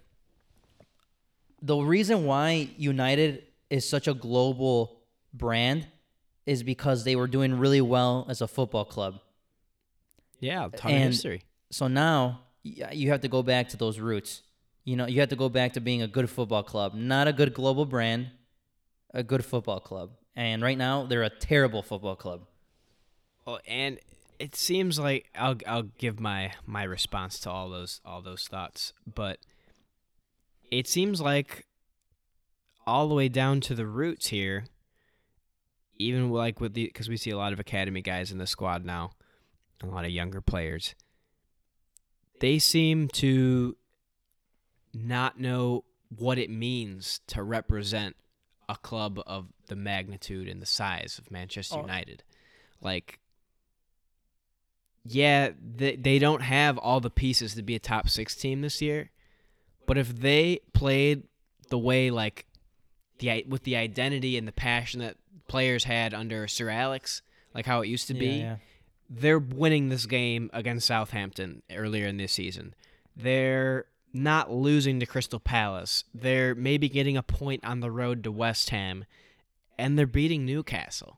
the 1.62 1.77
reason 1.77 2.25
why 2.25 2.69
United 2.77 3.43
is 3.69 3.88
such 3.88 4.08
a 4.08 4.13
global 4.13 4.99
brand 5.34 5.86
is 6.47 6.63
because 6.63 7.04
they 7.04 7.15
were 7.15 7.27
doing 7.27 7.54
really 7.60 7.82
well 7.82 8.25
as 8.30 8.41
a 8.41 8.47
football 8.47 8.84
club. 8.84 9.19
Yeah. 10.39 10.69
Ton 10.75 10.91
And- 10.91 11.04
of 11.04 11.10
history. 11.12 11.43
So 11.69 11.88
now 11.88 12.41
you 12.63 13.10
have 13.12 13.21
to 13.21 13.27
go 13.27 13.43
back 13.43 13.69
to 13.69 13.77
those 13.77 13.99
roots. 13.99 14.41
You 14.84 14.96
know, 14.96 15.08
you 15.08 15.20
have 15.20 15.30
to 15.30 15.36
go 15.36 15.50
back 15.50 15.74
to 15.74 15.82
being 15.82 16.02
a 16.02 16.08
good 16.08 16.30
football 16.30 16.63
club, 16.63 16.94
not 16.94 17.28
a 17.28 17.34
good 17.34 17.54
global 17.54 17.86
brand, 17.86 18.32
a 19.13 19.24
good 19.24 19.46
football 19.46 19.80
club. 19.80 20.12
And 20.36 20.62
right 20.62 20.78
now, 20.78 21.06
they're 21.06 21.24
a 21.24 21.30
terrible 21.30 21.84
football 21.84 22.15
club. 22.15 22.41
Well, 23.46 23.60
and 23.67 24.00
it 24.39 24.56
seems 24.56 24.98
like 24.98 25.30
I'll 25.36 25.58
I'll 25.67 25.84
give 25.84 26.20
my 26.20 26.54
my 26.65 26.84
response 26.84 27.39
to 27.41 27.52
all 27.52 27.70
those 27.70 28.02
all 28.04 28.22
those 28.22 28.48
thoughts, 28.48 28.94
but 29.06 29.39
it 30.72 30.88
seems 30.88 31.22
like 31.22 31.67
all 32.88 33.08
the 33.08 33.13
way 33.13 33.30
down 33.30 33.62
to 33.62 33.76
the 33.76 33.86
roots 33.86 34.28
here, 34.28 34.65
even 35.98 36.32
like 36.32 36.60
with 36.60 36.74
the 36.74 36.86
because 36.86 37.10
we 37.10 37.17
see 37.17 37.30
a 37.30 37.38
lot 37.38 37.54
of 37.54 37.60
academy 37.60 38.02
guys 38.02 38.32
in 38.32 38.39
the 38.39 38.48
squad 38.48 38.84
now, 38.84 39.12
a 39.84 39.86
lot 39.86 40.06
of 40.06 40.12
younger 40.12 40.41
players. 40.41 40.96
They 42.39 42.58
seem 42.58 43.08
to 43.10 43.76
not 44.93 45.39
know 45.39 45.84
what 46.15 46.38
it 46.38 46.49
means 46.49 47.21
to 47.27 47.41
represent 47.43 48.15
a 48.67 48.75
club 48.75 49.19
of 49.25 49.47
the 49.67 49.75
magnitude 49.75 50.47
and 50.47 50.62
the 50.62 50.65
size 50.65 51.17
of 51.17 51.32
Manchester 51.32 51.77
Oh. 51.77 51.82
United. 51.82 52.23
Like, 52.82 53.19
yeah, 55.04 55.51
they, 55.62 55.95
they 55.95 56.19
don't 56.19 56.41
have 56.41 56.77
all 56.77 56.99
the 56.99 57.10
pieces 57.10 57.56
to 57.56 57.63
be 57.63 57.75
a 57.75 57.80
top 57.80 58.10
six 58.10 58.36
team 58.36 58.62
this 58.62 58.82
year, 58.82 59.12
but 59.88 59.97
if 59.97 60.15
they 60.19 60.60
played 60.73 61.23
the 61.69 61.77
way 61.80 62.12
like 62.12 62.45
the 63.19 63.43
with 63.47 63.63
the 63.63 63.75
identity 63.75 64.38
and 64.38 64.47
the 64.47 64.51
passion 64.51 64.99
that 64.99 65.17
players 65.47 65.86
had 65.86 66.13
under 66.13 66.47
Sir 66.47 66.69
Alex, 66.69 67.21
like 67.54 67.65
how 67.65 67.82
it 67.82 67.88
used 67.88 68.08
to 68.08 68.13
be, 68.13 68.39
yeah. 68.39 68.58
they're 69.10 69.39
winning 69.39 69.89
this 69.89 70.06
game 70.06 70.49
against 70.54 70.88
Southampton 70.88 71.63
earlier 71.71 72.06
in 72.06 72.17
this 72.17 72.32
season. 72.32 72.73
They're 73.15 73.86
not 74.13 74.52
losing 74.52 75.00
to 75.00 75.06
Crystal 75.06 75.39
Palace. 75.39 76.04
They're 76.13 76.56
maybe 76.56 76.89
getting 76.89 77.17
a 77.17 77.24
point 77.24 77.63
on 77.63 77.80
the 77.80 77.91
road 77.91 78.24
to 78.24 78.32
West 78.32 78.69
Ham 78.71 79.06
and 79.78 79.97
they're 79.97 80.08
beating 80.08 80.45
Newcastle. 80.45 81.17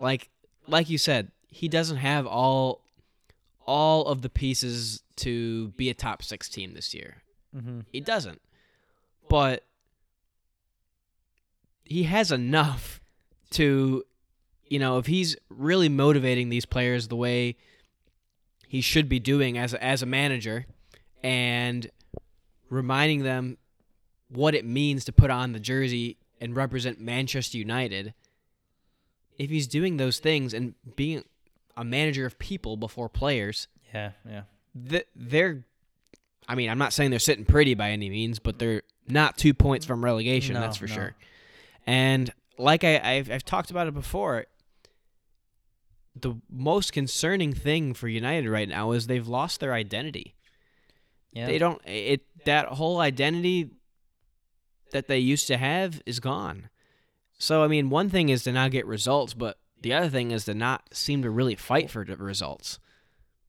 Like 0.00 0.30
like 0.66 0.88
you 0.88 0.98
said, 0.98 1.30
he 1.48 1.68
doesn't 1.68 1.98
have 1.98 2.26
all 2.26 2.82
all 3.66 4.06
of 4.06 4.22
the 4.22 4.28
pieces 4.28 5.02
to 5.16 5.68
be 5.76 5.88
a 5.88 5.94
top 5.94 6.22
6 6.22 6.48
team 6.48 6.74
this 6.74 6.94
year. 6.94 7.22
Mm-hmm. 7.54 7.80
He 7.92 8.00
doesn't. 8.00 8.40
But 9.28 9.64
he 11.84 12.04
has 12.04 12.32
enough 12.32 13.00
to 13.50 14.04
you 14.68 14.78
know, 14.78 14.96
if 14.96 15.04
he's 15.04 15.36
really 15.50 15.90
motivating 15.90 16.48
these 16.48 16.64
players 16.64 17.08
the 17.08 17.16
way 17.16 17.56
he 18.66 18.80
should 18.80 19.06
be 19.06 19.20
doing 19.20 19.58
as 19.58 19.74
a, 19.74 19.84
as 19.84 20.02
a 20.02 20.06
manager 20.06 20.64
and 21.22 21.90
reminding 22.72 23.22
them 23.22 23.58
what 24.28 24.54
it 24.54 24.64
means 24.64 25.04
to 25.04 25.12
put 25.12 25.30
on 25.30 25.52
the 25.52 25.60
jersey 25.60 26.16
and 26.40 26.56
represent 26.56 26.98
Manchester 26.98 27.58
United. 27.58 28.14
If 29.38 29.50
he's 29.50 29.66
doing 29.66 29.98
those 29.98 30.18
things 30.18 30.54
and 30.54 30.74
being 30.96 31.22
a 31.76 31.84
manager 31.84 32.24
of 32.24 32.38
people 32.38 32.76
before 32.78 33.08
players, 33.10 33.68
Yeah, 33.94 34.12
yeah. 34.28 34.42
th- 34.88 35.06
they're 35.14 35.64
I 36.48 36.54
mean, 36.56 36.70
I'm 36.70 36.78
not 36.78 36.92
saying 36.92 37.10
they're 37.10 37.18
sitting 37.20 37.44
pretty 37.44 37.74
by 37.74 37.90
any 37.90 38.10
means, 38.10 38.38
but 38.40 38.58
they're 38.58 38.82
not 39.06 39.36
2 39.38 39.54
points 39.54 39.86
from 39.86 40.02
relegation, 40.04 40.54
No, 40.54 40.60
that's 40.60 40.76
for 40.76 40.86
no. 40.88 40.94
sure. 40.94 41.14
And 41.86 42.32
like 42.58 42.84
I, 42.84 42.98
I've, 42.98 43.30
I've 43.30 43.44
talked 43.44 43.70
about 43.70 43.86
it 43.86 43.94
before, 43.94 44.46
the 46.18 46.34
most 46.50 46.92
concerning 46.92 47.52
thing 47.52 47.94
for 47.94 48.08
United 48.08 48.48
right 48.50 48.68
now 48.68 48.92
is 48.92 49.06
they've 49.06 49.28
lost 49.28 49.60
their 49.60 49.72
identity. 49.72 50.34
Yeah. 51.32 51.46
They 51.46 51.58
don't 51.58 51.80
it 51.86 52.22
that 52.44 52.66
whole 52.68 53.00
identity 53.00 53.70
that 54.92 55.08
they 55.08 55.18
used 55.18 55.46
to 55.48 55.56
have 55.56 56.02
is 56.06 56.20
gone. 56.20 56.68
So 57.38 57.64
I 57.64 57.68
mean, 57.68 57.90
one 57.90 58.08
thing 58.10 58.28
is 58.28 58.44
to 58.44 58.52
not 58.52 58.70
get 58.70 58.86
results, 58.86 59.34
but 59.34 59.58
the 59.80 59.92
other 59.92 60.08
thing 60.08 60.30
is 60.30 60.44
to 60.44 60.54
not 60.54 60.82
seem 60.94 61.22
to 61.22 61.30
really 61.30 61.56
fight 61.56 61.90
for 61.90 62.04
the 62.04 62.16
results. 62.16 62.78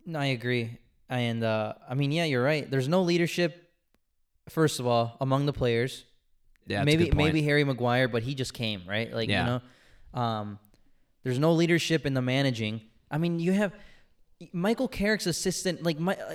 No, 0.06 0.20
I 0.20 0.26
agree. 0.28 0.80
And 1.10 1.44
uh, 1.44 1.74
I 1.88 1.94
mean, 1.94 2.12
yeah, 2.12 2.24
you're 2.26 2.44
right. 2.44 2.70
There's 2.70 2.88
no 2.88 3.02
leadership. 3.04 3.72
First 4.50 4.80
of 4.80 4.88
all, 4.88 5.16
among 5.22 5.46
the 5.46 5.54
players, 5.54 6.06
Yeah, 6.66 6.84
maybe 6.84 7.12
maybe 7.12 7.44
Harry 7.44 7.64
Maguire, 7.64 8.08
but 8.08 8.24
he 8.24 8.36
just 8.36 8.54
came 8.54 8.82
right. 8.88 9.14
Like 9.14 9.30
Yeah. 9.30 9.40
you 9.42 9.62
know, 10.16 10.20
um, 10.20 10.60
there's 11.24 11.40
no 11.40 11.54
leadership 11.54 12.06
in 12.06 12.14
the 12.14 12.22
managing. 12.22 12.82
I 13.12 13.18
mean, 13.20 13.40
you 13.40 13.52
have 13.54 13.74
Michael 14.52 14.88
Carrick's 14.88 15.28
assistant. 15.28 15.84
Like 15.84 16.00
my, 16.00 16.16
uh, 16.16 16.34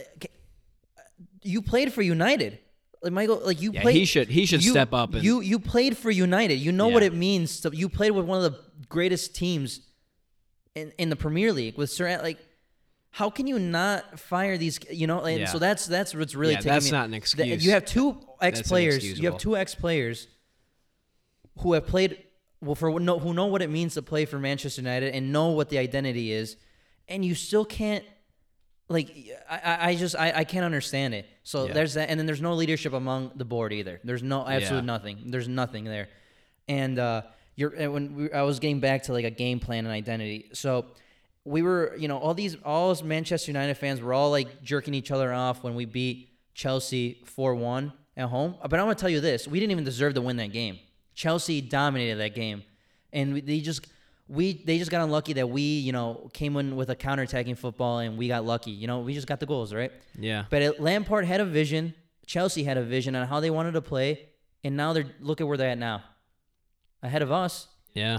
you 1.42 1.62
played 1.62 1.92
for 1.92 2.02
United. 2.02 2.58
Like 3.02 3.12
Michael, 3.12 3.40
like 3.44 3.62
you 3.62 3.72
Yeah, 3.72 3.82
played. 3.82 3.94
he 3.96 4.04
should 4.04 4.28
he 4.28 4.44
should 4.44 4.64
you, 4.64 4.72
step 4.72 4.92
up 4.92 5.14
and 5.14 5.22
you 5.22 5.40
you 5.40 5.58
played 5.60 5.96
for 5.96 6.10
United. 6.10 6.54
You 6.56 6.72
know 6.72 6.88
what 6.88 7.02
it 7.04 7.14
means. 7.14 7.60
To, 7.60 7.70
you 7.72 7.88
played 7.88 8.10
with 8.10 8.24
one 8.24 8.44
of 8.44 8.50
the 8.52 8.58
greatest 8.88 9.36
teams 9.36 9.80
in 10.74 10.92
in 10.98 11.08
the 11.08 11.16
Premier 11.16 11.52
League 11.52 11.76
with 11.78 11.90
Sir. 11.90 12.18
Like, 12.20 12.38
how 13.10 13.30
can 13.30 13.46
you 13.46 13.58
not 13.60 14.18
fire 14.18 14.58
these? 14.58 14.80
You 14.90 15.06
know, 15.06 15.20
and 15.20 15.40
Yeah. 15.40 15.46
so 15.46 15.60
that's 15.60 15.86
that's 15.86 16.12
what's 16.12 16.34
really 16.34 16.54
Yeah, 16.54 16.58
taking 16.58 16.72
that's 16.72 16.84
me. 16.86 16.90
not 16.90 17.04
an 17.06 17.14
excuse. 17.14 17.64
you 17.64 17.70
have 17.70 17.84
two 17.84 18.18
ex 18.40 18.62
players. 18.62 19.18
You 19.20 19.30
have 19.30 19.38
two 19.38 19.56
ex 19.56 19.76
players 19.76 20.26
who 21.60 21.74
have 21.74 21.86
played 21.86 22.18
well 22.60 22.74
for 22.74 22.90
who 22.90 23.32
know 23.34 23.46
what 23.46 23.62
it 23.62 23.70
means 23.70 23.94
to 23.94 24.02
play 24.02 24.24
for 24.24 24.40
Manchester 24.40 24.80
United 24.80 25.14
and 25.14 25.32
know 25.32 25.50
what 25.50 25.68
the 25.68 25.78
identity 25.78 26.32
is, 26.32 26.56
and 27.06 27.24
you 27.24 27.36
still 27.36 27.64
can't. 27.64 28.04
Like 28.88 29.14
I, 29.50 29.58
I- 29.58 29.88
I 29.90 29.94
just 29.96 30.16
I, 30.16 30.32
I 30.36 30.44
can't 30.44 30.64
understand 30.64 31.14
it. 31.14 31.26
So 31.42 31.66
Yeah. 31.66 31.72
there's 31.74 31.94
that, 31.94 32.08
and 32.10 32.18
then 32.18 32.26
there's 32.26 32.40
no 32.40 32.54
leadership 32.54 32.92
among 32.92 33.32
the 33.36 33.44
board 33.44 33.72
either. 33.72 34.00
There's 34.04 34.22
no 34.22 34.46
absolute 34.46 34.78
Yeah. 34.80 34.84
nothing. 34.86 35.18
There's 35.26 35.48
nothing 35.48 35.84
there, 35.84 36.08
and 36.68 36.98
uh, 36.98 37.22
you're 37.56 37.70
and 37.74 37.92
when 37.92 38.14
we, 38.16 38.32
I 38.32 38.42
was 38.42 38.58
getting 38.60 38.80
back 38.80 39.04
to 39.04 39.12
like 39.12 39.24
a 39.26 39.30
game 39.30 39.60
plan 39.60 39.84
and 39.84 39.92
identity. 39.92 40.50
So 40.54 40.86
we 41.44 41.62
were, 41.62 41.96
you 41.98 42.08
know, 42.08 42.18
all 42.18 42.34
these 42.34 42.56
all 42.64 42.94
Manchester 43.04 43.50
United 43.50 43.74
fans 43.76 44.00
were 44.00 44.12
all 44.14 44.30
like 44.30 44.62
jerking 44.62 44.94
each 44.94 45.10
other 45.10 45.32
off 45.32 45.62
when 45.62 45.74
we 45.74 45.84
beat 45.84 46.30
Chelsea 46.54 47.20
four 47.26 47.54
one 47.54 47.92
at 48.16 48.28
home. 48.28 48.54
But 48.62 48.74
I'm 48.74 48.86
gonna 48.86 48.94
tell 48.94 49.10
you 49.10 49.20
this: 49.20 49.46
we 49.46 49.60
didn't 49.60 49.72
even 49.72 49.84
deserve 49.84 50.14
to 50.14 50.22
win 50.22 50.36
that 50.38 50.52
game. 50.52 50.78
Chelsea 51.14 51.60
dominated 51.60 52.16
that 52.20 52.34
game, 52.34 52.62
and 53.12 53.36
they 53.36 53.60
just 53.60 53.86
we 54.28 54.62
they 54.64 54.78
just 54.78 54.90
got 54.90 55.02
unlucky 55.02 55.32
that 55.34 55.48
we 55.48 55.62
you 55.62 55.92
know 55.92 56.30
came 56.32 56.56
in 56.56 56.76
with 56.76 56.90
a 56.90 56.96
counterattacking 56.96 57.56
football 57.58 57.98
and 57.98 58.18
we 58.18 58.28
got 58.28 58.44
lucky. 58.44 58.70
You 58.70 58.86
know, 58.86 59.00
we 59.00 59.14
just 59.14 59.26
got 59.26 59.40
the 59.40 59.46
goals 59.46 59.72
right. 59.74 59.92
yeah. 60.18 60.44
But 60.50 60.62
it, 60.62 60.80
Lampard 60.80 61.24
had 61.24 61.40
a 61.40 61.44
vision. 61.44 61.94
Chelsea 62.26 62.62
had 62.64 62.76
a 62.76 62.82
vision 62.84 63.16
on 63.16 63.26
how 63.26 63.40
they 63.40 63.50
wanted 63.50 63.72
to 63.72 63.80
play, 63.80 64.28
and 64.62 64.76
now 64.76 64.92
they're 64.92 65.06
look 65.20 65.40
at 65.40 65.46
where 65.46 65.56
they're 65.56 65.70
at 65.70 65.78
now, 65.78 66.02
ahead 67.02 67.22
of 67.22 67.32
us. 67.32 67.68
Yeah. 67.94 68.18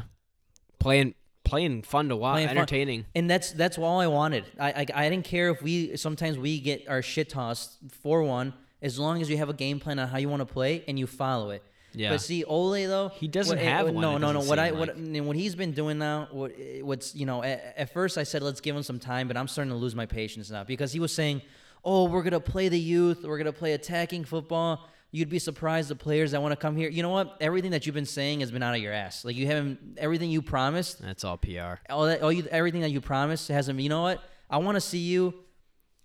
Playing 0.80 1.14
playing 1.44 1.82
fun 1.84 2.10
to 2.10 2.16
watch, 2.16 2.36
Playing 2.36 2.48
fun. 2.50 2.58
entertaining. 2.58 3.06
And 3.16 3.30
that's 3.30 3.52
that's 3.52 3.78
all 3.78 4.00
I 4.00 4.08
wanted. 4.08 4.46
I, 4.60 4.70
I 4.72 4.86
I 5.06 5.10
didn't 5.10 5.26
care 5.26 5.50
if 5.50 5.62
we 5.62 5.96
sometimes 5.98 6.38
we 6.38 6.60
get 6.60 6.88
our 6.88 7.02
shit 7.02 7.30
tossed 7.30 7.78
four 8.02 8.24
one, 8.24 8.54
as 8.82 8.98
long 8.98 9.22
as 9.22 9.30
you 9.30 9.38
have 9.38 9.50
a 9.50 9.54
game 9.54 9.80
plan 9.80 10.00
on 10.00 10.08
how 10.08 10.18
you 10.18 10.30
want 10.30 10.42
to 10.42 10.52
play 10.52 10.84
and 10.88 10.98
you 10.98 11.06
follow 11.06 11.52
it. 11.52 11.64
Yeah. 11.94 12.12
But 12.12 12.22
see, 12.22 12.44
Ole 12.44 12.86
though 12.88 13.10
He 13.10 13.28
doesn't 13.28 13.58
what- 13.58 13.66
eh, 13.66 13.70
have 13.70 13.86
what- 13.88 13.96
one, 13.96 14.02
No, 14.02 14.18
no, 14.18 14.32
no. 14.32 14.40
What 14.42 14.60
I 14.60 14.70
seem 14.70 14.80
what 14.80 14.98
like. 14.98 15.24
what 15.24 15.36
he's 15.36 15.56
been 15.56 15.72
doing 15.72 15.98
now, 15.98 16.28
what 16.32 16.52
eh, 16.60 16.82
what's 16.82 17.16
you 17.16 17.26
know, 17.26 17.42
at, 17.44 17.74
at 17.78 17.94
first 17.94 18.18
I 18.18 18.24
said 18.24 18.42
let's 18.44 18.62
give 18.62 18.76
him 18.76 18.84
some 18.84 19.00
time, 19.00 19.28
but 19.28 19.36
I'm 19.38 19.48
starting 19.48 19.72
to 19.72 19.78
lose 19.78 19.96
my 19.96 20.06
patience 20.06 20.50
now 20.52 20.64
because 20.64 20.92
he 20.94 21.00
was 21.00 21.12
saying, 21.14 21.42
oh, 21.84 22.06
we're 22.06 22.24
gonna 22.24 22.40
play 22.40 22.70
the 22.70 22.80
youth, 22.80 23.24
we're 23.24 23.38
gonna 23.38 23.52
play 23.54 23.74
attacking 23.74 24.26
football. 24.26 24.88
You'd 25.12 25.30
be 25.30 25.40
surprised 25.40 25.90
the 25.90 25.96
players 25.96 26.32
that 26.32 26.42
want 26.44 26.52
to 26.52 26.56
come 26.56 26.76
here. 26.76 26.88
You 26.88 27.02
know 27.02 27.10
what? 27.10 27.36
Everything 27.42 27.72
that 27.72 27.88
you've 27.88 27.96
been 27.96 28.06
saying 28.06 28.42
has 28.42 28.52
been 28.52 28.62
out 28.62 28.76
of 28.76 28.82
your 28.82 28.94
ass. 28.94 29.26
Like 29.26 29.36
you 29.36 29.48
haven't 29.48 29.98
everything 29.98 30.30
you 30.30 30.44
promised 30.44 31.02
That's 31.02 31.24
all 31.24 31.38
PR. 31.38 31.80
all 31.90 32.06
that, 32.06 32.22
all 32.22 32.32
you, 32.32 32.46
everything 32.52 32.82
that 32.82 32.92
you 32.92 33.02
promised 33.02 33.48
hasn't. 33.48 33.80
You 33.80 33.90
know 33.90 34.04
what? 34.04 34.24
I 34.52 34.58
want 34.58 34.76
to 34.76 34.82
see 34.82 35.00
you 35.00 35.34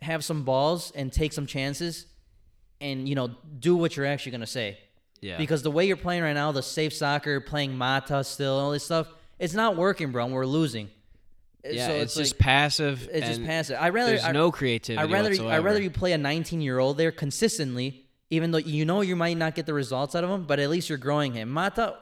have 0.00 0.24
some 0.24 0.44
balls 0.44 0.90
and 0.94 1.12
take 1.12 1.34
some 1.34 1.44
chances, 1.46 2.06
and 2.80 3.06
you 3.08 3.14
know 3.14 3.28
do 3.58 3.76
what 3.76 3.94
you're 3.94 4.06
actually 4.06 4.32
gonna 4.32 4.46
say. 4.46 4.78
Yeah. 5.24 5.38
Because 5.38 5.62
the 5.62 5.70
way 5.70 5.86
you're 5.86 5.96
playing 5.96 6.22
right 6.22 6.34
now, 6.34 6.52
the 6.52 6.62
safe 6.62 6.92
soccer, 6.92 7.40
playing 7.40 7.76
Mata 7.78 8.22
still, 8.24 8.54
all 8.58 8.72
this 8.72 8.84
stuff, 8.84 9.06
it's 9.38 9.54
not 9.54 9.74
working, 9.76 10.12
bro. 10.12 10.26
And 10.26 10.34
we're 10.34 10.44
losing. 10.44 10.90
yeah, 11.64 11.86
So 11.86 11.92
it's, 11.94 12.14
just 12.14 12.34
like- 12.34 12.38
passive. 12.40 13.08
it's 13.10 13.26
just 13.26 13.42
passive. 13.44 13.78
I 13.80 13.88
rather 13.88 14.10
There's 14.12 14.24
I, 14.24 14.32
no 14.32 14.52
creativity. 14.52 15.00
I 15.02 15.10
rather 15.10 15.30
I 15.48 15.58
rather 15.60 15.80
you 15.80 15.90
play 15.90 16.12
a 16.12 16.18
19 16.18 16.60
year 16.60 16.78
old 16.78 16.98
there 16.98 17.10
consistently, 17.10 18.04
even 18.28 18.50
though 18.50 18.58
you 18.58 18.84
know 18.84 19.00
you 19.00 19.16
might 19.16 19.38
not 19.38 19.54
get 19.54 19.64
the 19.64 19.72
results 19.72 20.14
out 20.14 20.24
of 20.24 20.30
him, 20.30 20.44
but 20.44 20.58
at 20.60 20.68
least 20.68 20.90
you're 20.90 20.98
growing 20.98 21.32
him. 21.32 21.48
Mata, 21.48 21.96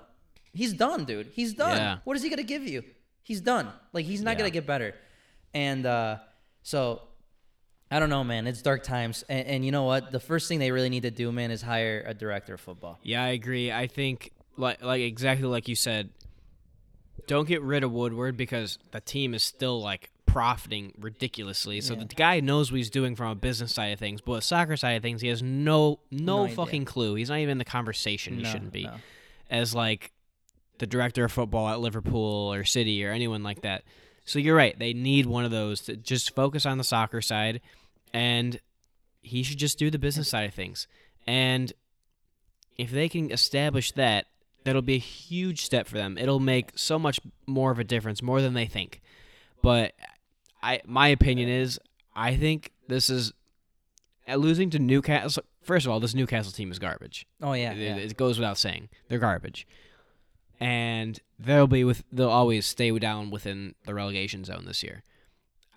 he's 0.53 0.73
done, 0.73 1.05
dude. 1.05 1.29
He's 1.33 1.55
done. 1.55 1.77
Yeah. 1.77 1.99
What 2.03 2.17
is 2.17 2.25
he 2.25 2.29
gonna 2.29 2.43
give 2.43 2.65
you? 2.65 2.83
He's 3.23 3.41
done. 3.41 3.69
Like 3.93 4.05
he's 4.05 4.21
not 4.21 4.33
Yeah. 4.33 4.39
gonna 4.39 4.51
get 4.51 4.67
better. 4.67 4.97
And 5.55 5.87
uh, 5.87 6.17
so 6.65 7.03
I 7.93 7.99
don't 7.99 8.09
know, 8.11 8.25
man. 8.25 8.47
It's 8.47 8.63
dark 8.63 8.83
times, 8.83 9.23
and, 9.29 9.47
and 9.47 9.65
you 9.65 9.71
know 9.73 9.85
what? 9.85 10.11
The 10.11 10.21
first 10.21 10.49
thing 10.49 10.59
they 10.59 10.71
really 10.71 10.89
need 10.89 11.03
to 11.03 11.11
do, 11.11 11.31
man, 11.31 11.51
is 11.51 11.63
hire 11.63 12.03
a 12.07 12.15
director 12.15 12.55
of 12.55 12.61
football. 12.61 12.99
Yeah, 13.03 13.23
I 13.23 13.29
agree. 13.29 13.71
I 13.71 13.87
think 13.87 14.33
like 14.57 14.83
like 14.83 15.01
exactly 15.03 15.47
like 15.47 15.69
you 15.69 15.77
said. 15.77 16.11
Don't 17.29 17.47
get 17.47 17.63
rid 17.63 17.85
of 17.85 17.93
Woodward 17.93 18.37
because 18.37 18.79
the 18.91 19.01
team 19.01 19.33
is 19.33 19.45
still 19.45 19.81
like 19.81 20.11
profiting 20.27 20.93
ridiculously. 20.99 21.81
So 21.81 21.95
the 21.95 22.05
guy 22.07 22.41
knows 22.41 22.73
what 22.73 22.79
he's 22.79 22.91
doing 22.91 23.15
from 23.15 23.31
a 23.31 23.35
business 23.37 23.73
side 23.73 23.89
of 23.93 23.99
things, 24.01 24.21
but 24.21 24.33
a 24.33 24.41
soccer 24.43 24.77
side 24.77 24.93
of 24.93 25.03
things, 25.03 25.21
he 25.21 25.29
has 25.29 25.41
no 25.43 26.01
no, 26.11 26.47
No 26.47 26.49
fucking 26.53 26.85
clue. 26.85 27.15
He's 27.15 27.29
not 27.29 27.39
even 27.39 27.53
in 27.53 27.59
the 27.59 27.65
conversation. 27.65 28.37
he 28.39 28.43
No, 28.43 28.49
shouldn't 28.51 28.73
be 28.73 28.85
no. 28.85 28.95
as 29.51 29.73
like 29.75 30.11
the 30.79 30.87
director 30.87 31.25
of 31.25 31.31
football 31.33 31.69
at 31.69 31.79
Liverpool 31.81 32.53
or 32.53 32.65
City 32.65 33.05
or 33.05 33.13
anyone 33.13 33.43
like 33.45 33.61
that. 33.63 33.85
So 34.25 34.39
you're 34.39 34.57
right. 34.57 34.77
They 34.77 34.95
need 34.95 35.27
one 35.27 35.45
of 35.45 35.51
those 35.53 35.83
to 35.83 35.97
just 35.97 36.35
focus 36.35 36.67
on 36.67 36.79
the 36.79 36.85
soccer 36.85 37.21
side, 37.21 37.61
and 38.13 38.61
he 39.23 39.43
should 39.43 39.59
just 39.59 39.79
do 39.79 39.91
the 39.91 39.99
business 39.99 40.29
side 40.29 40.49
of 40.49 40.55
things. 40.55 40.87
And 41.27 41.73
if 42.77 42.91
they 42.91 43.09
can 43.09 43.31
establish 43.31 43.93
that, 43.93 44.27
that'll 44.65 44.83
be 44.83 44.95
a 44.95 44.99
huge 44.99 45.65
step 45.65 45.87
for 45.87 45.97
them. 45.97 46.17
It'll 46.19 46.41
make 46.41 46.71
so 46.75 46.99
much 46.99 47.21
more 47.47 47.71
of 47.71 47.79
a 47.79 47.85
difference, 47.85 48.23
more 48.23 48.41
than 48.41 48.55
they 48.55 48.67
think. 48.67 49.01
But 49.63 49.93
I, 50.63 50.81
my 50.87 51.09
opinion 51.09 51.49
is, 51.49 51.79
I 52.15 52.37
think 52.37 52.73
this 52.89 53.09
is 53.09 53.33
losing 54.29 54.71
to 54.71 54.79
Newcastle. 54.79 55.45
First 55.63 55.87
of 55.87 55.93
all, 55.93 56.01
this 56.01 56.15
Newcastle 56.15 56.53
team 56.53 56.71
is 56.73 56.79
garbage. 56.79 57.27
Oh 57.41 57.53
yeah, 57.53 57.73
It, 57.73 57.79
yeah. 57.79 57.97
it 57.97 58.17
goes 58.17 58.39
without 58.39 58.59
saying. 58.59 58.89
They're 59.09 59.19
garbage. 59.19 59.67
And 60.61 61.19
they'll 61.39 61.67
be 61.67 61.85
with 61.85 62.05
they'll 62.13 62.29
always 62.29 62.67
stay 62.67 62.97
down 62.99 63.31
within 63.31 63.75
the 63.85 63.95
relegation 63.95 64.45
zone 64.45 64.65
this 64.65 64.83
year. 64.83 65.03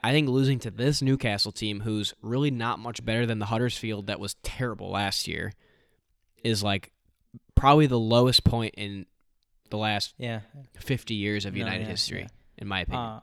I 0.06 0.12
think 0.12 0.30
losing 0.30 0.60
to 0.60 0.70
this 0.70 1.02
Newcastle 1.02 1.52
team 1.52 1.80
who's 1.80 2.14
really 2.22 2.52
not 2.52 2.78
much 2.78 3.04
better 3.04 3.26
than 3.26 3.40
the 3.40 3.48
Huddersfield 3.48 4.06
that 4.06 4.20
was 4.20 4.36
terrible 4.44 4.92
last 4.92 5.28
year 5.28 5.52
is 6.44 6.62
like 6.62 6.92
probably 7.56 7.88
the 7.88 7.98
lowest 7.98 8.44
point 8.44 8.76
in 8.78 9.08
the 9.72 9.78
last 9.78 10.14
yeah. 10.20 10.42
50 10.78 11.16
years 11.16 11.48
of 11.48 11.54
No, 11.54 11.58
United 11.58 11.86
yeah, 11.86 11.90
history 11.90 12.20
yeah. 12.20 12.28
in 12.60 12.68
my 12.68 12.82
opinion. 12.82 13.04
Uh, 13.04 13.20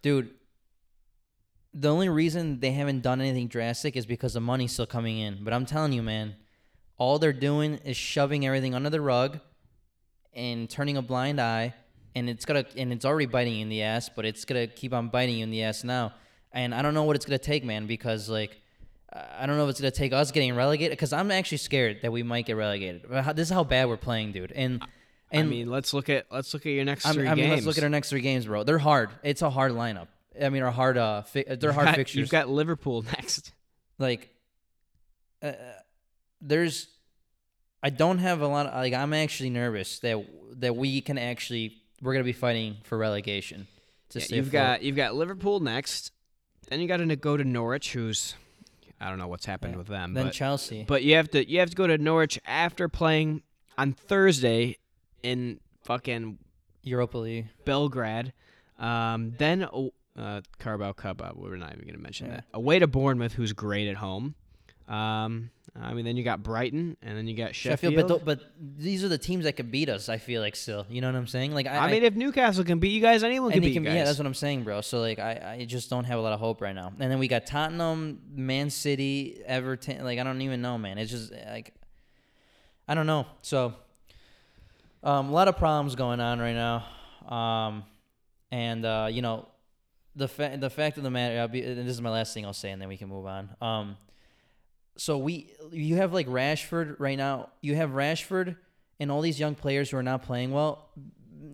dude, 0.00 0.30
the 1.74 1.90
only 1.90 2.08
reason 2.08 2.60
they 2.60 2.70
haven't 2.70 3.00
done 3.00 3.20
anything 3.20 3.48
drastic 3.48 3.96
is 3.96 4.06
because 4.06 4.34
the 4.34 4.40
money's 4.40 4.70
still 4.70 4.86
coming 4.86 5.18
in. 5.18 5.42
But 5.42 5.52
I'm 5.52 5.66
telling 5.66 5.92
you, 5.92 6.04
man, 6.04 6.36
all 6.98 7.18
they're 7.18 7.32
doing 7.32 7.80
is 7.84 7.96
shoving 7.96 8.46
everything 8.46 8.76
under 8.76 8.90
the 8.90 9.00
rug 9.00 9.40
and 10.34 10.70
turning 10.70 10.96
a 10.96 11.02
blind 11.02 11.40
eye. 11.40 11.74
And 12.14 12.28
it's 12.28 12.44
gonna 12.44 12.64
and 12.76 12.92
it's 12.92 13.04
already 13.04 13.26
biting 13.26 13.54
you 13.54 13.62
in 13.62 13.68
the 13.68 13.82
ass, 13.82 14.08
but 14.14 14.24
it's 14.24 14.44
gonna 14.44 14.66
keep 14.66 14.92
on 14.92 15.08
biting 15.08 15.36
you 15.36 15.42
in 15.44 15.50
the 15.50 15.62
ass 15.62 15.84
now. 15.84 16.12
And 16.52 16.74
I 16.74 16.82
don't 16.82 16.94
know 16.94 17.04
what 17.04 17.16
it's 17.16 17.24
gonna 17.24 17.38
take, 17.38 17.64
man, 17.64 17.86
because 17.86 18.28
like 18.28 18.60
I 19.12 19.46
don't 19.46 19.56
know 19.56 19.64
if 19.64 19.70
it's 19.70 19.80
gonna 19.80 19.90
take 19.90 20.12
us 20.12 20.30
getting 20.30 20.54
relegated. 20.54 20.92
Because 20.92 21.12
I'm 21.12 21.30
actually 21.30 21.58
scared 21.58 21.98
that 22.02 22.12
we 22.12 22.22
might 22.22 22.46
get 22.46 22.56
relegated. 22.56 23.02
This 23.34 23.48
is 23.48 23.50
how 23.50 23.64
bad 23.64 23.88
we're 23.88 23.96
playing, 23.96 24.32
dude. 24.32 24.52
And 24.52 24.82
and 25.32 25.46
I 25.46 25.50
mean, 25.50 25.68
let's 25.70 25.94
look 25.94 26.08
at 26.08 26.26
let's 26.30 26.52
look 26.54 26.66
at 26.66 26.70
your 26.70 26.84
next 26.84 27.06
I 27.06 27.12
three 27.12 27.22
mean, 27.24 27.32
I 27.32 27.34
mean, 27.36 27.44
games. 27.46 27.54
let's 27.58 27.66
look 27.66 27.78
at 27.78 27.84
our 27.84 27.90
next 27.90 28.10
three 28.10 28.20
games, 28.20 28.46
bro. 28.46 28.64
They're 28.64 28.78
hard. 28.78 29.10
It's 29.22 29.42
a 29.42 29.50
hard 29.50 29.72
lineup. 29.72 30.08
I 30.40 30.48
mean, 30.48 30.62
our 30.62 30.70
hard 30.70 30.96
uh, 30.98 31.22
fi- 31.22 31.44
they're 31.44 31.72
hard 31.72 31.86
got- 31.86 31.96
fixtures. 31.96 32.18
You've 32.18 32.30
got 32.30 32.48
Liverpool 32.48 33.02
next. 33.16 33.52
like 33.98 34.30
uh, 35.42 35.52
there's 36.40 36.88
I 37.82 37.90
don't 37.90 38.18
have 38.18 38.40
a 38.40 38.46
lot 38.48 38.66
of 38.66 38.74
like 38.74 38.92
I'm 38.92 39.12
actually 39.14 39.50
nervous 39.50 40.00
that 40.00 40.24
that 40.58 40.76
we 40.76 41.00
can 41.00 41.16
actually 41.18 41.76
we're 42.02 42.12
gonna 42.12 42.24
be 42.24 42.32
fighting 42.32 42.76
for 42.84 42.96
relegation 42.98 43.66
to 44.10 44.18
Yeah, 44.20 44.26
you've 44.30 44.46
afloat. 44.48 44.52
got 44.52 44.82
you've 44.82 44.96
got 44.96 45.14
Liverpool 45.14 45.60
next. 45.60 46.12
Then 46.68 46.80
you 46.80 46.86
got 46.88 46.98
to 46.98 47.16
go 47.16 47.36
to 47.36 47.42
Norwich, 47.44 47.92
who's 47.92 48.34
I 49.00 49.08
don't 49.08 49.18
know 49.18 49.26
what's 49.28 49.46
happened 49.46 49.72
Yeah. 49.72 49.78
with 49.78 49.86
them, 49.88 50.14
then 50.14 50.26
but 50.26 50.32
Chelsea. 50.34 50.84
but 50.86 51.02
you 51.02 51.16
have 51.16 51.30
to 51.30 51.48
you 51.48 51.58
have 51.60 51.70
to 51.70 51.76
go 51.76 51.86
to 51.86 51.98
Norwich 51.98 52.38
after 52.46 52.88
playing 52.88 53.42
on 53.78 53.92
Thursday 53.92 54.76
in 55.22 55.58
fucking 55.84 56.38
Europa 56.82 57.18
League. 57.18 57.48
Belgrade. 57.64 58.32
Um, 58.78 59.32
then 59.38 59.66
oh, 59.72 59.92
uh, 60.16 60.40
Carabao 60.58 60.92
Cup. 60.92 61.22
Uh, 61.22 61.32
we're 61.34 61.56
not 61.56 61.72
even 61.72 61.84
going 61.84 61.94
to 61.96 62.00
mention 62.02 62.26
Yeah. 62.28 62.32
that. 62.36 62.44
Away 62.54 62.78
to 62.78 62.86
Bournemouth, 62.86 63.32
who's 63.34 63.52
great 63.52 63.88
at 63.88 63.96
home. 63.96 64.34
Um, 64.90 65.50
I 65.80 65.94
mean, 65.94 66.04
then 66.04 66.16
you 66.16 66.24
got 66.24 66.42
Brighton, 66.42 66.96
and 67.00 67.16
then 67.16 67.28
you 67.28 67.36
got 67.36 67.54
Sheffield. 67.54 67.94
Sheffield, 67.94 68.24
but 68.24 68.24
th- 68.40 68.40
but 68.40 68.52
these 68.76 69.04
are 69.04 69.08
the 69.08 69.18
teams 69.18 69.44
that 69.44 69.52
could 69.52 69.70
beat 69.70 69.88
us. 69.88 70.08
I 70.08 70.18
feel 70.18 70.42
like 70.42 70.56
still, 70.56 70.84
you 70.90 71.00
know 71.00 71.06
what 71.06 71.16
I'm 71.16 71.28
saying? 71.28 71.54
Like 71.54 71.68
I, 71.68 71.86
I 71.86 71.90
mean, 71.92 72.02
if 72.02 72.16
Newcastle 72.16 72.64
can 72.64 72.80
beat 72.80 72.90
you 72.90 73.00
guys, 73.00 73.22
anyone 73.22 73.52
can 73.52 73.60
beat 73.60 73.74
can, 73.74 73.84
you 73.84 73.88
guys. 73.88 73.96
yeah, 73.96 74.04
that's 74.04 74.18
what 74.18 74.26
I'm 74.26 74.34
saying, 74.34 74.64
bro. 74.64 74.80
So 74.80 75.00
like, 75.00 75.20
I, 75.20 75.58
I 75.60 75.64
just 75.64 75.88
don't 75.88 76.04
have 76.04 76.18
a 76.18 76.22
lot 76.22 76.32
of 76.32 76.40
hope 76.40 76.60
right 76.60 76.74
now. 76.74 76.92
And 76.98 77.10
then 77.10 77.20
we 77.20 77.28
got 77.28 77.46
Tottenham, 77.46 78.20
Man 78.34 78.68
City, 78.68 79.40
Everton. 79.46 80.04
Like, 80.04 80.18
I 80.18 80.24
don't 80.24 80.42
even 80.42 80.60
know, 80.60 80.76
man. 80.76 80.98
It's 80.98 81.12
just 81.12 81.32
like, 81.32 81.72
I 82.88 82.94
don't 82.96 83.06
know. 83.06 83.26
So, 83.42 83.74
um, 85.04 85.28
a 85.28 85.32
lot 85.32 85.46
of 85.46 85.56
problems 85.56 85.94
going 85.94 86.18
on 86.18 86.40
right 86.40 86.54
now. 86.54 86.84
Um, 87.32 87.84
and 88.50 88.84
uh, 88.84 89.06
you 89.08 89.22
know, 89.22 89.46
the 90.16 90.26
fa- 90.26 90.56
the 90.58 90.68
fact 90.68 90.96
of 90.96 91.04
the 91.04 91.10
matter, 91.10 91.46
be, 91.46 91.62
and 91.62 91.86
this 91.86 91.94
is 91.94 92.02
my 92.02 92.10
last 92.10 92.34
thing 92.34 92.44
I'll 92.44 92.52
say, 92.52 92.72
and 92.72 92.82
then 92.82 92.88
we 92.88 92.96
can 92.96 93.08
move 93.08 93.26
on. 93.26 93.50
Um, 93.60 93.96
so 95.00 95.16
we, 95.16 95.50
you 95.72 95.96
have 95.96 96.12
like 96.12 96.26
Rashford 96.26 96.96
right 96.98 97.16
now. 97.16 97.48
You 97.62 97.74
have 97.74 97.92
Rashford 97.92 98.56
and 98.98 99.10
all 99.10 99.22
these 99.22 99.40
young 99.40 99.54
players 99.54 99.88
who 99.88 99.96
are 99.96 100.02
not 100.02 100.20
playing 100.20 100.52
well. 100.52 100.90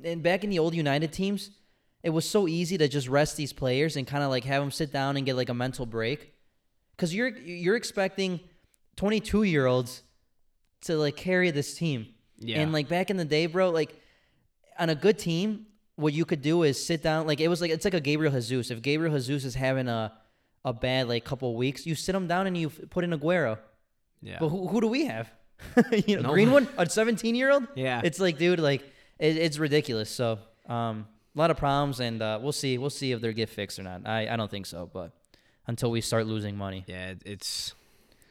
And 0.03 0.21
back 0.21 0.43
in 0.43 0.51
the 0.51 0.59
old 0.59 0.75
United 0.75 1.13
teams, 1.13 1.53
it 2.03 2.11
was 2.11 2.29
so 2.29 2.49
easy 2.49 2.77
to 2.77 2.89
just 2.89 3.07
rest 3.07 3.37
these 3.37 3.53
players 3.53 3.95
and 3.97 4.05
kind 4.05 4.25
of 4.25 4.31
like 4.31 4.43
have 4.43 4.61
them 4.61 4.73
sit 4.73 4.93
down 4.93 5.17
and 5.17 5.25
get 5.25 5.37
like 5.37 5.49
a 5.49 5.55
mental 5.55 5.87
break, 5.87 6.33
because 6.97 7.15
you're 7.15 7.29
you're 7.29 7.77
expecting 7.77 8.41
22 8.97 9.45
year 9.45 9.67
olds 9.67 10.03
to 10.81 10.97
like 10.97 11.15
carry 11.15 11.53
this 11.53 11.77
team. 11.77 12.09
yeah. 12.39 12.59
And 12.59 12.73
like 12.73 12.89
back 12.89 13.11
in 13.11 13.17
the 13.17 13.25
day, 13.25 13.47
bro, 13.47 13.71
like 13.71 13.95
on 14.77 14.91
a 14.91 14.97
good 14.97 15.21
team, 15.21 15.67
what 15.95 16.13
you 16.13 16.25
could 16.25 16.43
do 16.43 16.65
is 16.65 16.85
sit 16.85 17.01
down. 17.01 17.29
Like 17.29 17.41
it 17.41 17.47
was 17.47 17.61
like 17.61 17.71
it's 17.71 17.85
like 17.85 17.95
a 17.95 18.01
Gabriel 18.01 18.33
Jesus. 18.33 18.73
If 18.73 18.83
Gabriel 18.83 19.15
Jesus 19.15 19.45
is 19.45 19.55
having 19.55 19.87
a 19.87 20.13
a 20.67 20.73
bad 20.75 21.09
like 21.09 21.25
couple 21.25 21.55
weeks, 21.57 21.87
you 21.87 21.95
sit 21.95 22.15
him 22.15 22.27
down 22.27 22.47
and 22.47 22.55
you 22.57 22.69
put 22.69 23.05
in 23.05 23.11
Aguero. 23.13 23.57
yeah. 24.21 24.37
But 24.41 24.49
who, 24.51 24.69
who 24.69 24.81
do 24.83 24.89
we 24.89 25.07
have? 25.07 25.31
you 26.07 26.17
know, 26.17 26.23
No 26.23 26.33
Greenwood, 26.33 26.69
a 26.77 26.87
17 26.89 27.35
year 27.35 27.51
old. 27.51 27.67
Yeah. 27.75 28.03
it's 28.05 28.21
like, 28.21 28.37
dude, 28.37 28.59
like 28.61 28.83
it, 29.19 29.37
it's 29.39 29.59
ridiculous. 29.59 30.11
So, 30.11 30.39
um, 30.69 31.07
a 31.35 31.39
lot 31.39 31.51
of 31.51 31.57
problems, 31.57 32.01
and 32.01 32.21
uh, 32.21 32.39
we'll 32.43 32.53
see. 32.53 32.77
We'll 32.79 32.91
see 32.91 33.13
if 33.13 33.21
they 33.21 33.33
get 33.33 33.49
fixed 33.49 33.79
or 33.79 33.83
not. 33.83 34.07
I, 34.07 34.29
I 34.29 34.37
don't 34.37 34.51
think 34.51 34.67
so, 34.67 34.91
but 34.93 35.13
until 35.67 35.91
we 35.91 36.01
start 36.01 36.27
losing 36.27 36.57
money, 36.57 36.85
yeah, 36.87 37.13
it's 37.27 37.75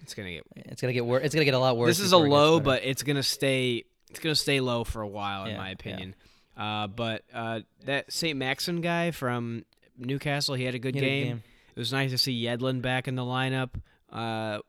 it's 0.01 0.13
gonna 0.15 0.31
get. 0.33 0.43
it's 0.55 0.81
gonna 0.81 0.93
get 0.93 1.05
worse. 1.05 1.23
It's 1.23 1.33
gonna 1.35 1.45
get 1.45 1.53
a 1.53 1.59
lot 1.59 1.77
worse. 1.77 1.87
This 1.89 1.99
is 1.99 2.13
a 2.13 2.15
before 2.15 2.25
it 2.27 2.29
low, 2.31 2.59
but 2.59 2.83
it's 2.83 3.03
gonna 3.03 3.21
stay. 3.23 3.85
It's 4.09 4.19
gonna 4.19 4.35
stay 4.35 4.59
low 4.59 4.83
for 4.83 5.01
a 5.01 5.07
while, 5.07 5.45
in 5.45 5.51
Yeah, 5.51 5.57
my 5.57 5.67
yeah. 5.67 5.73
opinion. 5.73 6.15
Uh, 6.57 6.87
but 6.87 7.23
uh, 7.33 7.59
that 7.85 8.11
St. 8.11 8.37
Maxon 8.37 8.81
guy 8.81 9.11
from 9.11 9.65
Newcastle, 9.99 10.55
he 10.55 10.63
had 10.63 10.73
a 10.73 10.79
good 10.79 10.95
He 10.95 11.01
had 11.01 11.07
a 11.07 11.23
game. 11.25 11.43
It 11.75 11.79
was 11.79 11.91
nice 11.91 12.11
to 12.11 12.17
see 12.17 12.41
Yedlin 12.43 12.81
back 12.81 13.07
in 13.07 13.15
the 13.15 13.23
lineup 13.23 13.71
uh, 14.11 14.59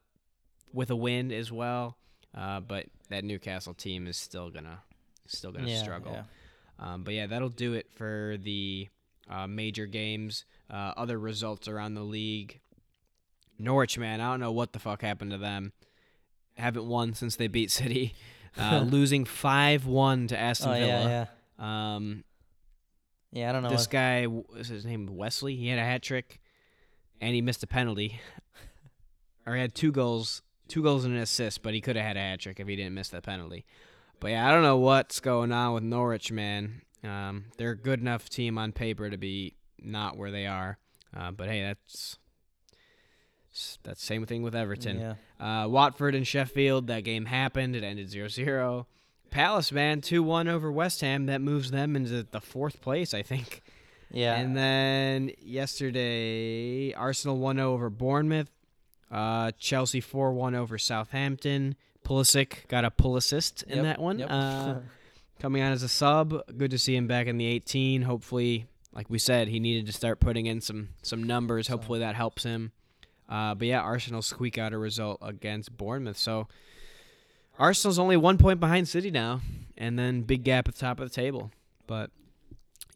with 0.73 0.91
a 0.91 0.97
win 0.97 1.31
as 1.33 1.53
well. 1.53 1.97
Uh, 2.37 2.61
but 2.61 2.87
that 3.09 3.25
Newcastle 3.25 3.75
team 3.75 4.07
is 4.07 4.17
still 4.17 4.51
gonna 4.51 4.81
still 5.27 5.53
gonna 5.53 5.69
Yeah, 5.69 5.83
struggle. 5.83 6.13
yeah. 6.13 6.23
Um, 6.79 7.05
but 7.05 7.15
yeah, 7.15 7.27
that'll 7.27 7.49
do 7.49 7.73
it 7.75 7.87
for 7.95 8.37
the 8.43 8.89
uh, 9.31 9.47
major 9.47 9.87
games. 9.87 10.45
Uh, 10.71 10.93
other 10.97 11.19
results 11.19 11.69
around 11.69 11.95
the 11.95 12.03
league. 12.03 12.61
Norwich, 13.59 13.97
man, 13.97 14.21
I 14.21 14.31
don't 14.31 14.41
know 14.41 14.53
what 14.53 14.73
the 14.73 14.79
fuck 14.79 15.01
happened 15.03 15.31
to 15.31 15.39
them. 15.39 15.73
Haven't 16.59 16.87
won 16.87 17.15
since 17.15 17.37
they 17.37 17.47
beat 17.49 17.71
City, 17.83 18.15
uh, 18.59 18.81
losing 18.87 19.25
five 19.25 19.87
one 19.87 20.27
to 20.29 20.39
Aston 20.39 20.71
Oh 20.71 20.75
Villa. 20.75 20.87
yeah, 20.87 21.27
yeah, 21.59 21.95
Um, 21.97 22.25
yeah. 23.33 23.49
I 23.49 23.53
don't 23.53 23.63
know. 23.63 23.71
this 23.71 23.87
guy, 23.87 24.27
was 24.27 24.69
his 24.69 24.85
name 24.85 25.07
Wesley? 25.17 25.57
He 25.57 25.69
had 25.69 25.79
a 25.79 25.85
hat 25.85 26.03
trick, 26.03 26.41
and 27.21 27.35
he 27.35 27.41
missed 27.41 27.63
a 27.63 27.67
penalty, 27.67 28.21
or 29.47 29.55
he 29.55 29.61
had 29.61 29.75
two 29.75 29.93
goals, 29.93 30.43
two 30.69 30.83
goals 30.83 31.05
and 31.05 31.15
an 31.15 31.21
assist, 31.21 31.63
but 31.63 31.75
he 31.75 31.81
could 31.81 31.97
have 31.97 32.05
had 32.05 32.17
a 32.17 32.21
hat 32.21 32.41
trick 32.41 32.61
if 32.61 32.67
he 32.67 32.77
didn't 32.77 32.95
miss 32.95 33.09
that 33.11 33.23
penalty. 33.23 33.65
But 34.21 34.29
yeah, 34.29 34.49
I 34.49 34.53
don't 34.53 34.63
know 34.63 34.79
what's 34.79 35.21
going 35.21 35.53
on 35.53 35.75
with 35.75 35.83
Norwich, 35.83 36.33
man. 36.33 36.83
Um, 37.05 37.47
they're 37.57 37.73
a 37.73 37.77
good 37.77 38.01
enough 38.01 38.29
team 38.29 38.59
on 38.59 38.73
paper 38.73 39.11
to 39.11 39.17
be 39.17 39.55
not 39.79 40.17
where 40.17 40.31
they 40.31 40.47
are. 40.47 40.79
Uh, 41.17 41.31
but 41.31 41.49
hey, 41.49 41.63
that's 41.63 42.19
that's 43.83 44.03
same 44.03 44.27
thing 44.27 44.43
with 44.43 44.55
Everton. 44.55 45.17
Yeah. 45.41 45.65
Uh, 45.65 45.69
Watford 45.69 46.15
and 46.15 46.27
Sheffield, 46.27 46.89
that 46.89 47.05
game 47.05 47.27
happened. 47.27 47.77
It 47.77 47.85
ended 47.85 48.11
0 48.11 48.29
0. 48.29 48.87
Palace, 49.31 49.73
man, 49.73 50.01
2 50.01 50.23
1 50.23 50.49
over 50.49 50.71
West 50.71 51.01
Ham. 51.01 51.27
That 51.27 51.41
moves 51.41 51.71
them 51.71 51.97
into 51.97 52.23
the 52.23 52.41
fourth 52.41 52.81
place, 52.81 53.15
I 53.15 53.23
think. 53.23 53.63
Yeah. 54.11 54.35
And 54.37 54.57
then 54.57 55.31
yesterday, 55.41 56.93
Arsenal 56.95 57.39
1 57.39 57.57
0 57.57 57.73
over 57.73 57.91
Bournemouth. 57.91 58.51
Uh, 59.11 59.53
Chelsea 59.59 60.01
4 60.01 60.33
1 60.33 60.55
over 60.55 60.79
Southampton. 60.79 61.77
Pulisic 62.05 62.69
got 62.69 62.85
a 62.85 62.91
pull 62.91 63.17
assist 63.17 63.63
in 63.65 63.77
Yep, 63.79 63.85
that 63.85 64.01
one. 64.01 64.19
yep. 64.19 64.29
Uh, 64.31 64.75
coming 65.41 65.63
on 65.63 65.73
as 65.73 65.83
a 65.83 65.89
sub. 65.89 66.35
Good 66.57 66.71
to 66.71 66.79
see 66.79 66.95
him 66.97 67.07
back 67.07 67.27
in 67.27 67.37
the 67.37 67.47
18. 67.47 68.03
Hopefully, 68.03 68.67
like 68.93 69.11
we 69.11 69.19
said, 69.19 69.49
he 69.49 69.59
needed 69.61 69.87
to 69.87 69.93
start 69.93 70.21
putting 70.21 70.47
in 70.47 70.61
some 70.61 70.91
some 71.03 71.23
numbers. 71.23 71.69
Hopefully 71.69 71.99
that 72.01 72.15
helps 72.15 72.43
him. 72.45 72.73
Uh, 73.29 73.55
but 73.55 73.67
yeah, 73.67 73.81
Arsenal 73.81 74.23
squeak 74.23 74.57
out 74.57 74.73
a 74.73 74.79
result 74.79 75.19
against 75.21 75.77
Bournemouth. 75.77 76.17
So 76.17 76.47
Arsenal's 77.59 77.99
only 77.99 78.17
one 78.17 78.39
point 78.39 78.61
behind 78.61 78.89
City 78.89 79.11
now, 79.11 79.41
and 79.77 79.99
then 79.99 80.23
big 80.23 80.45
gap 80.45 80.69
at 80.69 80.75
the 80.75 80.81
top 80.81 81.01
of 81.01 81.09
the 81.09 81.15
table. 81.15 81.51
But 81.87 82.11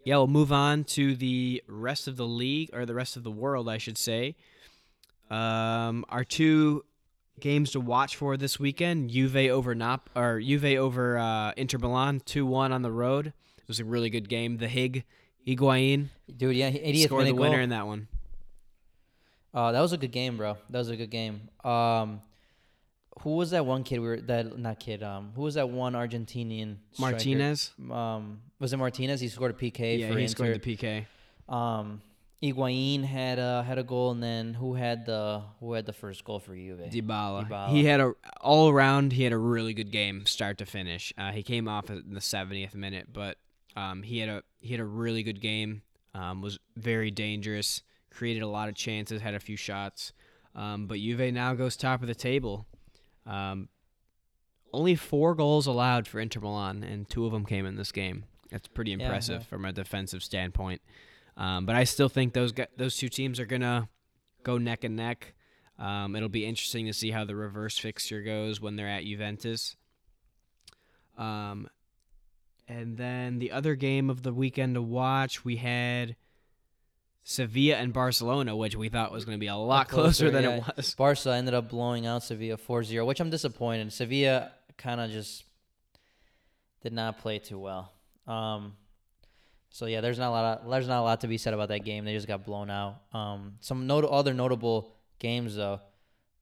yeah, 0.05 0.17
we'll 0.17 0.27
move 0.27 0.53
on 0.53 0.85
to 0.85 1.15
the 1.15 1.63
rest 1.67 2.09
of 2.09 2.17
the 2.17 2.27
league 2.27 2.71
or 2.73 2.87
the 2.87 2.95
rest 2.95 3.17
of 3.17 3.23
the 3.23 3.31
world, 3.31 3.69
I 3.69 3.79
should 3.79 3.99
say. 3.99 4.37
Um, 5.31 6.05
our 6.09 6.25
two 6.25 6.85
games 7.39 7.71
to 7.73 7.81
watch 7.81 8.17
for 8.17 8.37
this 8.37 8.59
weekend: 8.59 9.11
Juve 9.11 9.37
over 9.37 9.75
Nap 9.75 10.11
or 10.17 10.41
Juve 10.41 10.65
over 10.79 11.19
uh, 11.19 11.53
Inter 11.57 11.79
Milan, 11.79 12.21
two 12.25 12.47
one 12.47 12.73
on 12.73 12.83
the 12.83 12.93
road. 12.93 13.29
It 13.29 13.69
was 13.69 13.79
a 13.81 13.85
really 13.85 14.11
good 14.11 14.29
game. 14.29 14.57
The 14.57 14.69
Hig 14.69 15.05
Higuain 15.47 16.09
Dude, 16.37 16.57
yeah, 16.57 16.71
80th 16.71 17.05
scored 17.05 17.27
the 17.27 17.33
winner 17.33 17.57
goal. 17.57 17.65
in 17.65 17.71
that 17.71 17.87
one. 17.87 18.09
Uh, 19.53 19.73
that 19.73 19.81
was 19.81 19.93
a 19.93 19.97
good 19.99 20.13
game, 20.13 20.37
bro. 20.37 20.57
That 20.71 20.79
was 20.79 20.91
a 20.91 20.97
good 20.97 21.11
game. 21.11 21.49
Um, 21.65 22.21
who 23.23 23.37
was 23.37 23.51
that 23.51 23.64
one 23.66 23.85
kid? 23.85 23.99
We 24.01 24.07
were 24.09 24.21
that 24.23 24.59
not 24.59 24.81
kid. 24.81 25.03
Um, 25.03 25.33
who 25.35 25.43
was 25.43 25.55
that 25.55 25.68
one 25.68 25.93
Argentinian 25.95 26.77
striker? 26.93 27.12
Martinez, 27.12 27.73
Um, 27.91 28.41
was 28.59 28.73
it 28.73 28.77
Martinez? 28.77 29.21
He 29.21 29.29
scored 29.29 29.51
a 29.51 29.55
PK 29.55 29.99
yeah, 30.01 30.09
for 30.09 30.14
he 30.18 30.23
Inter. 30.25 30.29
scored 30.31 30.61
the 30.62 30.77
PK. 30.77 31.07
Um, 31.49 32.01
Higuain 32.43 33.05
had 33.05 33.39
a 33.39 33.62
had 33.64 33.79
a 33.79 33.83
goal, 33.83 34.12
and 34.12 34.23
then 34.23 34.55
who 34.55 34.73
had 34.75 35.05
the 35.05 35.43
who 35.61 35.75
had 35.75 35.85
the 35.85 35.93
first 35.93 36.25
goal 36.25 36.39
for 36.39 36.55
Juve? 36.55 36.79
Dybala. 36.91 37.47
Dybala. 37.49 37.68
He 37.68 37.85
had 37.85 38.01
a 38.01 38.14
all 38.41 38.71
around. 38.71 39.12
He 39.12 39.25
had 39.25 39.33
a 39.35 39.39
really 39.39 39.75
good 39.75 39.91
game, 39.91 40.25
start 40.25 40.57
to 40.59 40.66
finish. 40.66 41.12
Uh, 41.18 41.33
he 41.33 41.43
came 41.43 41.68
off 41.68 41.91
in 41.91 42.14
the 42.14 42.21
70th 42.21 42.75
minute, 42.75 43.09
but 43.12 43.37
um, 43.77 44.03
he 44.03 44.18
had 44.21 44.31
a 44.31 44.43
he 44.61 44.71
had 44.71 44.81
a 44.81 44.85
really 44.87 45.23
good 45.23 45.41
game. 45.43 45.83
Um, 46.14 46.41
was 46.41 46.59
very 46.77 47.11
dangerous. 47.11 47.83
Created 48.11 48.43
a 48.43 48.49
lot 48.49 48.68
of 48.71 48.75
chances. 48.75 49.21
Had 49.21 49.35
a 49.35 49.41
few 49.41 49.57
shots. 49.57 50.12
Um, 50.55 50.87
but 50.87 50.99
Juve 50.99 51.33
now 51.35 51.53
goes 51.55 51.77
top 51.77 52.01
of 52.01 52.09
the 52.09 52.14
table. 52.14 52.66
Um, 53.27 53.68
only 54.73 54.95
four 54.95 55.35
goals 55.35 55.66
allowed 55.66 56.07
for 56.07 56.21
Inter 56.21 56.41
Milan, 56.41 56.83
and 56.85 57.09
two 57.09 57.27
of 57.27 57.33
them 57.33 57.45
came 57.45 57.66
in 57.66 57.77
this 57.77 57.93
game. 57.93 58.25
That's 58.51 58.68
pretty 58.68 58.93
impressive 58.93 59.43
yeah. 59.43 59.47
from 59.47 59.64
a 59.64 59.73
defensive 59.73 60.23
standpoint. 60.23 60.81
Um, 61.37 61.66
but 61.66 61.77
I 61.77 61.85
still 61.85 62.09
think 62.09 62.33
those 62.33 62.53
those 62.77 62.97
two 62.97 63.09
teams 63.09 63.41
are 63.41 63.47
gonna 63.47 63.89
go 64.43 64.59
neck 64.59 64.85
and 64.85 64.97
neck. 64.97 65.35
Um, 65.79 66.14
it'll 66.14 66.29
be 66.29 66.45
interesting 66.45 66.87
to 66.87 66.93
see 66.93 67.11
how 67.11 67.25
the 67.25 67.35
reverse 67.35 67.79
fixture 67.79 68.23
goes 68.23 68.61
when 68.61 68.77
they're 68.77 68.89
at 68.89 69.05
Juventus. 69.05 69.77
Um, 71.16 71.68
And 72.68 72.97
then 72.97 73.41
the 73.41 73.51
other 73.51 73.75
game 73.75 74.11
of 74.11 74.23
the 74.23 74.33
weekend 74.33 74.75
to 74.75 74.83
watch, 74.83 75.45
we 75.45 75.57
had 75.57 76.14
Sevilla 77.23 77.77
and 77.77 77.93
Barcelona, 77.93 78.57
which 78.57 78.77
we 78.77 78.89
thought 78.89 79.12
was 79.12 79.25
going 79.25 79.37
to 79.37 79.41
be 79.41 79.47
a 79.47 79.57
lot 79.57 79.89
closer, 79.89 80.29
closer, 80.29 80.31
than 80.31 80.45
yeah. 80.45 80.57
it 80.57 80.77
was. 80.77 80.95
Barca 80.95 81.33
ended 81.33 81.55
up 81.55 81.68
blowing 81.68 82.07
out 82.07 82.23
Sevilla 82.23 82.57
4-0, 82.57 83.07
which 83.07 83.21
I'm 83.21 83.31
disappointed. 83.31 83.93
Sevilla 83.93 84.53
kind 84.77 85.01
of 85.01 85.11
just 85.11 85.45
did 86.83 86.93
not 86.93 87.18
play 87.18 87.39
too 87.39 87.59
well. 87.59 87.93
Um, 88.27 88.75
so 89.68 89.87
yeah, 89.87 90.01
there's 90.01 90.18
not 90.18 90.29
a 90.29 90.31
lot. 90.31 90.59
Of, 90.59 90.71
there's 90.71 90.89
not 90.89 91.01
a 91.01 91.03
lot 91.03 91.21
to 91.21 91.29
be 91.29 91.39
said 91.39 91.55
about 91.55 91.68
that 91.68 91.85
game. 91.85 92.05
They 92.05 92.14
just 92.14 92.27
got 92.27 92.45
blown 92.45 92.71
out. 92.71 93.03
Um, 93.12 93.55
some 93.61 93.87
not- 93.87 94.05
other 94.05 94.35
notable 94.35 94.93
games 95.18 95.57
though. 95.57 95.81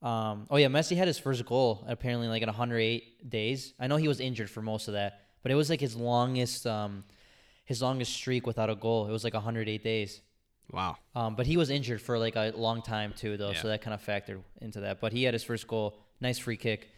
Um, 0.01 0.47
oh 0.49 0.57
yeah, 0.57 0.69
Messi 0.69 0.97
had 0.97 1.09
his 1.09 1.19
first 1.19 1.45
goal 1.45 1.85
apparently 1.89 2.29
like 2.29 2.43
in 2.43 2.47
108 2.47 3.29
days. 3.29 3.75
I 3.81 3.89
know 3.89 3.97
he 3.97 4.09
was 4.09 4.21
injured 4.21 4.49
for 4.49 4.63
most 4.63 4.89
of 4.89 4.95
that, 4.95 5.23
but 5.43 5.51
it 5.51 5.57
was 5.57 5.69
like 5.69 5.81
his 5.81 5.97
longest 5.97 6.67
um, 6.67 7.05
his 7.65 7.83
longest 7.83 8.13
streak 8.15 8.47
without 8.47 8.71
a 8.71 8.77
goal. 8.77 9.09
It 9.09 9.13
was 9.13 9.25
like 9.25 9.35
108 9.35 9.83
days. 9.83 10.23
Wow. 10.73 10.97
Um, 11.15 11.35
but 11.35 11.47
he 11.47 11.57
was 11.57 11.71
injured 11.71 12.01
for 12.03 12.19
like 12.19 12.37
a 12.37 12.53
long 12.55 12.83
time 12.83 13.15
too, 13.17 13.37
though, 13.37 13.51
Yeah. 13.53 13.63
so 13.63 13.69
that 13.69 13.81
kind 13.81 13.95
of 13.95 14.05
factored 14.05 14.43
into 14.61 14.81
that. 14.81 15.01
But 15.01 15.13
he 15.13 15.25
had 15.25 15.33
his 15.35 15.43
first 15.45 15.67
goal, 15.67 15.99
nice 16.21 16.39
free 16.39 16.57
kick. 16.59 16.89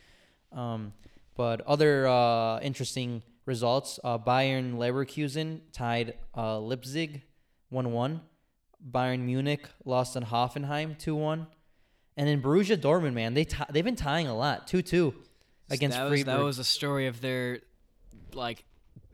Um, 0.53 0.93
but 1.37 1.61
other 1.62 2.09
uh, 2.09 2.59
interesting 2.61 3.23
results: 3.47 4.01
uh, 4.03 4.18
Bayern 4.18 4.75
Leverkusen 4.75 5.61
tied 5.73 6.14
uh, 6.37 6.59
Leipzig 6.59 7.23
one-one. 7.68 8.23
Bayern 8.91 9.21
Munich 9.21 9.68
lost 9.85 10.16
in 10.16 10.25
Hoffenheim 10.25 10.99
two-one, 10.99 11.47
and 12.16 12.27
then 12.27 12.43
Borussia 12.43 12.77
Dortmund, 12.77 13.12
man, 13.12 13.35
they 13.35 13.45
ti 13.45 13.59
they've 13.71 13.85
been 13.85 13.95
tying 13.95 14.27
a 14.27 14.35
lot 14.37 14.66
two-two 14.66 15.14
against 15.68 15.97
that 15.97 16.05
was, 16.05 16.11
Freiburg. 16.23 16.27
that 16.39 16.43
was 16.43 16.59
a 16.59 16.64
story 16.64 17.07
of 17.07 17.21
their 17.21 17.61
like 18.33 18.64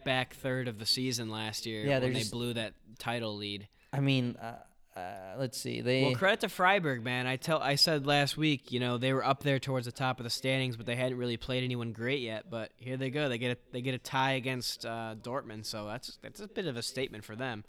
back 0.05 0.35
third 0.35 0.69
of 0.69 0.79
the 0.79 0.87
season 0.87 1.29
last 1.31 1.67
year 1.67 1.83
Yeah, 1.85 1.95
when 1.95 2.01
they're 2.03 2.13
they 2.13 2.19
just- 2.21 2.31
blew 2.33 2.55
that 2.55 2.75
title 2.99 3.37
lead. 3.37 3.67
I 3.97 4.01
mean, 4.01 4.37
uh, 4.37 4.99
uh, 4.99 5.37
let's 5.39 5.59
see, 5.59 5.81
they 5.81 6.03
Well, 6.05 6.15
credit 6.15 6.41
to 6.41 6.49
Freiburg, 6.49 7.03
man. 7.03 7.27
I 7.27 7.37
tell 7.37 7.61
I 7.61 7.75
said 7.77 8.07
last 8.07 8.37
week, 8.37 8.73
you 8.73 8.81
know, 8.81 8.99
they 8.99 9.13
were 9.13 9.25
up 9.25 9.43
there 9.43 9.59
towards 9.59 9.87
the 9.87 9.93
top 9.93 10.21
of 10.21 10.25
the 10.25 10.31
standings, 10.31 10.77
but 10.77 10.87
they 10.87 10.97
hadn't 10.97 11.19
really 11.19 11.37
played 11.37 11.65
anyone 11.65 11.93
great 11.93 12.21
yet. 12.21 12.51
But 12.51 12.73
here 12.77 12.97
they 12.97 13.11
go. 13.11 13.29
They 13.29 13.39
get 13.39 13.57
a, 13.57 13.61
they 13.73 13.81
get 13.81 13.95
a 13.95 13.99
tie 13.99 14.33
against 14.33 14.85
uh, 14.87 15.15
Dortmund, 15.21 15.65
so 15.67 15.87
that's 15.87 16.19
that's 16.23 16.41
a 16.41 16.49
bit 16.49 16.67
of 16.67 16.77
a 16.77 16.83
statement 16.83 17.25
for 17.25 17.37
them. 17.37 17.65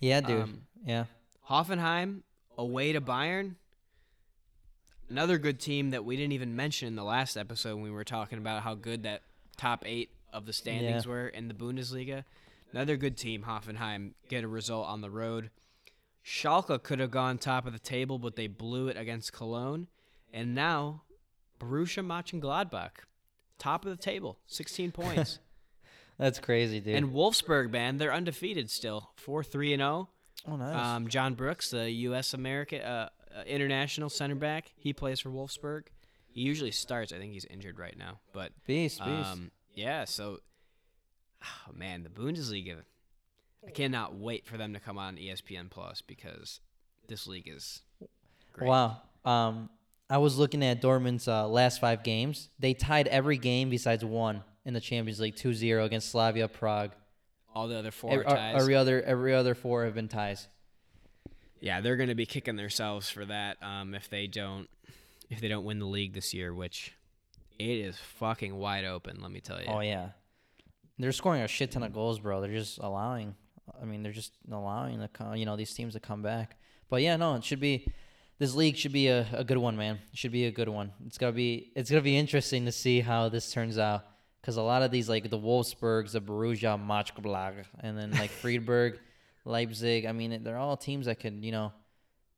yeah, 0.00 0.20
dude, 0.20 0.42
um, 0.42 0.60
yeah. 0.86 1.04
Hoffenheim 1.50 2.22
away 2.58 2.92
to 2.92 3.00
Bayern. 3.00 3.54
Another 5.10 5.36
good 5.38 5.60
team 5.60 5.90
that 5.90 6.04
we 6.04 6.16
didn't 6.16 6.32
even 6.32 6.56
mention 6.56 6.88
in 6.88 6.96
the 6.96 7.04
last 7.04 7.36
episode 7.36 7.74
when 7.74 7.84
we 7.84 7.90
were 7.90 8.04
talking 8.04 8.38
about 8.38 8.62
how 8.62 8.74
good 8.74 9.02
that 9.02 9.22
top 9.56 9.82
eight 9.86 10.10
of 10.32 10.46
the 10.46 10.52
standings 10.52 11.04
Yeah. 11.04 11.10
were 11.10 11.28
in 11.28 11.48
the 11.48 11.54
Bundesliga. 11.54 12.24
Another 12.74 12.96
good 12.96 13.16
team, 13.16 13.44
Hoffenheim, 13.46 14.14
get 14.28 14.42
a 14.42 14.48
result 14.48 14.88
on 14.88 15.00
the 15.00 15.08
road. 15.08 15.50
Schalke 16.26 16.82
could 16.82 16.98
have 16.98 17.12
gone 17.12 17.38
top 17.38 17.66
of 17.68 17.72
the 17.72 17.78
table, 17.78 18.18
but 18.18 18.34
they 18.34 18.48
blew 18.48 18.88
it 18.88 18.96
against 18.96 19.32
Cologne. 19.32 19.86
And 20.32 20.56
now, 20.56 21.02
Borussia 21.60 22.04
Mönchengladbach, 22.04 22.90
top 23.60 23.84
of 23.84 23.90
the 23.96 24.02
table, 24.02 24.38
16 24.48 24.90
points. 24.92 25.38
That's 26.18 26.40
crazy, 26.40 26.80
dude. 26.80 26.96
and 26.96 27.12
Wolfsburg, 27.12 27.70
man, 27.70 27.98
they're 27.98 28.12
undefeated 28.12 28.68
still, 28.70 29.10
4-3 29.24 29.74
and 29.74 29.80
0. 29.80 30.08
oh, 30.48 30.56
nice. 30.56 30.74
Um, 30.74 31.06
John 31.06 31.34
Brooks, 31.34 31.70
the 31.70 31.88
U.S. 31.90 32.34
American 32.34 32.80
uh, 32.82 33.08
uh, 33.36 33.42
international 33.46 34.10
center 34.10 34.34
back, 34.34 34.72
he 34.76 34.92
plays 34.92 35.20
for 35.20 35.30
Wolfsburg. 35.30 35.84
He 36.26 36.40
usually 36.40 36.72
starts. 36.72 37.12
I 37.12 37.18
think 37.18 37.34
he's 37.34 37.44
injured 37.44 37.78
right 37.78 37.96
now, 37.96 38.18
but 38.32 38.50
beast, 38.66 38.98
beast. 38.98 39.30
um, 39.30 39.52
yeah. 39.74 40.04
So, 40.06 40.40
oh, 41.44 41.72
man, 41.74 42.02
the 42.02 42.08
Bundesliga. 42.08 42.76
I 43.66 43.70
cannot 43.70 44.14
wait 44.16 44.46
for 44.46 44.58
them 44.58 44.74
to 44.74 44.80
come 44.80 44.98
on 44.98 45.16
ESPN 45.16 45.70
Plus 45.70 46.02
because 46.02 46.60
this 47.08 47.26
league 47.26 47.48
is 47.48 47.80
great. 48.52 48.68
Wow. 48.68 48.98
Um, 49.24 49.70
I 50.10 50.18
was 50.18 50.36
looking 50.38 50.62
at 50.62 50.82
Dortmund's 50.82 51.26
uh, 51.28 51.48
last 51.48 51.80
five 51.80 52.04
games. 52.04 52.50
They 52.58 52.74
tied 52.74 53.08
every 53.08 53.38
game 53.38 53.70
besides 53.70 54.04
one 54.04 54.42
in 54.66 54.74
the 54.74 54.80
Champions 54.80 55.18
League 55.18 55.36
2-0 55.36 55.84
against 55.84 56.10
Slavia 56.10 56.46
Prague. 56.46 56.92
All 57.54 57.68
the 57.68 57.78
other 57.78 57.90
four 57.90 58.12
Every, 58.12 58.26
are 58.26 58.36
ties. 58.36 58.60
every 58.60 58.74
other 58.74 59.00
every 59.02 59.32
other 59.32 59.54
four 59.54 59.84
have 59.84 59.94
been 59.94 60.08
ties. 60.08 60.48
yeah, 61.60 61.80
they're 61.80 61.96
going 61.96 62.08
to 62.08 62.14
be 62.16 62.26
kicking 62.26 62.56
themselves 62.56 63.08
for 63.08 63.24
that 63.24 63.62
um, 63.62 63.94
if 63.94 64.10
they 64.10 64.26
don't 64.26 64.68
if 65.30 65.40
they 65.40 65.46
don't 65.48 65.64
win 65.64 65.78
the 65.78 65.86
league 65.86 66.14
this 66.14 66.34
year, 66.34 66.52
which 66.52 66.92
it 67.58 67.64
is 67.64 67.96
fucking 67.96 68.56
wide 68.56 68.84
open. 68.84 69.20
Let 69.22 69.30
me 69.30 69.40
tell 69.40 69.60
you. 69.60 69.68
Oh 69.68 69.80
yeah. 69.80 70.08
They're 70.98 71.12
scoring 71.12 71.42
a 71.42 71.48
shit 71.48 71.72
ton 71.72 71.82
of 71.82 71.92
goals, 71.92 72.20
bro. 72.20 72.40
They're 72.40 72.52
just 72.52 72.78
allowing. 72.78 73.34
I 73.80 73.84
mean, 73.84 74.02
they're 74.02 74.12
just 74.12 74.32
allowing 74.50 75.00
the 75.00 75.32
you 75.34 75.44
know 75.44 75.56
these 75.56 75.72
teams 75.74 75.94
to 75.94 76.00
come 76.00 76.22
back. 76.22 76.56
But 76.88 77.02
yeah, 77.02 77.16
no, 77.16 77.34
it 77.34 77.44
should 77.44 77.60
be. 77.60 77.88
This 78.38 78.54
league 78.54 78.76
should 78.76 78.92
be 78.92 79.08
a, 79.08 79.26
a 79.32 79.44
good 79.44 79.58
one, 79.58 79.76
man. 79.76 80.00
It 80.12 80.18
should 80.18 80.32
be 80.32 80.46
a 80.46 80.50
good 80.50 80.68
one. 80.68 80.92
It's 81.06 81.18
gonna 81.18 81.32
be 81.32 81.72
it's 81.74 81.90
gonna 81.90 82.02
be 82.02 82.16
interesting 82.16 82.64
to 82.66 82.72
see 82.72 83.00
how 83.00 83.28
this 83.28 83.52
turns 83.52 83.78
out 83.78 84.04
because 84.40 84.56
a 84.56 84.62
lot 84.62 84.82
of 84.82 84.90
these 84.90 85.08
like 85.08 85.30
the 85.30 85.38
Wolfsburgs, 85.38 86.12
the 86.12 86.20
Borussia 86.20 86.78
Mönchengladbach, 86.78 87.64
and 87.80 87.96
then 87.96 88.10
like 88.10 88.30
Freiburg, 88.42 88.98
Leipzig. 89.44 90.06
I 90.06 90.12
mean, 90.12 90.42
they're 90.42 90.58
all 90.58 90.76
teams 90.76 91.06
that 91.06 91.18
can 91.18 91.42
you 91.42 91.52
know 91.52 91.72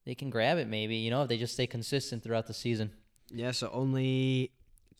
they 0.04 0.14
can 0.14 0.30
grab 0.30 0.58
it 0.58 0.68
maybe 0.68 0.96
you 0.96 1.10
know 1.10 1.22
if 1.22 1.28
they 1.28 1.36
just 1.36 1.54
stay 1.54 1.66
consistent 1.66 2.22
throughout 2.22 2.46
the 2.46 2.54
season. 2.54 2.92
Yeah, 3.30 3.50
so 3.50 3.70
only 3.72 4.52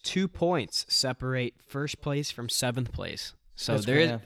two 0.03 0.29
points 0.29 0.85
separate 0.89 1.55
first 1.67 2.01
place 2.01 2.31
from 2.31 2.49
seventh 2.49 2.93
place. 2.93 3.35
So 3.57 3.73
That's 3.73 3.87
there 3.87 3.99
is 3.99 4.11
cra- 4.11 4.21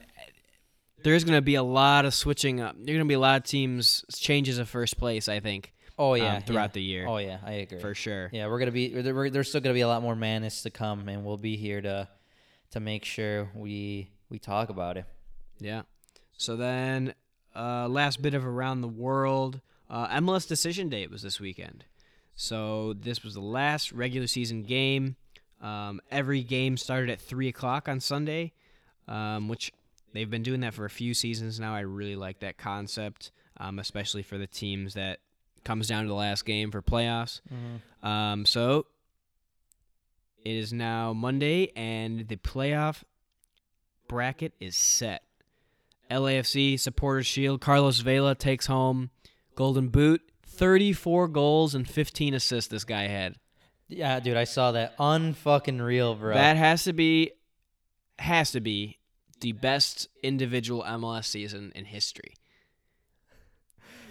there's 1.03 1.23
going 1.23 1.37
to 1.37 1.41
be 1.41 1.55
a 1.55 1.63
lot 1.63 2.05
of 2.05 2.13
switching 2.13 2.61
up. 2.61 2.75
There's 2.75 2.85
going 2.97 2.99
to 2.99 3.05
be 3.05 3.15
a 3.15 3.19
lot 3.19 3.37
of 3.37 3.43
teams 3.43 4.05
changes 4.15 4.59
of 4.59 4.69
first 4.69 4.97
place. 4.97 5.27
I 5.27 5.39
think 5.39 5.73
Oh 5.97 6.13
um, 6.13 6.17
yeah, 6.21 6.39
throughout 6.39 6.61
yeah. 6.71 6.73
the 6.73 6.81
year 6.83 7.07
Oh 7.07 7.17
yeah, 7.17 7.39
I 7.45 7.51
agree. 7.53 7.79
for 7.79 7.93
sure. 7.95 8.29
Yeah, 8.31 8.47
we're 8.47 8.59
gonna 8.59 8.71
be. 8.71 8.89
there- 9.01 9.13
we're- 9.15 9.29
There's 9.29 9.49
still 9.49 9.61
gonna 9.61 9.73
be 9.73 9.81
a 9.81 9.87
lot 9.87 10.01
more 10.01 10.15
madness 10.15 10.63
to 10.63 10.69
come, 10.69 11.07
and 11.09 11.23
we'll 11.25 11.37
be 11.37 11.57
here 11.57 11.81
to 11.81 12.07
to 12.71 12.79
make 12.79 13.03
sure 13.05 13.49
we 13.55 14.09
we 14.29 14.39
talk 14.39 14.69
about 14.69 14.97
it. 14.97 15.05
Yeah. 15.59 15.83
So 16.37 16.55
then, 16.55 17.13
uh, 17.55 17.87
last 17.87 18.21
bit 18.21 18.33
of 18.33 18.45
around 18.45 18.81
the 18.81 18.87
world. 18.87 19.61
Uh, 19.89 20.07
MLS 20.21 20.47
decision 20.47 20.87
date 20.89 21.11
was 21.11 21.21
this 21.21 21.39
weekend. 21.39 21.83
So 22.33 22.93
this 22.93 23.23
was 23.23 23.33
the 23.33 23.41
last 23.41 23.91
regular 23.91 24.25
season 24.27 24.63
game. 24.63 25.17
Um, 25.61 25.99
every 26.09 26.43
game 26.43 26.77
started 26.77 27.09
at 27.09 27.19
three 27.21 27.49
o'clock 27.49 27.87
on 27.89 27.99
Sunday, 27.99 28.53
um, 29.07 29.47
which 29.47 29.71
they've 30.13 30.29
been 30.29 30.43
doing 30.43 30.61
that 30.61 30.73
for 30.73 30.85
a 30.85 30.89
few 30.89 31.13
seasons 31.13 31.59
now. 31.59 31.73
I 31.75 31.81
really 31.81 32.15
like 32.15 32.39
that 32.39 32.57
concept, 32.57 33.31
um, 33.57 33.79
especially 33.79 34.23
for 34.23 34.37
the 34.37 34.47
teams 34.47 34.93
that 34.95 35.19
comes 35.63 35.87
down 35.87 36.03
to 36.03 36.07
the 36.07 36.15
last 36.15 36.45
game 36.45 36.71
for 36.71 36.81
playoffs. 36.81 37.41
Um, 38.05 38.45
so 38.45 38.85
it 40.43 40.55
is 40.55 40.73
now 40.73 41.13
Monday, 41.13 41.71
and 41.75 42.27
the 42.27 42.37
playoff 42.37 43.03
bracket 44.07 44.53
is 44.59 44.75
set. 44.75 45.23
LAFC 46.09 46.79
Supporters 46.79 47.25
Shield. 47.27 47.61
Carlos 47.61 47.99
Vela 47.99 48.35
takes 48.35 48.65
home 48.65 49.11
Golden 49.55 49.87
Boot. 49.89 50.21
34 50.45 51.29
goals 51.29 51.73
and 51.73 51.87
15 51.89 52.33
assists 52.33 52.69
this 52.69 52.83
guy 52.83 53.07
had. 53.07 53.35
Yeah, 53.87 54.19
dude, 54.19 54.37
I 54.37 54.43
saw 54.43 54.73
that. 54.73 54.97
Unfucking 54.97 55.83
real, 55.83 56.15
bro. 56.15 56.33
That 56.33 56.57
has 56.57 56.83
to 56.85 56.93
be 56.93 57.31
has 58.21 58.51
to 58.51 58.59
be 58.61 58.97
the 59.41 59.51
best 59.53 60.07
individual 60.23 60.83
MLS 60.83 61.25
season 61.25 61.71
in 61.75 61.85
history. 61.85 62.33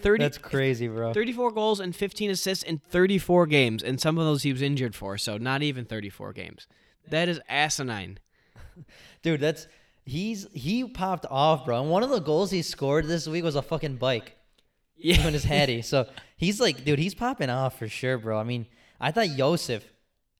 30, 0.02 0.24
That's 0.24 0.38
crazy, 0.38 0.88
bro. 0.88 1.12
34 1.12 1.50
goals 1.52 1.78
and 1.80 1.94
15 1.94 2.30
assists 2.30 2.64
in 2.64 2.78
34 2.78 3.46
games, 3.46 3.82
and 3.82 4.00
some 4.00 4.16
of 4.18 4.24
those 4.24 4.42
he 4.42 4.52
was 4.52 4.62
injured 4.62 4.94
for, 4.94 5.18
so 5.18 5.36
not 5.36 5.62
even 5.62 5.84
34 5.84 6.32
games. 6.32 6.66
That 7.10 7.28
is 7.28 7.38
asinine. 7.48 8.18
Dude, 9.22 9.40
that's 9.40 9.66
he's 10.06 10.46
he 10.54 10.84
popped 10.86 11.26
off, 11.30 11.66
bro. 11.66 11.82
And 11.82 11.90
one 11.90 12.02
of 12.02 12.08
the 12.10 12.18
goals 12.20 12.50
he 12.50 12.62
scored 12.62 13.06
this 13.06 13.28
week 13.28 13.44
was 13.44 13.56
a 13.56 13.62
fucking 13.62 13.96
bike 13.96 14.36
Yeah. 14.96 15.26
on 15.26 15.34
his 15.34 15.44
Hattie. 15.54 15.82
So 15.82 16.08
he's 16.36 16.60
like, 16.60 16.82
dude, 16.84 16.98
he's 16.98 17.14
popping 17.14 17.50
off 17.50 17.78
for 17.78 17.88
sure, 17.88 18.16
bro. 18.16 18.38
I 18.38 18.44
mean, 18.44 18.66
I 18.98 19.10
thought 19.12 19.28
Josef 19.36 19.84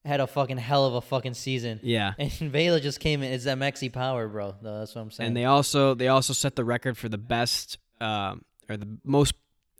had 0.03 0.19
a 0.19 0.27
fucking 0.27 0.57
hell 0.57 0.85
of 0.85 0.95
a 0.95 1.01
fucking 1.01 1.35
season. 1.35 1.79
Yeah. 1.83 2.13
And 2.19 2.31
Vela 2.31 2.79
just 2.79 2.99
came 2.99 3.21
in. 3.23 3.31
It's 3.31 3.43
that 3.45 3.57
Mexi 3.57 3.91
power, 3.91 4.27
bro. 4.27 4.55
That's 4.61 4.95
what 4.95 5.01
I'm 5.01 5.11
saying. 5.11 5.27
And 5.27 5.37
they 5.37 5.45
also 5.45 5.93
they 5.93 6.07
also 6.07 6.33
set 6.33 6.55
the 6.55 6.65
record 6.65 6.97
for 6.97 7.09
the 7.09 7.17
best 7.17 7.77
um, 7.99 8.43
or 8.69 8.77
the 8.77 8.97
most 9.03 9.33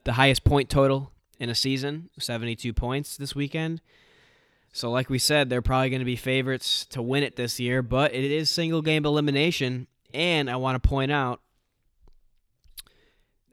the 0.04 0.12
highest 0.12 0.44
point 0.44 0.68
total 0.68 1.12
in 1.38 1.48
a 1.48 1.54
season, 1.54 2.08
72 2.18 2.72
points 2.72 3.16
this 3.16 3.34
weekend. 3.34 3.80
So 4.72 4.90
like 4.90 5.10
we 5.10 5.18
said, 5.18 5.50
they're 5.50 5.62
probably 5.62 5.90
going 5.90 6.00
to 6.00 6.06
be 6.06 6.16
favorites 6.16 6.86
to 6.86 7.02
win 7.02 7.22
it 7.22 7.36
this 7.36 7.60
year, 7.60 7.82
but 7.82 8.14
it 8.14 8.30
is 8.30 8.50
single 8.50 8.80
game 8.80 9.04
elimination 9.04 9.86
and 10.14 10.48
I 10.50 10.56
want 10.56 10.82
to 10.82 10.88
point 10.88 11.12
out 11.12 11.40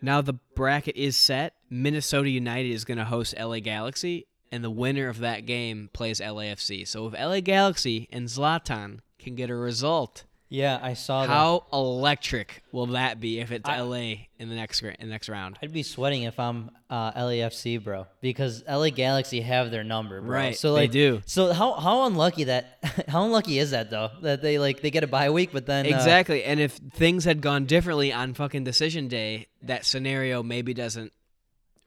now 0.01 0.22
the 0.22 0.34
bracket 0.55 0.95
is 0.95 1.17
set. 1.17 1.55
Minnesota 1.70 2.30
United 2.30 2.72
is 2.72 2.86
going 2.86 2.97
to 2.97 3.05
host 3.05 3.36
LA 3.38 3.59
Galaxy 3.59 4.28
and 4.52 4.64
the 4.64 4.70
winner 4.70 5.08
of 5.10 5.20
that 5.20 5.45
game 5.45 5.89
plays 5.93 6.20
LAFC. 6.20 6.88
So 6.88 7.08
if 7.08 7.14
LA 7.14 7.39
Galaxy 7.39 8.08
and 8.12 8.28
Zlatan 8.28 9.00
can 9.20 9.36
get 9.36 9.50
a 9.50 9.56
result 9.56 10.24
Yeah, 10.50 10.80
I 10.82 10.93
saw 10.95 11.22
that. 11.22 11.30
How 11.30 11.66
electric 11.72 12.64
will 12.72 12.88
that 12.88 13.20
be 13.20 13.39
if 13.39 13.52
it's 13.52 13.70
I- 13.70 13.82
LA 13.82 14.26
in 14.39 14.50
the 14.50 14.56
next 14.56 14.82
in 14.82 14.95
the 15.00 15.06
next 15.06 15.30
round? 15.30 15.60
I'd 15.62 15.72
be 15.72 15.84
sweating 15.84 16.24
if 16.24 16.39
I'm 16.39 16.72
uh, 16.89 17.12
LAFC, 17.12 17.84
bro, 17.84 18.08
because 18.22 18.64
LA 18.68 18.89
Galaxy 18.89 19.41
have 19.41 19.70
their 19.70 19.84
number, 19.84 20.20
bro. 20.22 20.32
Right, 20.32 20.58
So 20.58 20.74
they 20.74 20.88
do. 20.88 21.22
So 21.28 21.54
how 21.54 21.74
how 21.74 22.06
unlucky 22.08 22.45
that 22.45 22.80
how 23.08 23.26
unlucky 23.26 23.60
is 23.60 23.72
that 23.72 23.91
though 23.91 24.10
that 24.24 24.41
they 24.41 24.58
like 24.58 24.82
they 24.82 24.89
get 24.89 25.04
a 25.04 25.08
bye 25.08 25.30
week, 25.30 25.52
but 25.54 25.68
then 25.68 25.86
uh, 25.86 25.89
Exactly. 25.89 26.43
And 26.43 26.60
if 26.60 26.74
things 26.74 27.26
had 27.26 27.41
gone 27.41 27.66
differently 27.66 28.12
on 28.12 28.34
fucking 28.34 28.64
decision 28.64 29.08
day, 29.08 29.45
that 29.62 29.86
scenario 29.86 30.41
maybe 30.41 30.74
doesn't 30.74 31.14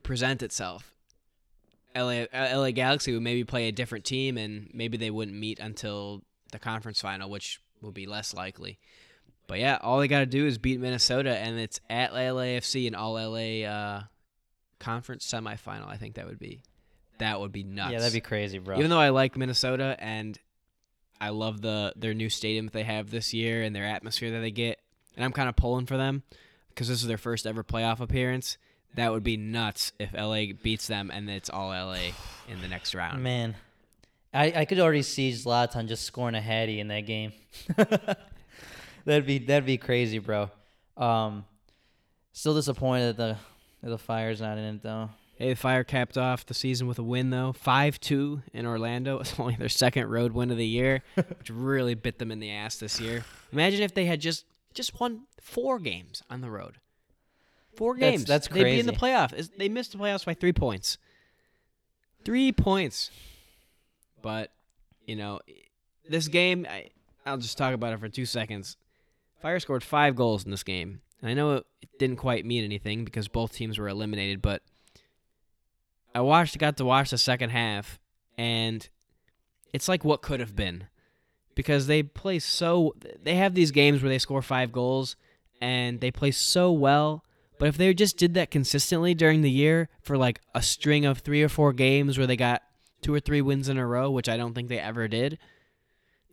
present 0.04 0.42
itself. 0.42 0.91
LA, 1.96 2.24
LA 2.32 2.70
Galaxy 2.70 3.12
would 3.12 3.22
maybe 3.22 3.44
play 3.44 3.68
a 3.68 3.72
different 3.72 4.04
team 4.04 4.36
and 4.38 4.70
maybe 4.72 4.96
they 4.96 5.10
wouldn't 5.10 5.36
meet 5.36 5.58
until 5.58 6.22
the 6.52 6.58
conference 6.58 7.00
final, 7.00 7.30
which 7.30 7.60
would 7.80 7.94
be 7.94 8.06
less 8.06 8.34
likely. 8.34 8.78
But 9.46 9.58
yeah, 9.58 9.78
all 9.82 9.98
they 9.98 10.08
got 10.08 10.20
to 10.20 10.26
do 10.26 10.46
is 10.46 10.58
beat 10.58 10.80
Minnesota 10.80 11.36
and 11.36 11.58
it's 11.58 11.80
at 11.90 12.12
LAFC 12.12 12.86
and 12.86 12.96
all 12.96 13.14
LA 13.14 13.68
uh, 13.68 14.02
conference 14.78 15.30
semifinal. 15.30 15.88
I 15.88 15.96
think 15.96 16.14
that 16.14 16.26
would 16.26 16.38
be 16.38 16.62
that 17.18 17.38
would 17.40 17.52
be 17.52 17.62
nuts. 17.62 17.92
yeah, 17.92 17.98
that'd 17.98 18.12
be 18.12 18.20
crazy, 18.20 18.58
bro. 18.58 18.78
Even 18.78 18.90
though 18.90 18.98
I 18.98 19.10
like 19.10 19.36
Minnesota 19.36 19.96
and 19.98 20.38
I 21.20 21.28
love 21.30 21.60
the 21.60 21.92
their 21.96 22.14
new 22.14 22.28
stadium 22.28 22.66
that 22.66 22.72
they 22.72 22.82
have 22.82 23.10
this 23.10 23.32
year 23.34 23.62
and 23.62 23.74
their 23.74 23.84
atmosphere 23.84 24.30
that 24.32 24.40
they 24.40 24.50
get, 24.50 24.80
and 25.16 25.24
I'm 25.24 25.32
kind 25.32 25.48
of 25.48 25.56
pulling 25.56 25.86
for 25.86 25.96
them 25.96 26.22
because 26.68 26.88
this 26.88 27.02
is 27.02 27.06
their 27.06 27.18
first 27.18 27.46
ever 27.46 27.62
playoff 27.62 28.00
appearance. 28.00 28.58
That 28.94 29.12
would 29.12 29.24
be 29.24 29.36
nuts 29.36 29.92
if 29.98 30.12
LA 30.12 30.46
beats 30.62 30.86
them 30.86 31.10
and 31.10 31.28
it's 31.30 31.48
all 31.48 31.68
LA 31.68 32.12
in 32.48 32.60
the 32.60 32.68
next 32.68 32.94
round. 32.94 33.22
Man, 33.22 33.54
I, 34.34 34.52
I 34.56 34.64
could 34.64 34.78
already 34.78 35.02
see 35.02 35.32
Zlatan 35.32 35.88
just 35.88 36.04
scoring 36.04 36.34
a 36.34 36.40
hattie 36.40 36.80
in 36.80 36.88
that 36.88 37.06
game. 37.06 37.32
that'd 39.04 39.26
be 39.26 39.38
that'd 39.38 39.66
be 39.66 39.78
crazy, 39.78 40.18
bro. 40.18 40.50
Um, 40.96 41.44
still 42.32 42.54
disappointed 42.54 43.16
that 43.16 43.16
the 43.16 43.36
that 43.82 43.90
the 43.90 43.98
fire's 43.98 44.40
not 44.40 44.58
in 44.58 44.76
it 44.76 44.82
though. 44.82 45.10
Hey, 45.42 45.48
the 45.50 45.56
Fire 45.56 45.82
capped 45.82 46.16
off 46.16 46.46
the 46.46 46.54
season 46.54 46.86
with 46.86 47.00
a 47.00 47.02
win 47.02 47.30
though, 47.30 47.52
five 47.52 47.98
two 47.98 48.42
in 48.52 48.64
Orlando. 48.64 49.18
It's 49.20 49.40
only 49.40 49.56
their 49.56 49.68
second 49.68 50.08
road 50.08 50.32
win 50.32 50.52
of 50.52 50.56
the 50.56 50.66
year, 50.66 51.02
which 51.14 51.50
really 51.50 51.94
bit 51.94 52.18
them 52.18 52.30
in 52.30 52.38
the 52.38 52.50
ass 52.50 52.76
this 52.76 53.00
year. 53.00 53.24
Imagine 53.50 53.82
if 53.82 53.92
they 53.92 54.04
had 54.04 54.20
just 54.20 54.44
just 54.72 54.98
won 55.00 55.22
four 55.40 55.78
games 55.78 56.22
on 56.30 56.42
the 56.42 56.50
road. 56.50 56.76
Four 57.76 57.94
That's- 57.94 58.12
games. 58.12 58.24
that's 58.26 58.48
They'd 58.48 58.64
be 58.64 58.80
in 58.80 58.86
the 58.86 58.92
crazy. 58.92 59.14
playoff. 59.14 59.32
Is- 59.32 59.50
They 59.56 59.68
missed 59.68 59.92
the 59.92 59.98
playoffs 59.98 60.24
by 60.26 60.34
three 60.34 60.52
points. 60.52 60.98
Three 62.24 62.52
points. 62.52 63.10
But 64.20 64.52
you 65.06 65.16
know, 65.16 65.40
this 66.08 66.28
game. 66.28 66.66
I, 66.70 66.90
I'll 67.26 67.38
just 67.38 67.56
talk 67.58 67.74
about 67.74 67.92
it 67.92 68.00
for 68.00 68.08
two 68.08 68.26
seconds. 68.26 68.76
Fire 69.40 69.58
scored 69.60 69.82
five 69.84 70.14
goals 70.16 70.44
in 70.44 70.50
this 70.50 70.62
game, 70.62 71.00
and 71.20 71.30
I 71.30 71.34
know 71.34 71.52
it 71.56 71.66
didn't 71.98 72.16
quite 72.16 72.44
mean 72.46 72.64
anything 72.64 73.04
because 73.04 73.26
both 73.28 73.52
teams 73.52 73.78
were 73.78 73.88
eliminated, 73.88 74.40
but 74.42 74.62
I 76.14 76.20
watched, 76.20 76.58
got 76.58 76.76
to 76.76 76.84
watch 76.84 77.10
the 77.10 77.18
second 77.18 77.50
half, 77.50 77.98
and 78.38 78.88
it's 79.72 79.88
like 79.88 80.04
what 80.04 80.22
could 80.22 80.38
have 80.40 80.54
been, 80.54 80.84
because 81.54 81.86
they 81.88 82.02
play 82.04 82.38
so. 82.38 82.94
They 83.22 83.34
have 83.36 83.54
these 83.54 83.70
games 83.72 84.02
where 84.02 84.10
they 84.10 84.18
score 84.18 84.42
five 84.42 84.70
goals, 84.72 85.16
and 85.60 86.00
they 86.00 86.10
play 86.12 86.30
so 86.30 86.70
well. 86.70 87.24
But 87.62 87.68
if 87.68 87.76
they 87.76 87.94
just 87.94 88.16
did 88.16 88.34
that 88.34 88.50
consistently 88.50 89.14
during 89.14 89.42
the 89.42 89.50
year 89.50 89.88
for 90.00 90.18
like 90.18 90.40
a 90.52 90.60
string 90.60 91.04
of 91.04 91.18
three 91.20 91.44
or 91.44 91.48
four 91.48 91.72
games 91.72 92.18
where 92.18 92.26
they 92.26 92.34
got 92.34 92.60
two 93.02 93.14
or 93.14 93.20
three 93.20 93.40
wins 93.40 93.68
in 93.68 93.78
a 93.78 93.86
row, 93.86 94.10
which 94.10 94.28
I 94.28 94.36
don't 94.36 94.52
think 94.52 94.68
they 94.68 94.80
ever 94.80 95.06
did, 95.06 95.38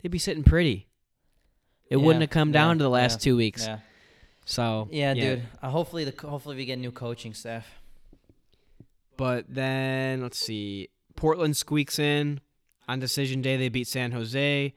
they'd 0.02 0.10
be 0.10 0.18
sitting 0.18 0.44
pretty. 0.44 0.88
It 1.88 1.98
Yeah, 1.98 2.04
wouldn't 2.04 2.22
have 2.22 2.32
come 2.32 2.52
down 2.52 2.70
yeah, 2.70 2.80
to 2.80 2.84
the 2.86 2.90
last 2.90 3.20
yeah, 3.20 3.26
two 3.26 3.38
weeks. 3.38 3.68
Yeah, 3.68 3.78
So 4.46 4.88
yeah, 4.90 5.14
dude. 5.14 5.44
Uh, 5.62 5.70
hopefully 5.70 6.04
the 6.04 6.20
hopefully 6.28 6.56
we 6.56 6.66
get 6.66 6.80
new 6.80 6.92
coaching 6.92 7.36
staff. 7.36 7.68
But 9.16 9.46
then 9.48 10.24
let's 10.24 10.40
see. 10.40 10.90
Portland 11.16 11.56
squeaks 11.56 12.00
in 12.00 12.42
on 12.88 13.00
decision 13.00 13.44
day. 13.44 13.56
They 13.56 13.70
beat 13.70 13.88
San 13.88 14.14
Jose. 14.14 14.74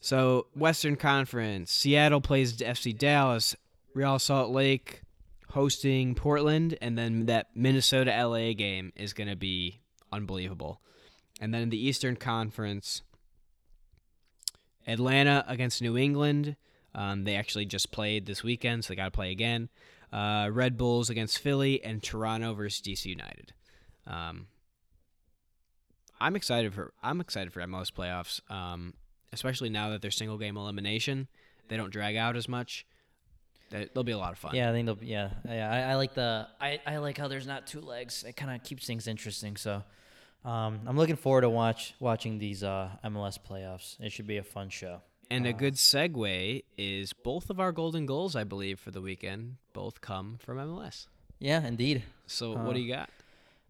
So 0.00 0.48
Western 0.54 0.96
Conference. 0.96 1.72
Seattle 1.72 2.20
plays 2.20 2.54
FC 2.58 2.94
Dallas. 2.94 3.56
Real 3.94 4.18
Salt 4.18 4.50
Lake 4.50 5.00
hosting 5.56 6.14
Portland, 6.14 6.76
and 6.82 6.98
then 6.98 7.24
that 7.24 7.48
Minnesota 7.54 8.10
LA 8.12 8.52
game 8.52 8.92
is 8.94 9.14
going 9.14 9.26
to 9.26 9.36
be 9.36 9.80
unbelievable. 10.12 10.82
And 11.40 11.54
then 11.54 11.62
in 11.62 11.70
the 11.70 11.82
Eastern 11.82 12.16
Conference, 12.16 13.00
Atlanta 14.86 15.46
against 15.48 15.80
New 15.80 15.96
England. 15.96 16.56
Um, 16.94 17.24
they 17.24 17.36
actually 17.36 17.64
just 17.64 17.90
played 17.90 18.26
this 18.26 18.42
weekend, 18.42 18.84
so 18.84 18.88
they 18.88 18.96
got 18.96 19.06
to 19.06 19.10
play 19.10 19.30
again. 19.30 19.70
Uh, 20.12 20.50
Red 20.52 20.76
Bulls 20.76 21.08
against 21.08 21.38
Philly, 21.38 21.82
and 21.82 22.02
Toronto 22.02 22.52
versus 22.52 22.82
DC 22.82 23.06
United. 23.06 23.54
Um, 24.06 24.48
I'm 26.20 26.36
excited 26.36 26.74
for 26.74 26.92
I'm 27.02 27.22
excited 27.22 27.54
for 27.54 27.60
MLS 27.62 27.90
playoffs, 27.90 28.40
um, 28.50 28.92
especially 29.32 29.70
now 29.70 29.88
that 29.88 30.02
they're 30.02 30.10
single 30.10 30.36
game 30.36 30.58
elimination. 30.58 31.28
They 31.68 31.78
don't 31.78 31.90
drag 31.90 32.14
out 32.14 32.36
as 32.36 32.46
much. 32.46 32.84
They- 33.70 33.88
They'll 33.92 34.04
be 34.04 34.12
a 34.12 34.18
lot 34.18 34.32
of 34.32 34.38
fun. 34.38 34.54
Yeah, 34.54 34.70
I 34.70 34.72
think 34.72 34.86
they'll. 34.86 34.98
Yeah, 35.02 35.30
yeah. 35.44 35.70
I, 35.70 35.92
I 35.92 35.94
like 35.96 36.14
the. 36.14 36.46
I, 36.60 36.80
I 36.86 36.96
like 36.98 37.18
how 37.18 37.28
there's 37.28 37.46
not 37.46 37.66
two 37.66 37.80
legs. 37.80 38.24
It 38.26 38.36
kind 38.36 38.54
of 38.54 38.62
keeps 38.62 38.86
things 38.86 39.06
interesting. 39.08 39.56
So, 39.56 39.82
um, 40.44 40.80
I'm 40.86 40.96
looking 40.96 41.16
forward 41.16 41.40
to 41.42 41.50
watch 41.50 41.94
watching 41.98 42.38
these 42.38 42.62
uh, 42.62 42.90
MLS 43.04 43.38
playoffs. 43.38 43.96
It 44.00 44.12
should 44.12 44.26
be 44.26 44.36
a 44.36 44.42
fun 44.44 44.68
show. 44.68 45.00
And 45.28 45.44
a 45.44 45.52
good 45.52 45.74
segue 45.74 46.62
is 46.78 47.12
both 47.12 47.50
of 47.50 47.58
our 47.58 47.72
golden 47.72 48.06
goals, 48.06 48.36
I 48.36 48.44
believe, 48.44 48.78
for 48.78 48.92
the 48.92 49.00
weekend, 49.00 49.56
both 49.72 50.00
come 50.00 50.38
from 50.38 50.58
MLS. 50.58 51.08
Yeah, 51.40 51.66
indeed. 51.66 52.04
So 52.28 52.52
what 52.52 52.74
do 52.74 52.80
you 52.80 52.94
got? 52.94 53.10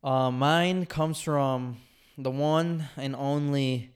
Uh, 0.04 0.30
mine 0.30 0.84
comes 0.84 1.18
from 1.22 1.78
the 2.18 2.30
one 2.30 2.90
and 2.98 3.16
only 3.16 3.90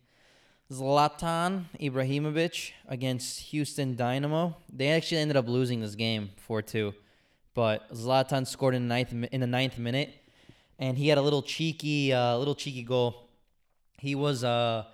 Zlatan 0.70 1.64
Ibrahimovic 1.80 2.70
against 2.88 3.40
Houston 3.40 3.96
Dynamo. 3.96 4.56
They 4.72 4.90
actually 4.90 5.18
ended 5.18 5.36
up 5.36 5.48
losing 5.48 5.80
this 5.80 5.96
game 5.96 6.30
4-2, 6.48 6.94
but 7.54 7.92
Zlatan 7.92 8.46
scored 8.46 8.76
in 8.76 8.82
the 8.82 8.88
ninth 8.88 9.12
in 9.12 9.40
the 9.40 9.48
ninth 9.48 9.78
minute, 9.78 10.14
and 10.78 10.96
he 10.96 11.08
had 11.08 11.18
a 11.18 11.22
little 11.22 11.42
cheeky, 11.42 12.12
uh, 12.12 12.36
little 12.36 12.54
cheeky 12.54 12.84
goal. 12.84 13.28
He 13.98 14.14
was 14.14 14.44
uh, 14.44 14.84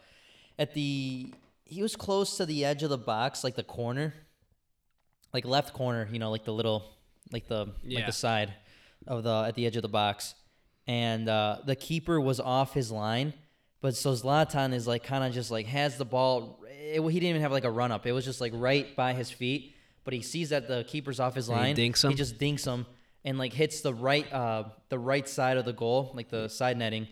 at 0.58 0.72
the 0.72 1.32
he 1.64 1.82
was 1.82 1.94
close 1.94 2.38
to 2.38 2.46
the 2.46 2.64
edge 2.64 2.82
of 2.82 2.88
the 2.88 2.98
box, 2.98 3.44
like 3.44 3.54
the 3.54 3.62
corner, 3.62 4.14
like 5.34 5.44
left 5.44 5.74
corner. 5.74 6.08
You 6.10 6.18
know, 6.18 6.30
like 6.30 6.44
the 6.44 6.54
little, 6.54 6.84
like 7.30 7.48
the 7.48 7.66
like 7.84 8.06
the 8.06 8.12
side 8.12 8.54
of 9.06 9.24
the 9.24 9.44
at 9.46 9.54
the 9.54 9.66
edge 9.66 9.76
of 9.76 9.82
the 9.82 9.88
box, 9.88 10.34
and 10.86 11.28
uh, 11.28 11.58
the 11.66 11.76
keeper 11.76 12.18
was 12.18 12.40
off 12.40 12.72
his 12.72 12.90
line. 12.90 13.34
But 13.80 13.94
so 13.94 14.12
Zlatan 14.12 14.72
is 14.72 14.86
like 14.86 15.04
kind 15.04 15.22
of 15.24 15.32
just 15.32 15.50
like 15.50 15.66
has 15.66 15.96
the 15.98 16.04
ball. 16.04 16.60
It, 16.68 17.00
he 17.02 17.20
didn't 17.20 17.30
even 17.30 17.42
have 17.42 17.52
like 17.52 17.64
a 17.64 17.70
run 17.70 17.92
up. 17.92 18.06
It 18.06 18.12
was 18.12 18.24
just 18.24 18.40
like 18.40 18.52
right 18.54 18.94
by 18.96 19.12
his 19.12 19.30
feet. 19.30 19.74
But 20.04 20.14
he 20.14 20.22
sees 20.22 20.50
that 20.50 20.68
the 20.68 20.84
keeper's 20.86 21.18
off 21.20 21.34
his 21.34 21.48
And 21.48 21.58
he 21.58 21.64
line. 21.64 21.74
dinks 21.74 22.04
him? 22.04 22.10
He 22.10 22.16
just 22.16 22.38
dinks 22.38 22.64
him 22.64 22.86
and 23.24 23.38
like 23.38 23.52
hits 23.52 23.80
the 23.80 23.92
right 23.92 24.30
uh 24.32 24.64
the 24.88 24.98
right 24.98 25.28
side 25.28 25.56
of 25.56 25.64
the 25.64 25.72
goal, 25.72 26.12
like 26.14 26.28
the 26.30 26.48
side 26.48 26.76
netting. 26.78 27.08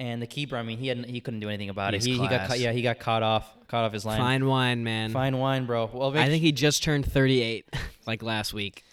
And 0.00 0.22
the 0.22 0.26
keeper, 0.28 0.56
I 0.56 0.62
mean, 0.62 0.78
he 0.78 0.86
had 0.88 1.04
he 1.06 1.20
couldn't 1.20 1.40
do 1.40 1.48
anything 1.48 1.68
about 1.70 1.92
He's 1.92 2.06
it. 2.06 2.10
He, 2.10 2.12
he 2.18 2.18
got 2.20 2.28
class. 2.28 2.48
caught, 2.48 2.58
yeah, 2.60 2.72
he 2.72 2.82
got 2.82 2.98
caught 3.00 3.22
off 3.22 3.52
caught 3.68 3.84
off 3.84 3.92
his 3.92 4.04
line. 4.04 4.18
Fine 4.18 4.46
wine, 4.46 4.82
man. 4.84 5.10
Fine 5.10 5.36
wine, 5.38 5.66
bro. 5.66 5.90
Well, 5.92 6.16
I 6.16 6.26
think 6.28 6.42
he 6.42 6.52
just 6.52 6.82
turned 6.84 7.04
38, 7.10 7.66
like 8.06 8.22
last 8.22 8.54
week. 8.54 8.84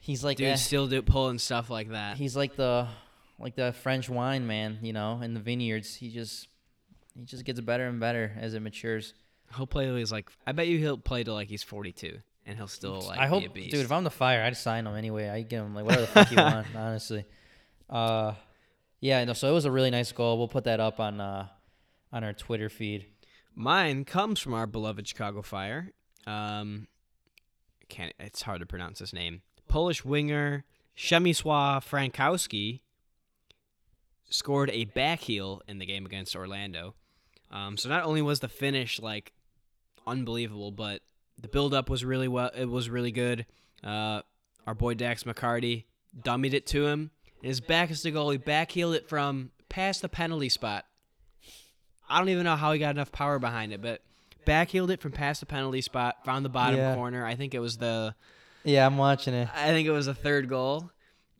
he's 0.00 0.22
like 0.24 0.36
Dude, 0.38 0.48
eh, 0.48 0.54
still 0.56 0.86
do 0.88 1.00
pulling 1.02 1.38
stuff 1.38 1.70
like 1.70 1.90
that. 1.90 2.16
he's 2.16 2.36
like 2.36 2.56
the 2.56 2.88
like 3.38 3.56
the 3.56 3.72
French 3.72 4.08
wine 4.08 4.46
man, 4.46 4.78
you 4.82 4.92
know, 4.92 5.20
in 5.22 5.34
the 5.34 5.40
vineyards. 5.40 5.94
He 5.96 6.10
just 6.10 6.48
he 7.16 7.24
just 7.24 7.44
gets 7.44 7.60
better 7.60 7.86
and 7.86 8.00
better 8.00 8.32
as 8.38 8.54
it 8.54 8.60
matures. 8.60 9.14
He'll 9.56 9.66
play 9.66 9.86
till 9.86 9.96
he's 9.96 10.12
like. 10.12 10.30
I 10.46 10.52
bet 10.52 10.66
you 10.68 10.78
he'll 10.78 10.98
play 10.98 11.24
till 11.24 11.34
like 11.34 11.48
he's 11.48 11.62
42, 11.62 12.18
and 12.46 12.56
he'll 12.56 12.66
still 12.68 13.00
like 13.00 13.18
I 13.18 13.26
hope, 13.26 13.40
be 13.40 13.46
a 13.46 13.50
beast. 13.50 13.70
dude. 13.70 13.84
If 13.84 13.92
I'm 13.92 14.04
the 14.04 14.10
fire, 14.10 14.42
I'd 14.42 14.56
sign 14.56 14.86
him 14.86 14.96
anyway. 14.96 15.28
I 15.28 15.42
get 15.42 15.60
him 15.62 15.74
like 15.74 15.84
whatever 15.84 16.02
the 16.02 16.06
fuck 16.08 16.30
you 16.30 16.36
want, 16.36 16.66
honestly. 16.76 17.24
Uh, 17.88 18.34
yeah. 19.00 19.22
No, 19.24 19.32
so 19.32 19.48
it 19.48 19.52
was 19.52 19.64
a 19.64 19.70
really 19.70 19.90
nice 19.90 20.10
goal. 20.12 20.38
We'll 20.38 20.48
put 20.48 20.64
that 20.64 20.80
up 20.80 20.98
on 21.00 21.20
uh 21.20 21.48
on 22.12 22.24
our 22.24 22.32
Twitter 22.32 22.68
feed. 22.68 23.06
Mine 23.54 24.04
comes 24.04 24.40
from 24.40 24.54
our 24.54 24.66
beloved 24.66 25.06
Chicago 25.06 25.42
Fire. 25.42 25.92
Um, 26.26 26.88
can't. 27.88 28.12
It's 28.18 28.42
hard 28.42 28.60
to 28.60 28.66
pronounce 28.66 28.98
his 28.98 29.12
name. 29.12 29.42
Polish 29.68 30.04
winger 30.04 30.64
Przemysław 30.96 31.84
Frankowski 31.84 32.80
scored 34.30 34.70
a 34.70 34.84
back 34.86 35.20
heel 35.20 35.62
in 35.68 35.78
the 35.78 35.86
game 35.86 36.06
against 36.06 36.34
Orlando. 36.34 36.94
Um, 37.50 37.76
so 37.76 37.88
not 37.88 38.04
only 38.04 38.22
was 38.22 38.40
the 38.40 38.48
finish 38.48 39.00
like 39.00 39.32
unbelievable, 40.06 40.70
but 40.70 41.02
the 41.40 41.48
build 41.48 41.74
up 41.74 41.88
was 41.90 42.04
really 42.04 42.28
well. 42.28 42.50
It 42.56 42.68
was 42.68 42.88
really 42.90 43.12
good. 43.12 43.46
Uh, 43.82 44.22
our 44.66 44.74
boy 44.74 44.94
Dax 44.94 45.24
McCarty 45.24 45.84
dummied 46.18 46.54
it 46.54 46.66
to 46.68 46.86
him. 46.86 47.10
And 47.42 47.48
his 47.48 47.60
back 47.60 47.90
is 47.90 48.02
the 48.02 48.10
goal. 48.10 48.30
He 48.30 48.38
backheeled 48.38 48.94
it 48.96 49.08
from 49.08 49.50
past 49.68 50.02
the 50.02 50.08
penalty 50.08 50.48
spot. 50.48 50.86
I 52.08 52.18
don't 52.18 52.28
even 52.28 52.44
know 52.44 52.56
how 52.56 52.72
he 52.72 52.78
got 52.78 52.94
enough 52.94 53.12
power 53.12 53.38
behind 53.38 53.72
it, 53.72 53.80
but 53.82 54.02
back 54.44 54.70
backheeled 54.70 54.90
it 54.90 55.00
from 55.00 55.12
past 55.12 55.40
the 55.40 55.46
penalty 55.46 55.80
spot, 55.80 56.24
found 56.24 56.44
the 56.44 56.50
bottom 56.50 56.78
Yeah. 56.78 56.94
corner. 56.94 57.24
I 57.24 57.34
think 57.34 57.54
it 57.54 57.60
was 57.60 57.78
the 57.78 58.14
Yeah, 58.62 58.86
I'm 58.86 58.96
watching 58.98 59.34
it. 59.34 59.48
I 59.54 59.68
think 59.68 59.86
it 59.86 59.90
was 59.90 60.06
the 60.06 60.14
third 60.14 60.48
goal, 60.48 60.90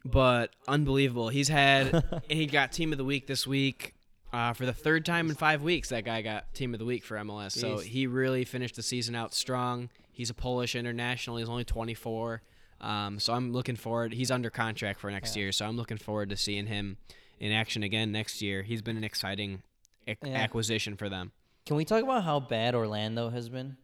but 0.05 0.51
unbelievable. 0.69 1.29
He's 1.29 1.49
had 1.49 2.23
he 2.29 2.47
got 2.47 2.73
team 2.73 2.93
of 2.93 2.99
the 2.99 3.05
week 3.05 3.27
this 3.27 3.47
week. 3.47 3.95
Uh, 4.33 4.53
for 4.53 4.67
the 4.67 4.73
third 4.73 5.07
time 5.07 5.29
in 5.31 5.37
five 5.37 5.63
weeks, 5.63 5.91
that 5.91 6.05
guy 6.05 6.21
got 6.21 6.53
team 6.55 6.75
of 6.75 6.81
the 6.81 6.85
week 6.85 7.05
for 7.05 7.17
MLS. 7.19 7.53
So 7.53 7.79
he 7.79 8.09
really 8.09 8.45
finished 8.45 8.75
the 8.75 8.83
season 8.83 9.15
out 9.15 9.33
strong. 9.33 9.91
He's 10.11 10.29
a 10.29 10.35
Polish 10.35 10.75
international. 10.75 11.37
He's 11.37 11.49
only 11.49 11.63
24. 11.65 12.43
Um, 12.81 13.21
so 13.21 13.33
I'm 13.33 13.53
looking 13.53 13.77
forward. 13.77 14.13
He's 14.13 14.33
under 14.33 14.51
contract 14.51 14.99
for 14.99 15.09
next 15.09 15.37
Yeah. 15.37 15.43
year, 15.45 15.53
so 15.53 15.67
I'm 15.67 15.77
looking 15.77 15.99
forward 15.99 16.31
to 16.31 16.37
seeing 16.37 16.67
him 16.67 16.97
in 17.39 17.53
action 17.53 17.85
again 17.85 18.11
next 18.11 18.43
year. 18.43 18.63
He's 18.65 18.83
been 18.83 18.97
an 18.97 19.05
exciting 19.05 19.63
ac- 20.09 20.19
Yeah. 20.25 20.33
acquisition 20.33 20.97
for 20.97 21.09
them. 21.09 21.31
Can 21.65 21.77
we 21.77 21.85
talk 21.85 22.03
about 22.03 22.25
how 22.25 22.41
bad 22.41 22.75
Orlando 22.75 23.31
has 23.31 23.49
been? 23.49 23.77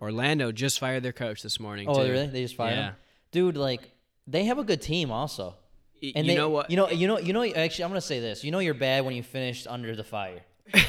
Orlando 0.00 0.52
just 0.52 0.78
fired 0.78 1.02
their 1.02 1.12
coach 1.12 1.42
this 1.42 1.58
morning. 1.60 1.88
Oh, 1.88 2.04
too. 2.04 2.10
really? 2.12 2.26
They 2.28 2.42
just 2.42 2.56
fired 2.56 2.76
Yeah. 2.76 2.84
him, 2.90 2.94
dude. 3.32 3.56
Like 3.56 3.90
they 4.26 4.44
have 4.44 4.58
a 4.58 4.64
good 4.64 4.80
team 4.82 5.10
also. 5.10 5.56
Y- 6.02 6.12
And 6.16 6.26
you 6.26 6.32
they, 6.32 6.36
know 6.36 6.48
what? 6.48 6.70
You 6.70 6.76
know, 6.76 6.88
you 6.90 7.06
know, 7.06 7.18
you 7.18 7.32
know. 7.32 7.44
Actually, 7.44 7.84
I'm 7.84 7.90
gonna 7.90 8.00
say 8.00 8.20
this. 8.20 8.42
You 8.44 8.50
know, 8.50 8.58
you're 8.58 8.74
bad 8.74 9.04
when 9.04 9.14
you 9.14 9.22
finished 9.22 9.66
under 9.66 9.94
the 9.96 10.04
fire. 10.04 10.40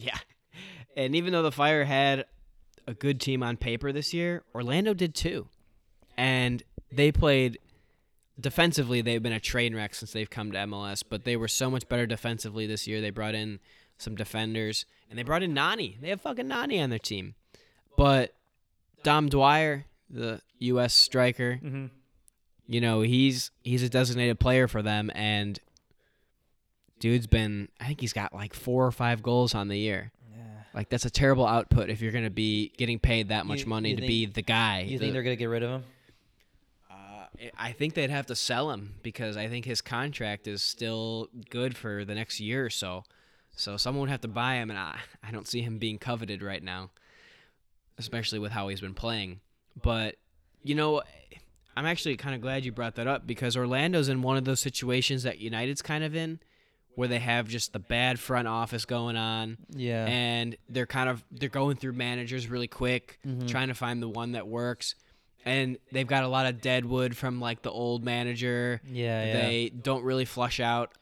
Yeah. 0.00 0.16
And 0.96 1.16
even 1.16 1.32
though 1.32 1.42
the 1.42 1.50
Fire 1.50 1.84
had 1.84 2.24
a 2.86 2.94
good 2.94 3.20
team 3.20 3.42
on 3.42 3.56
paper 3.56 3.90
this 3.90 4.14
year, 4.14 4.44
Orlando 4.54 4.94
did 4.94 5.12
too. 5.12 5.48
And 6.16 6.62
they 6.92 7.10
played 7.10 7.58
defensively, 8.38 9.00
they've 9.02 9.22
been 9.22 9.32
a 9.32 9.40
train 9.40 9.74
wreck 9.74 9.94
since 9.96 10.12
they've 10.12 10.30
come 10.30 10.52
to 10.52 10.58
MLS, 10.58 11.02
but 11.08 11.24
they 11.24 11.36
were 11.36 11.48
so 11.48 11.68
much 11.68 11.88
better 11.88 12.06
defensively 12.06 12.64
this 12.66 12.86
year. 12.86 13.00
They 13.00 13.10
brought 13.10 13.34
in 13.34 13.58
some 13.96 14.14
defenders 14.14 14.86
and 15.10 15.18
they 15.18 15.24
brought 15.24 15.42
in 15.42 15.52
Nani. 15.52 15.98
They 16.00 16.10
have 16.10 16.20
fucking 16.20 16.46
Nani 16.46 16.80
on 16.80 16.90
their 16.90 16.98
team. 17.00 17.34
But 17.96 18.34
Dom 19.02 19.28
Dwyer, 19.28 19.86
the 20.08 20.40
US 20.60 20.94
striker, 20.94 21.58
Mm-hmm. 21.62 21.86
You 22.68 22.80
know, 22.80 23.00
he's 23.00 23.50
he's 23.64 23.82
a 23.82 23.88
designated 23.88 24.38
player 24.38 24.68
for 24.68 24.82
them 24.82 25.10
and 25.14 25.58
dude's 27.00 27.26
been 27.26 27.68
I 27.80 27.86
think 27.86 28.00
he's 28.00 28.12
got 28.12 28.34
like 28.34 28.54
4 28.54 28.86
or 28.86 28.92
5 28.92 29.22
goals 29.22 29.54
on 29.54 29.68
the 29.68 29.78
year. 29.78 30.12
Yeah. 30.34 30.42
Like 30.74 30.88
that's 30.88 31.04
a 31.06 31.10
terrible 31.10 31.46
output 31.46 31.90
if 31.90 32.00
you're 32.00 32.12
going 32.12 32.24
to 32.24 32.30
be 32.30 32.72
getting 32.76 32.98
paid 32.98 33.28
that 33.28 33.46
much 33.46 33.60
You- 33.60 33.66
money 33.66 33.90
you 33.90 33.96
to 33.96 34.00
think- 34.02 34.08
be 34.08 34.26
the 34.26 34.42
guy. 34.42 34.80
You 34.82 34.98
The- 34.98 35.04
think 35.04 35.12
they're 35.14 35.22
gonna 35.22 35.36
get 35.36 35.46
rid 35.46 35.62
of 35.62 35.70
him? 35.70 35.84
uh, 36.90 37.26
I 37.56 37.72
think 37.72 37.94
they'd 37.94 38.10
have 38.10 38.26
to 38.26 38.36
sell 38.36 38.70
him 38.72 38.94
because 39.02 39.36
I 39.36 39.48
think 39.48 39.64
his 39.64 39.80
contract 39.80 40.46
is 40.46 40.62
still 40.62 41.28
good 41.50 41.76
for 41.76 42.04
the 42.04 42.14
next 42.14 42.40
year 42.40 42.64
or 42.66 42.70
so. 42.70 43.04
So 43.56 43.76
someone 43.76 44.02
would 44.02 44.10
have 44.10 44.20
to 44.20 44.28
buy 44.28 44.54
him, 44.56 44.70
and 44.70 44.78
I, 44.78 44.98
I 45.22 45.30
don't 45.32 45.48
see 45.48 45.62
him 45.62 45.78
being 45.78 45.98
coveted 45.98 46.42
right 46.42 46.62
now, 46.62 46.90
especially 47.96 48.38
with 48.38 48.52
how 48.52 48.68
he's 48.68 48.80
been 48.80 48.94
playing. 48.94 49.40
But 49.80 50.16
you 50.62 50.74
know, 50.74 51.02
I'm 51.78 51.86
actually 51.86 52.16
kind 52.16 52.34
of 52.34 52.40
glad 52.40 52.64
you 52.64 52.72
brought 52.72 52.96
that 52.96 53.06
up 53.06 53.26
because 53.26 53.56
Orlando's 53.56 54.08
in 54.08 54.22
one 54.22 54.36
of 54.36 54.44
those 54.44 54.60
situations 54.60 55.22
that 55.22 55.38
United's 55.38 55.80
kind 55.82 56.02
of 56.04 56.16
in, 56.16 56.40
where 56.94 57.06
they 57.08 57.20
have 57.20 57.46
just 57.48 57.72
the 57.72 57.78
bad 57.78 58.18
front 58.18 58.48
office 58.48 58.84
going 58.84 59.16
on. 59.16 59.56
Yeah. 59.70 60.04
and 60.06 60.56
they're 60.68 60.86
kind 60.86 61.08
of 61.08 61.24
they're 61.30 61.48
going 61.48 61.76
through 61.76 61.92
managers 61.92 62.48
really 62.48 62.66
quick, 62.68 63.18
Mhm. 63.26 63.46
trying 63.48 63.68
to 63.68 63.74
find 63.74 64.02
the 64.02 64.08
one 64.08 64.32
that 64.32 64.48
works. 64.48 64.94
And 65.44 65.78
they've 65.92 66.06
got 66.06 66.24
a 66.24 66.28
lot 66.28 66.46
of 66.46 66.60
dead 66.60 66.84
wood 66.84 67.16
from 67.16 67.40
like 67.40 67.62
the 67.62 67.70
old 67.70 68.04
manager. 68.04 68.80
yeah. 68.90 69.24
Yeah. 69.24 69.32
They 69.42 69.68
don't 69.70 70.02
really 70.02 70.24
flush 70.24 70.58
out, 70.60 70.92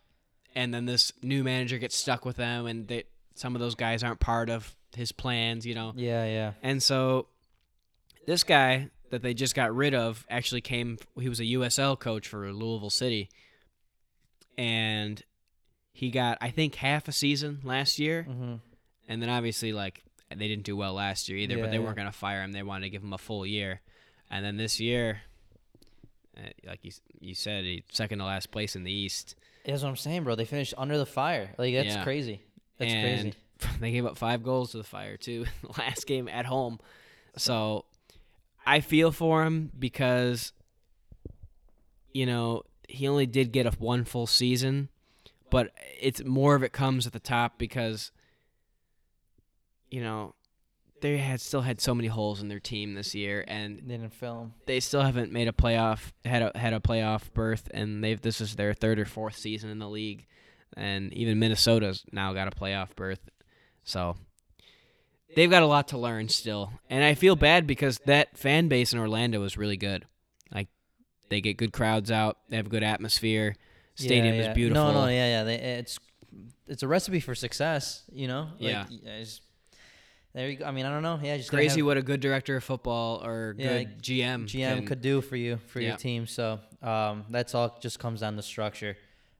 and 0.54 0.72
then 0.74 0.84
this 0.84 1.12
new 1.22 1.42
manager 1.42 1.78
gets 1.78 1.96
stuck 1.96 2.24
with 2.26 2.36
them, 2.36 2.66
and 2.66 2.86
they 2.86 3.04
some 3.34 3.54
of 3.56 3.60
those 3.60 3.74
guys 3.74 4.02
aren't 4.04 4.20
part 4.20 4.50
of 4.50 4.74
his 4.94 5.12
plans, 5.12 5.66
you 5.66 5.74
know. 5.74 5.92
yeah. 5.96 6.24
Yeah. 6.26 6.52
And 6.62 6.82
so 6.82 7.28
this 8.26 8.44
guy 8.44 8.88
that 9.16 9.22
they 9.22 9.34
just 9.34 9.54
got 9.54 9.74
rid 9.74 9.94
of 9.94 10.24
actually 10.30 10.60
came 10.60 10.98
he 11.18 11.28
was 11.28 11.40
a 11.40 11.44
USL 11.44 11.98
coach 11.98 12.28
for 12.28 12.52
Louisville 12.52 12.90
City. 12.90 13.28
And 14.58 15.22
he 15.92 16.10
got 16.10 16.38
I 16.40 16.50
think 16.50 16.74
half 16.76 17.08
a 17.08 17.12
season 17.12 17.60
last 17.64 17.98
year 17.98 18.26
Mm-hmm. 18.28 18.54
and 19.08 19.22
then 19.22 19.28
obviously 19.28 19.72
like 19.72 20.02
they 20.28 20.48
didn't 20.48 20.64
do 20.64 20.76
well 20.76 20.94
last 20.94 21.28
year 21.28 21.38
either, 21.38 21.56
Yeah, 21.56 21.62
but 21.62 21.70
they 21.70 21.78
yeah. 21.78 21.84
weren't 21.84 21.96
going 21.96 22.08
to 22.08 22.12
fire 22.16 22.42
him. 22.42 22.52
They 22.52 22.62
wanted 22.62 22.84
to 22.86 22.90
give 22.90 23.02
him 23.02 23.12
a 23.12 23.18
full 23.18 23.46
year. 23.46 23.80
And 24.30 24.44
then 24.44 24.56
this 24.56 24.80
year 24.80 25.20
uh, 26.36 26.48
like 26.66 26.80
you 26.82 26.92
you 27.20 27.34
said, 27.34 27.64
he 27.64 27.82
second 27.90 28.18
to 28.18 28.24
last 28.24 28.50
place 28.50 28.76
in 28.76 28.84
the 28.84 28.92
East. 28.92 29.34
That's 29.64 29.82
what 29.82 29.88
I'm 29.88 29.96
saying, 29.96 30.24
bro. 30.24 30.34
They 30.34 30.44
finished 30.44 30.74
under 30.76 30.98
the 30.98 31.06
fire. 31.06 31.50
Like 31.58 31.74
that's 31.74 31.94
Yeah. 31.94 32.04
crazy. 32.04 32.42
That's 32.78 32.92
and 32.92 33.22
crazy. 33.22 33.34
they 33.80 33.90
gave 33.90 34.04
up 34.04 34.18
five 34.18 34.42
goals 34.42 34.72
to 34.72 34.76
the 34.76 34.84
Fire 34.84 35.16
too 35.16 35.46
last 35.78 36.06
game 36.06 36.28
at 36.28 36.44
home. 36.44 36.78
So 37.38 37.85
I 38.66 38.80
feel 38.80 39.12
for 39.12 39.44
him 39.44 39.70
because 39.78 40.52
you 42.12 42.26
know 42.26 42.62
he 42.88 43.06
only 43.08 43.26
did 43.26 43.52
get 43.52 43.66
a 43.66 43.70
one 43.78 44.04
full 44.04 44.26
season, 44.26 44.88
but 45.50 45.70
it's 46.00 46.24
more 46.24 46.54
of 46.54 46.62
it 46.62 46.72
comes 46.72 47.06
at 47.06 47.12
the 47.12 47.20
top 47.20 47.58
because 47.58 48.10
you 49.90 50.02
know 50.02 50.34
they 51.00 51.18
had 51.18 51.40
still 51.40 51.60
had 51.60 51.80
so 51.80 51.94
many 51.94 52.08
holes 52.08 52.40
in 52.40 52.48
their 52.48 52.58
team 52.60 52.94
this 52.94 53.14
year 53.14 53.44
and 53.46 53.78
They 53.78 53.96
didn't 53.96 54.12
film. 54.14 54.54
they 54.66 54.80
still 54.80 55.02
haven't 55.02 55.30
made 55.30 55.46
a 55.46 55.52
playoff 55.52 56.12
had 56.24 56.42
a 56.42 56.58
had 56.58 56.72
a 56.72 56.80
playoff 56.80 57.32
berth 57.34 57.68
and 57.72 58.02
they've 58.02 58.20
this 58.20 58.40
is 58.40 58.56
their 58.56 58.72
third 58.72 58.98
or 58.98 59.04
fourth 59.04 59.36
season 59.36 59.68
in 59.70 59.78
the 59.78 59.88
league 59.88 60.26
and 60.76 61.12
even 61.12 61.38
Minnesota's 61.38 62.04
now 62.12 62.32
got 62.32 62.48
a 62.48 62.50
playoff 62.50 62.94
berth 62.96 63.20
so 63.84 64.16
they've 65.34 65.50
got 65.50 65.62
a 65.62 65.66
lot 65.66 65.88
to 65.88 65.98
learn 65.98 66.28
still 66.28 66.72
and 66.88 67.02
I 67.04 67.14
feel 67.14 67.36
bad 67.36 67.66
because 67.66 67.98
that 68.06 68.36
fan 68.38 68.68
base 68.68 68.92
in 68.92 68.98
Orlando 68.98 69.42
is 69.44 69.56
really 69.56 69.76
good 69.76 70.04
like 70.54 70.68
they 71.28 71.40
get 71.40 71.56
good 71.56 71.72
crowds 71.72 72.10
out 72.10 72.38
they 72.48 72.56
have 72.56 72.66
a 72.66 72.70
good 72.70 72.82
atmosphere 72.84 73.56
stadium 73.96 74.34
Yeah, 74.36 74.50
is 74.50 74.54
beautiful 74.54 74.84
No, 74.92 74.92
no, 74.92 75.08
yeah, 75.08 75.28
yeah. 75.38 75.44
They, 75.44 75.54
it's 75.56 75.98
it's 76.68 76.82
a 76.82 76.88
recipe 76.88 77.20
for 77.20 77.34
success. 77.34 78.02
You 78.12 78.26
know. 78.28 78.48
Like, 78.60 78.70
Yeah. 78.72 78.84
there 80.34 80.50
you 80.50 80.56
go. 80.56 80.64
I 80.66 80.70
mean, 80.70 80.84
I 80.84 80.90
don't 80.90 81.02
know. 81.02 81.18
Yeah, 81.22 81.36
just 81.36 81.48
crazy 81.50 81.80
have- 81.80 81.86
what 81.86 81.96
a 81.96 82.02
good 82.02 82.20
director 82.20 82.56
of 82.56 82.64
football 82.64 83.24
or 83.24 83.54
Yeah, 83.56 83.78
good 83.84 84.02
GM 84.02 84.46
GM 84.46 84.76
can- 84.78 84.86
could 84.86 85.00
do 85.00 85.20
for 85.20 85.36
you 85.36 85.58
for 85.68 85.80
Yeah. 85.80 85.88
your 85.90 85.96
team. 85.96 86.26
So 86.26 86.60
um, 86.82 87.24
that's 87.30 87.54
all 87.54 87.78
just 87.80 87.98
comes 87.98 88.20
down 88.20 88.36
to 88.36 88.42
structure. 88.42 88.96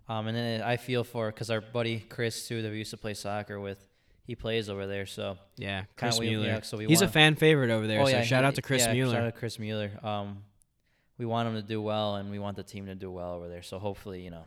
Um, 0.09 0.29
and 0.29 0.37
then 0.37 0.63
I 0.63 0.77
feel 0.77 1.05
for 1.05 1.27
because 1.33 1.51
our 1.51 1.61
buddy 1.61 2.01
Chris 2.01 2.47
too 2.49 2.63
that 2.63 2.71
we 2.71 2.79
used 2.79 2.93
to 2.93 2.97
play 2.97 3.13
soccer 3.15 3.59
with, 3.61 3.85
he 4.27 4.35
plays 4.35 4.69
over 4.69 4.87
there. 4.87 5.07
So 5.07 5.39
yeah 5.57 5.85
Chris 5.97 6.19
we- 6.19 6.29
Mueller 6.31 6.47
yeah, 6.47 6.61
so 6.63 6.77
we 6.77 6.87
he's 6.87 7.03
a 7.03 7.09
fan 7.09 7.35
favorite 7.37 7.71
over 7.71 7.87
there 7.87 8.01
oh 8.01 8.05
so 8.05 8.11
yeah, 8.11 8.23
shout 8.23 8.43
he- 8.43 8.49
out 8.49 8.55
to 8.57 8.63
Chris 8.63 8.83
yeah, 8.87 8.93
Mueller 8.93 9.15
Shout 9.15 9.23
out 9.25 9.35
to 9.35 9.39
Chris 9.39 9.59
Mueller. 9.59 9.91
Um, 10.03 10.43
we 11.19 11.25
want 11.25 11.49
him 11.49 11.55
to 11.55 11.63
do 11.63 11.81
well, 11.81 12.17
and 12.17 12.31
we 12.31 12.39
want 12.39 12.57
the 12.57 12.63
team 12.63 12.87
to 12.87 12.95
do 12.95 13.11
well 13.11 13.33
over 13.35 13.49
there. 13.49 13.63
So 13.63 13.79
hopefully, 13.79 14.21
you 14.23 14.31
know, 14.31 14.45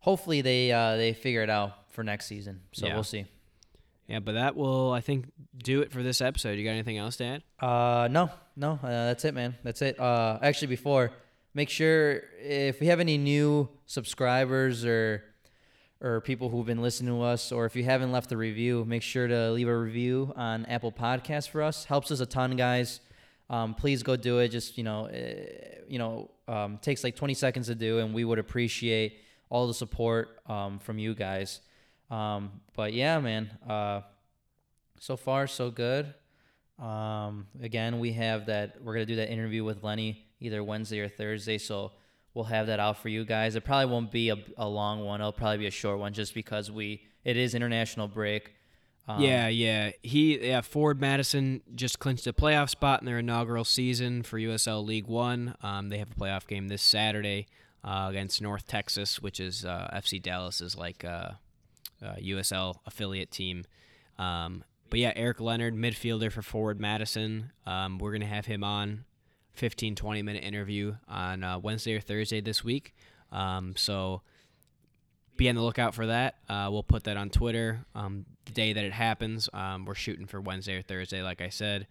hopefully 0.00 0.40
they 0.40 0.72
uh, 0.72 0.96
they 0.96 1.12
figure 1.12 1.42
it 1.42 1.50
out 1.50 1.92
for 1.92 2.02
next 2.02 2.26
season. 2.26 2.60
So 2.72 2.86
Yeah. 2.86 2.94
we'll 2.94 3.04
see. 3.04 3.26
Yeah, 4.08 4.18
but 4.18 4.32
that 4.32 4.56
will, 4.56 4.90
I 4.92 5.00
think, 5.00 5.26
do 5.56 5.82
it 5.82 5.92
for 5.92 6.02
this 6.02 6.20
episode. 6.20 6.58
You 6.58 6.64
got 6.64 6.72
anything 6.72 6.98
else 6.98 7.16
to 7.18 7.24
add? 7.24 7.42
Uh, 7.60 8.08
no, 8.10 8.28
no, 8.56 8.72
uh, 8.82 8.88
that's 8.88 9.24
it, 9.24 9.34
man. 9.34 9.54
That's 9.62 9.82
it. 9.82 10.00
Uh, 10.00 10.36
actually, 10.42 10.66
before, 10.66 11.12
make 11.54 11.68
sure 11.68 12.24
if 12.42 12.80
we 12.80 12.88
have 12.88 12.98
any 12.98 13.16
new 13.18 13.68
subscribers 13.86 14.84
or 14.84 15.22
or 16.00 16.20
people 16.20 16.48
who've 16.48 16.66
been 16.66 16.80
listening 16.80 17.14
to 17.14 17.22
us, 17.22 17.52
or 17.52 17.66
if 17.66 17.76
you 17.76 17.84
haven't 17.84 18.12
left 18.12 18.32
a 18.32 18.36
review, 18.36 18.84
make 18.86 19.02
sure 19.02 19.26
to 19.26 19.50
leave 19.50 19.68
a 19.68 19.76
review 19.76 20.32
on 20.36 20.64
Apple 20.66 20.92
Podcasts 20.92 21.48
for 21.48 21.62
us. 21.62 21.84
Helps 21.84 22.10
us 22.10 22.20
a 22.20 22.26
ton, 22.26 22.56
guys. 22.56 23.00
Um, 23.50 23.74
please 23.74 24.02
go 24.02 24.16
do 24.16 24.38
it. 24.38 24.48
Just 24.48 24.78
you 24.78 24.84
know, 24.84 25.06
uh, 25.06 25.44
you 25.88 25.98
know, 25.98 26.30
um, 26.48 26.78
takes 26.78 27.04
like 27.04 27.16
20 27.16 27.34
seconds 27.34 27.66
to 27.66 27.74
do, 27.74 27.98
and 27.98 28.14
we 28.14 28.24
would 28.24 28.38
appreciate 28.38 29.18
all 29.50 29.66
the 29.66 29.74
support 29.74 30.40
um, 30.46 30.78
from 30.78 30.98
you 30.98 31.14
guys. 31.14 31.60
Um, 32.10 32.60
but 32.74 32.92
yeah, 32.92 33.18
man. 33.18 33.50
Uh, 33.68 34.02
so 34.98 35.16
far, 35.16 35.46
so 35.46 35.70
good. 35.70 36.12
Um, 36.78 37.46
again, 37.62 37.98
we 37.98 38.12
have 38.12 38.46
that. 38.46 38.82
We're 38.82 38.94
gonna 38.94 39.06
do 39.06 39.16
that 39.16 39.30
interview 39.30 39.64
with 39.64 39.82
Lenny 39.82 40.26
either 40.40 40.64
Wednesday 40.64 41.00
or 41.00 41.08
Thursday. 41.08 41.58
So 41.58 41.92
we'll 42.34 42.44
have 42.46 42.66
that 42.68 42.80
out 42.80 42.98
for 42.98 43.08
you 43.08 43.24
guys. 43.24 43.56
It 43.56 43.64
probably 43.64 43.92
won't 43.92 44.10
be 44.10 44.30
a, 44.30 44.36
a 44.56 44.68
long 44.68 45.04
one. 45.04 45.20
It'll 45.20 45.32
probably 45.32 45.58
be 45.58 45.66
a 45.66 45.72
short 45.72 45.98
one, 45.98 46.12
just 46.12 46.34
because 46.34 46.70
we 46.70 47.02
it 47.24 47.36
is 47.36 47.54
international 47.54 48.08
break. 48.08 48.54
Um, 49.08 49.20
yeah, 49.20 49.48
yeah. 49.48 49.92
He, 50.02 50.48
yeah. 50.48 50.60
Forward 50.60 51.00
Madison 51.00 51.62
just 51.74 51.98
clinched 51.98 52.26
a 52.26 52.32
playoff 52.32 52.70
spot 52.70 53.00
in 53.00 53.06
their 53.06 53.18
inaugural 53.18 53.64
season 53.64 54.22
for 54.22 54.38
USL 54.38 54.84
League 54.84 55.06
One. 55.06 55.54
Um, 55.62 55.88
they 55.88 55.98
have 55.98 56.10
a 56.10 56.14
playoff 56.14 56.46
game 56.46 56.68
this 56.68 56.82
Saturday 56.82 57.46
uh, 57.82 58.06
against 58.10 58.40
North 58.40 58.66
Texas, 58.66 59.20
which 59.20 59.40
is 59.40 59.64
uh, 59.64 59.90
FC 59.92 60.22
Dallas's 60.22 60.76
like 60.76 61.04
uh, 61.04 61.32
uh, 62.02 62.14
USL 62.20 62.76
affiliate 62.86 63.30
team. 63.30 63.64
Um, 64.18 64.64
but 64.90 64.98
yeah, 64.98 65.12
Eric 65.16 65.40
Leonard, 65.40 65.74
midfielder 65.74 66.30
for 66.30 66.42
Forward 66.42 66.80
Madison. 66.80 67.52
Um, 67.66 67.98
we're 67.98 68.12
gonna 68.12 68.26
have 68.26 68.46
him 68.46 68.62
on 68.62 69.04
15, 69.60 69.94
20 69.94 70.22
minute 70.22 70.42
interview 70.42 70.96
on 71.06 71.44
uh, 71.44 71.58
Wednesday 71.58 71.94
or 71.94 72.00
Thursday 72.00 72.40
this 72.40 72.64
week. 72.64 72.94
Um, 73.30 73.74
so 73.76 74.22
be 75.36 75.50
on 75.50 75.54
the 75.54 75.60
lookout 75.60 75.94
for 75.94 76.06
that. 76.06 76.36
Uh, 76.48 76.70
we'll 76.72 76.82
put 76.82 77.04
that 77.04 77.18
on 77.18 77.28
Twitter 77.28 77.84
um, 77.94 78.24
the 78.46 78.52
day 78.52 78.72
that 78.72 78.82
it 78.82 78.94
happens. 78.94 79.50
Um, 79.52 79.84
we're 79.84 79.94
shooting 79.94 80.26
for 80.26 80.40
Wednesday 80.40 80.76
or 80.76 80.82
Thursday, 80.82 81.22
like 81.22 81.42
I 81.42 81.50
said. 81.50 81.88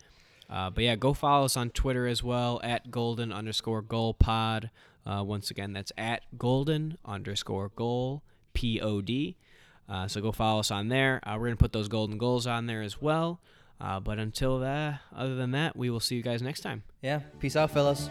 Uh, 0.50 0.72
but 0.72 0.84
yeah, 0.84 0.96
go 0.96 1.14
follow 1.14 1.46
us 1.46 1.56
on 1.56 1.70
Twitter 1.70 2.08
as 2.08 2.24
well 2.24 2.60
at 2.64 2.90
golden 2.90 3.32
underscore 3.32 3.84
goal 3.84 4.16
pod. 4.16 4.72
Uh, 5.06 5.24
once 5.24 5.52
again, 5.52 5.72
that's 5.72 5.92
at 5.96 6.24
golden 6.40 6.98
underscore 7.06 7.70
goal 7.76 8.24
p 8.56 8.82
o 8.82 9.00
d. 9.00 9.38
Uh, 9.88 10.08
so 10.08 10.22
go 10.22 10.32
follow 10.32 10.60
us 10.60 10.72
on 10.72 10.88
there. 10.88 11.20
Uh, 11.22 11.38
we're 11.40 11.46
gonna 11.46 11.56
put 11.56 11.72
those 11.72 11.88
golden 11.88 12.18
goals 12.18 12.48
on 12.48 12.66
there 12.66 12.82
as 12.82 13.00
well. 13.00 13.40
Uh, 13.82 14.00
but 14.00 14.20
until 14.20 14.60
that, 14.60 15.02
other 15.16 15.36
than 15.36 15.52
that, 15.52 15.76
we 15.76 15.90
will 15.90 16.00
see 16.00 16.16
you 16.16 16.24
guys 16.24 16.42
next 16.42 16.62
time. 16.62 16.84
Yeah. 17.02 17.20
Peace 17.40 17.56
out, 17.56 17.72
fellas. 17.72 18.10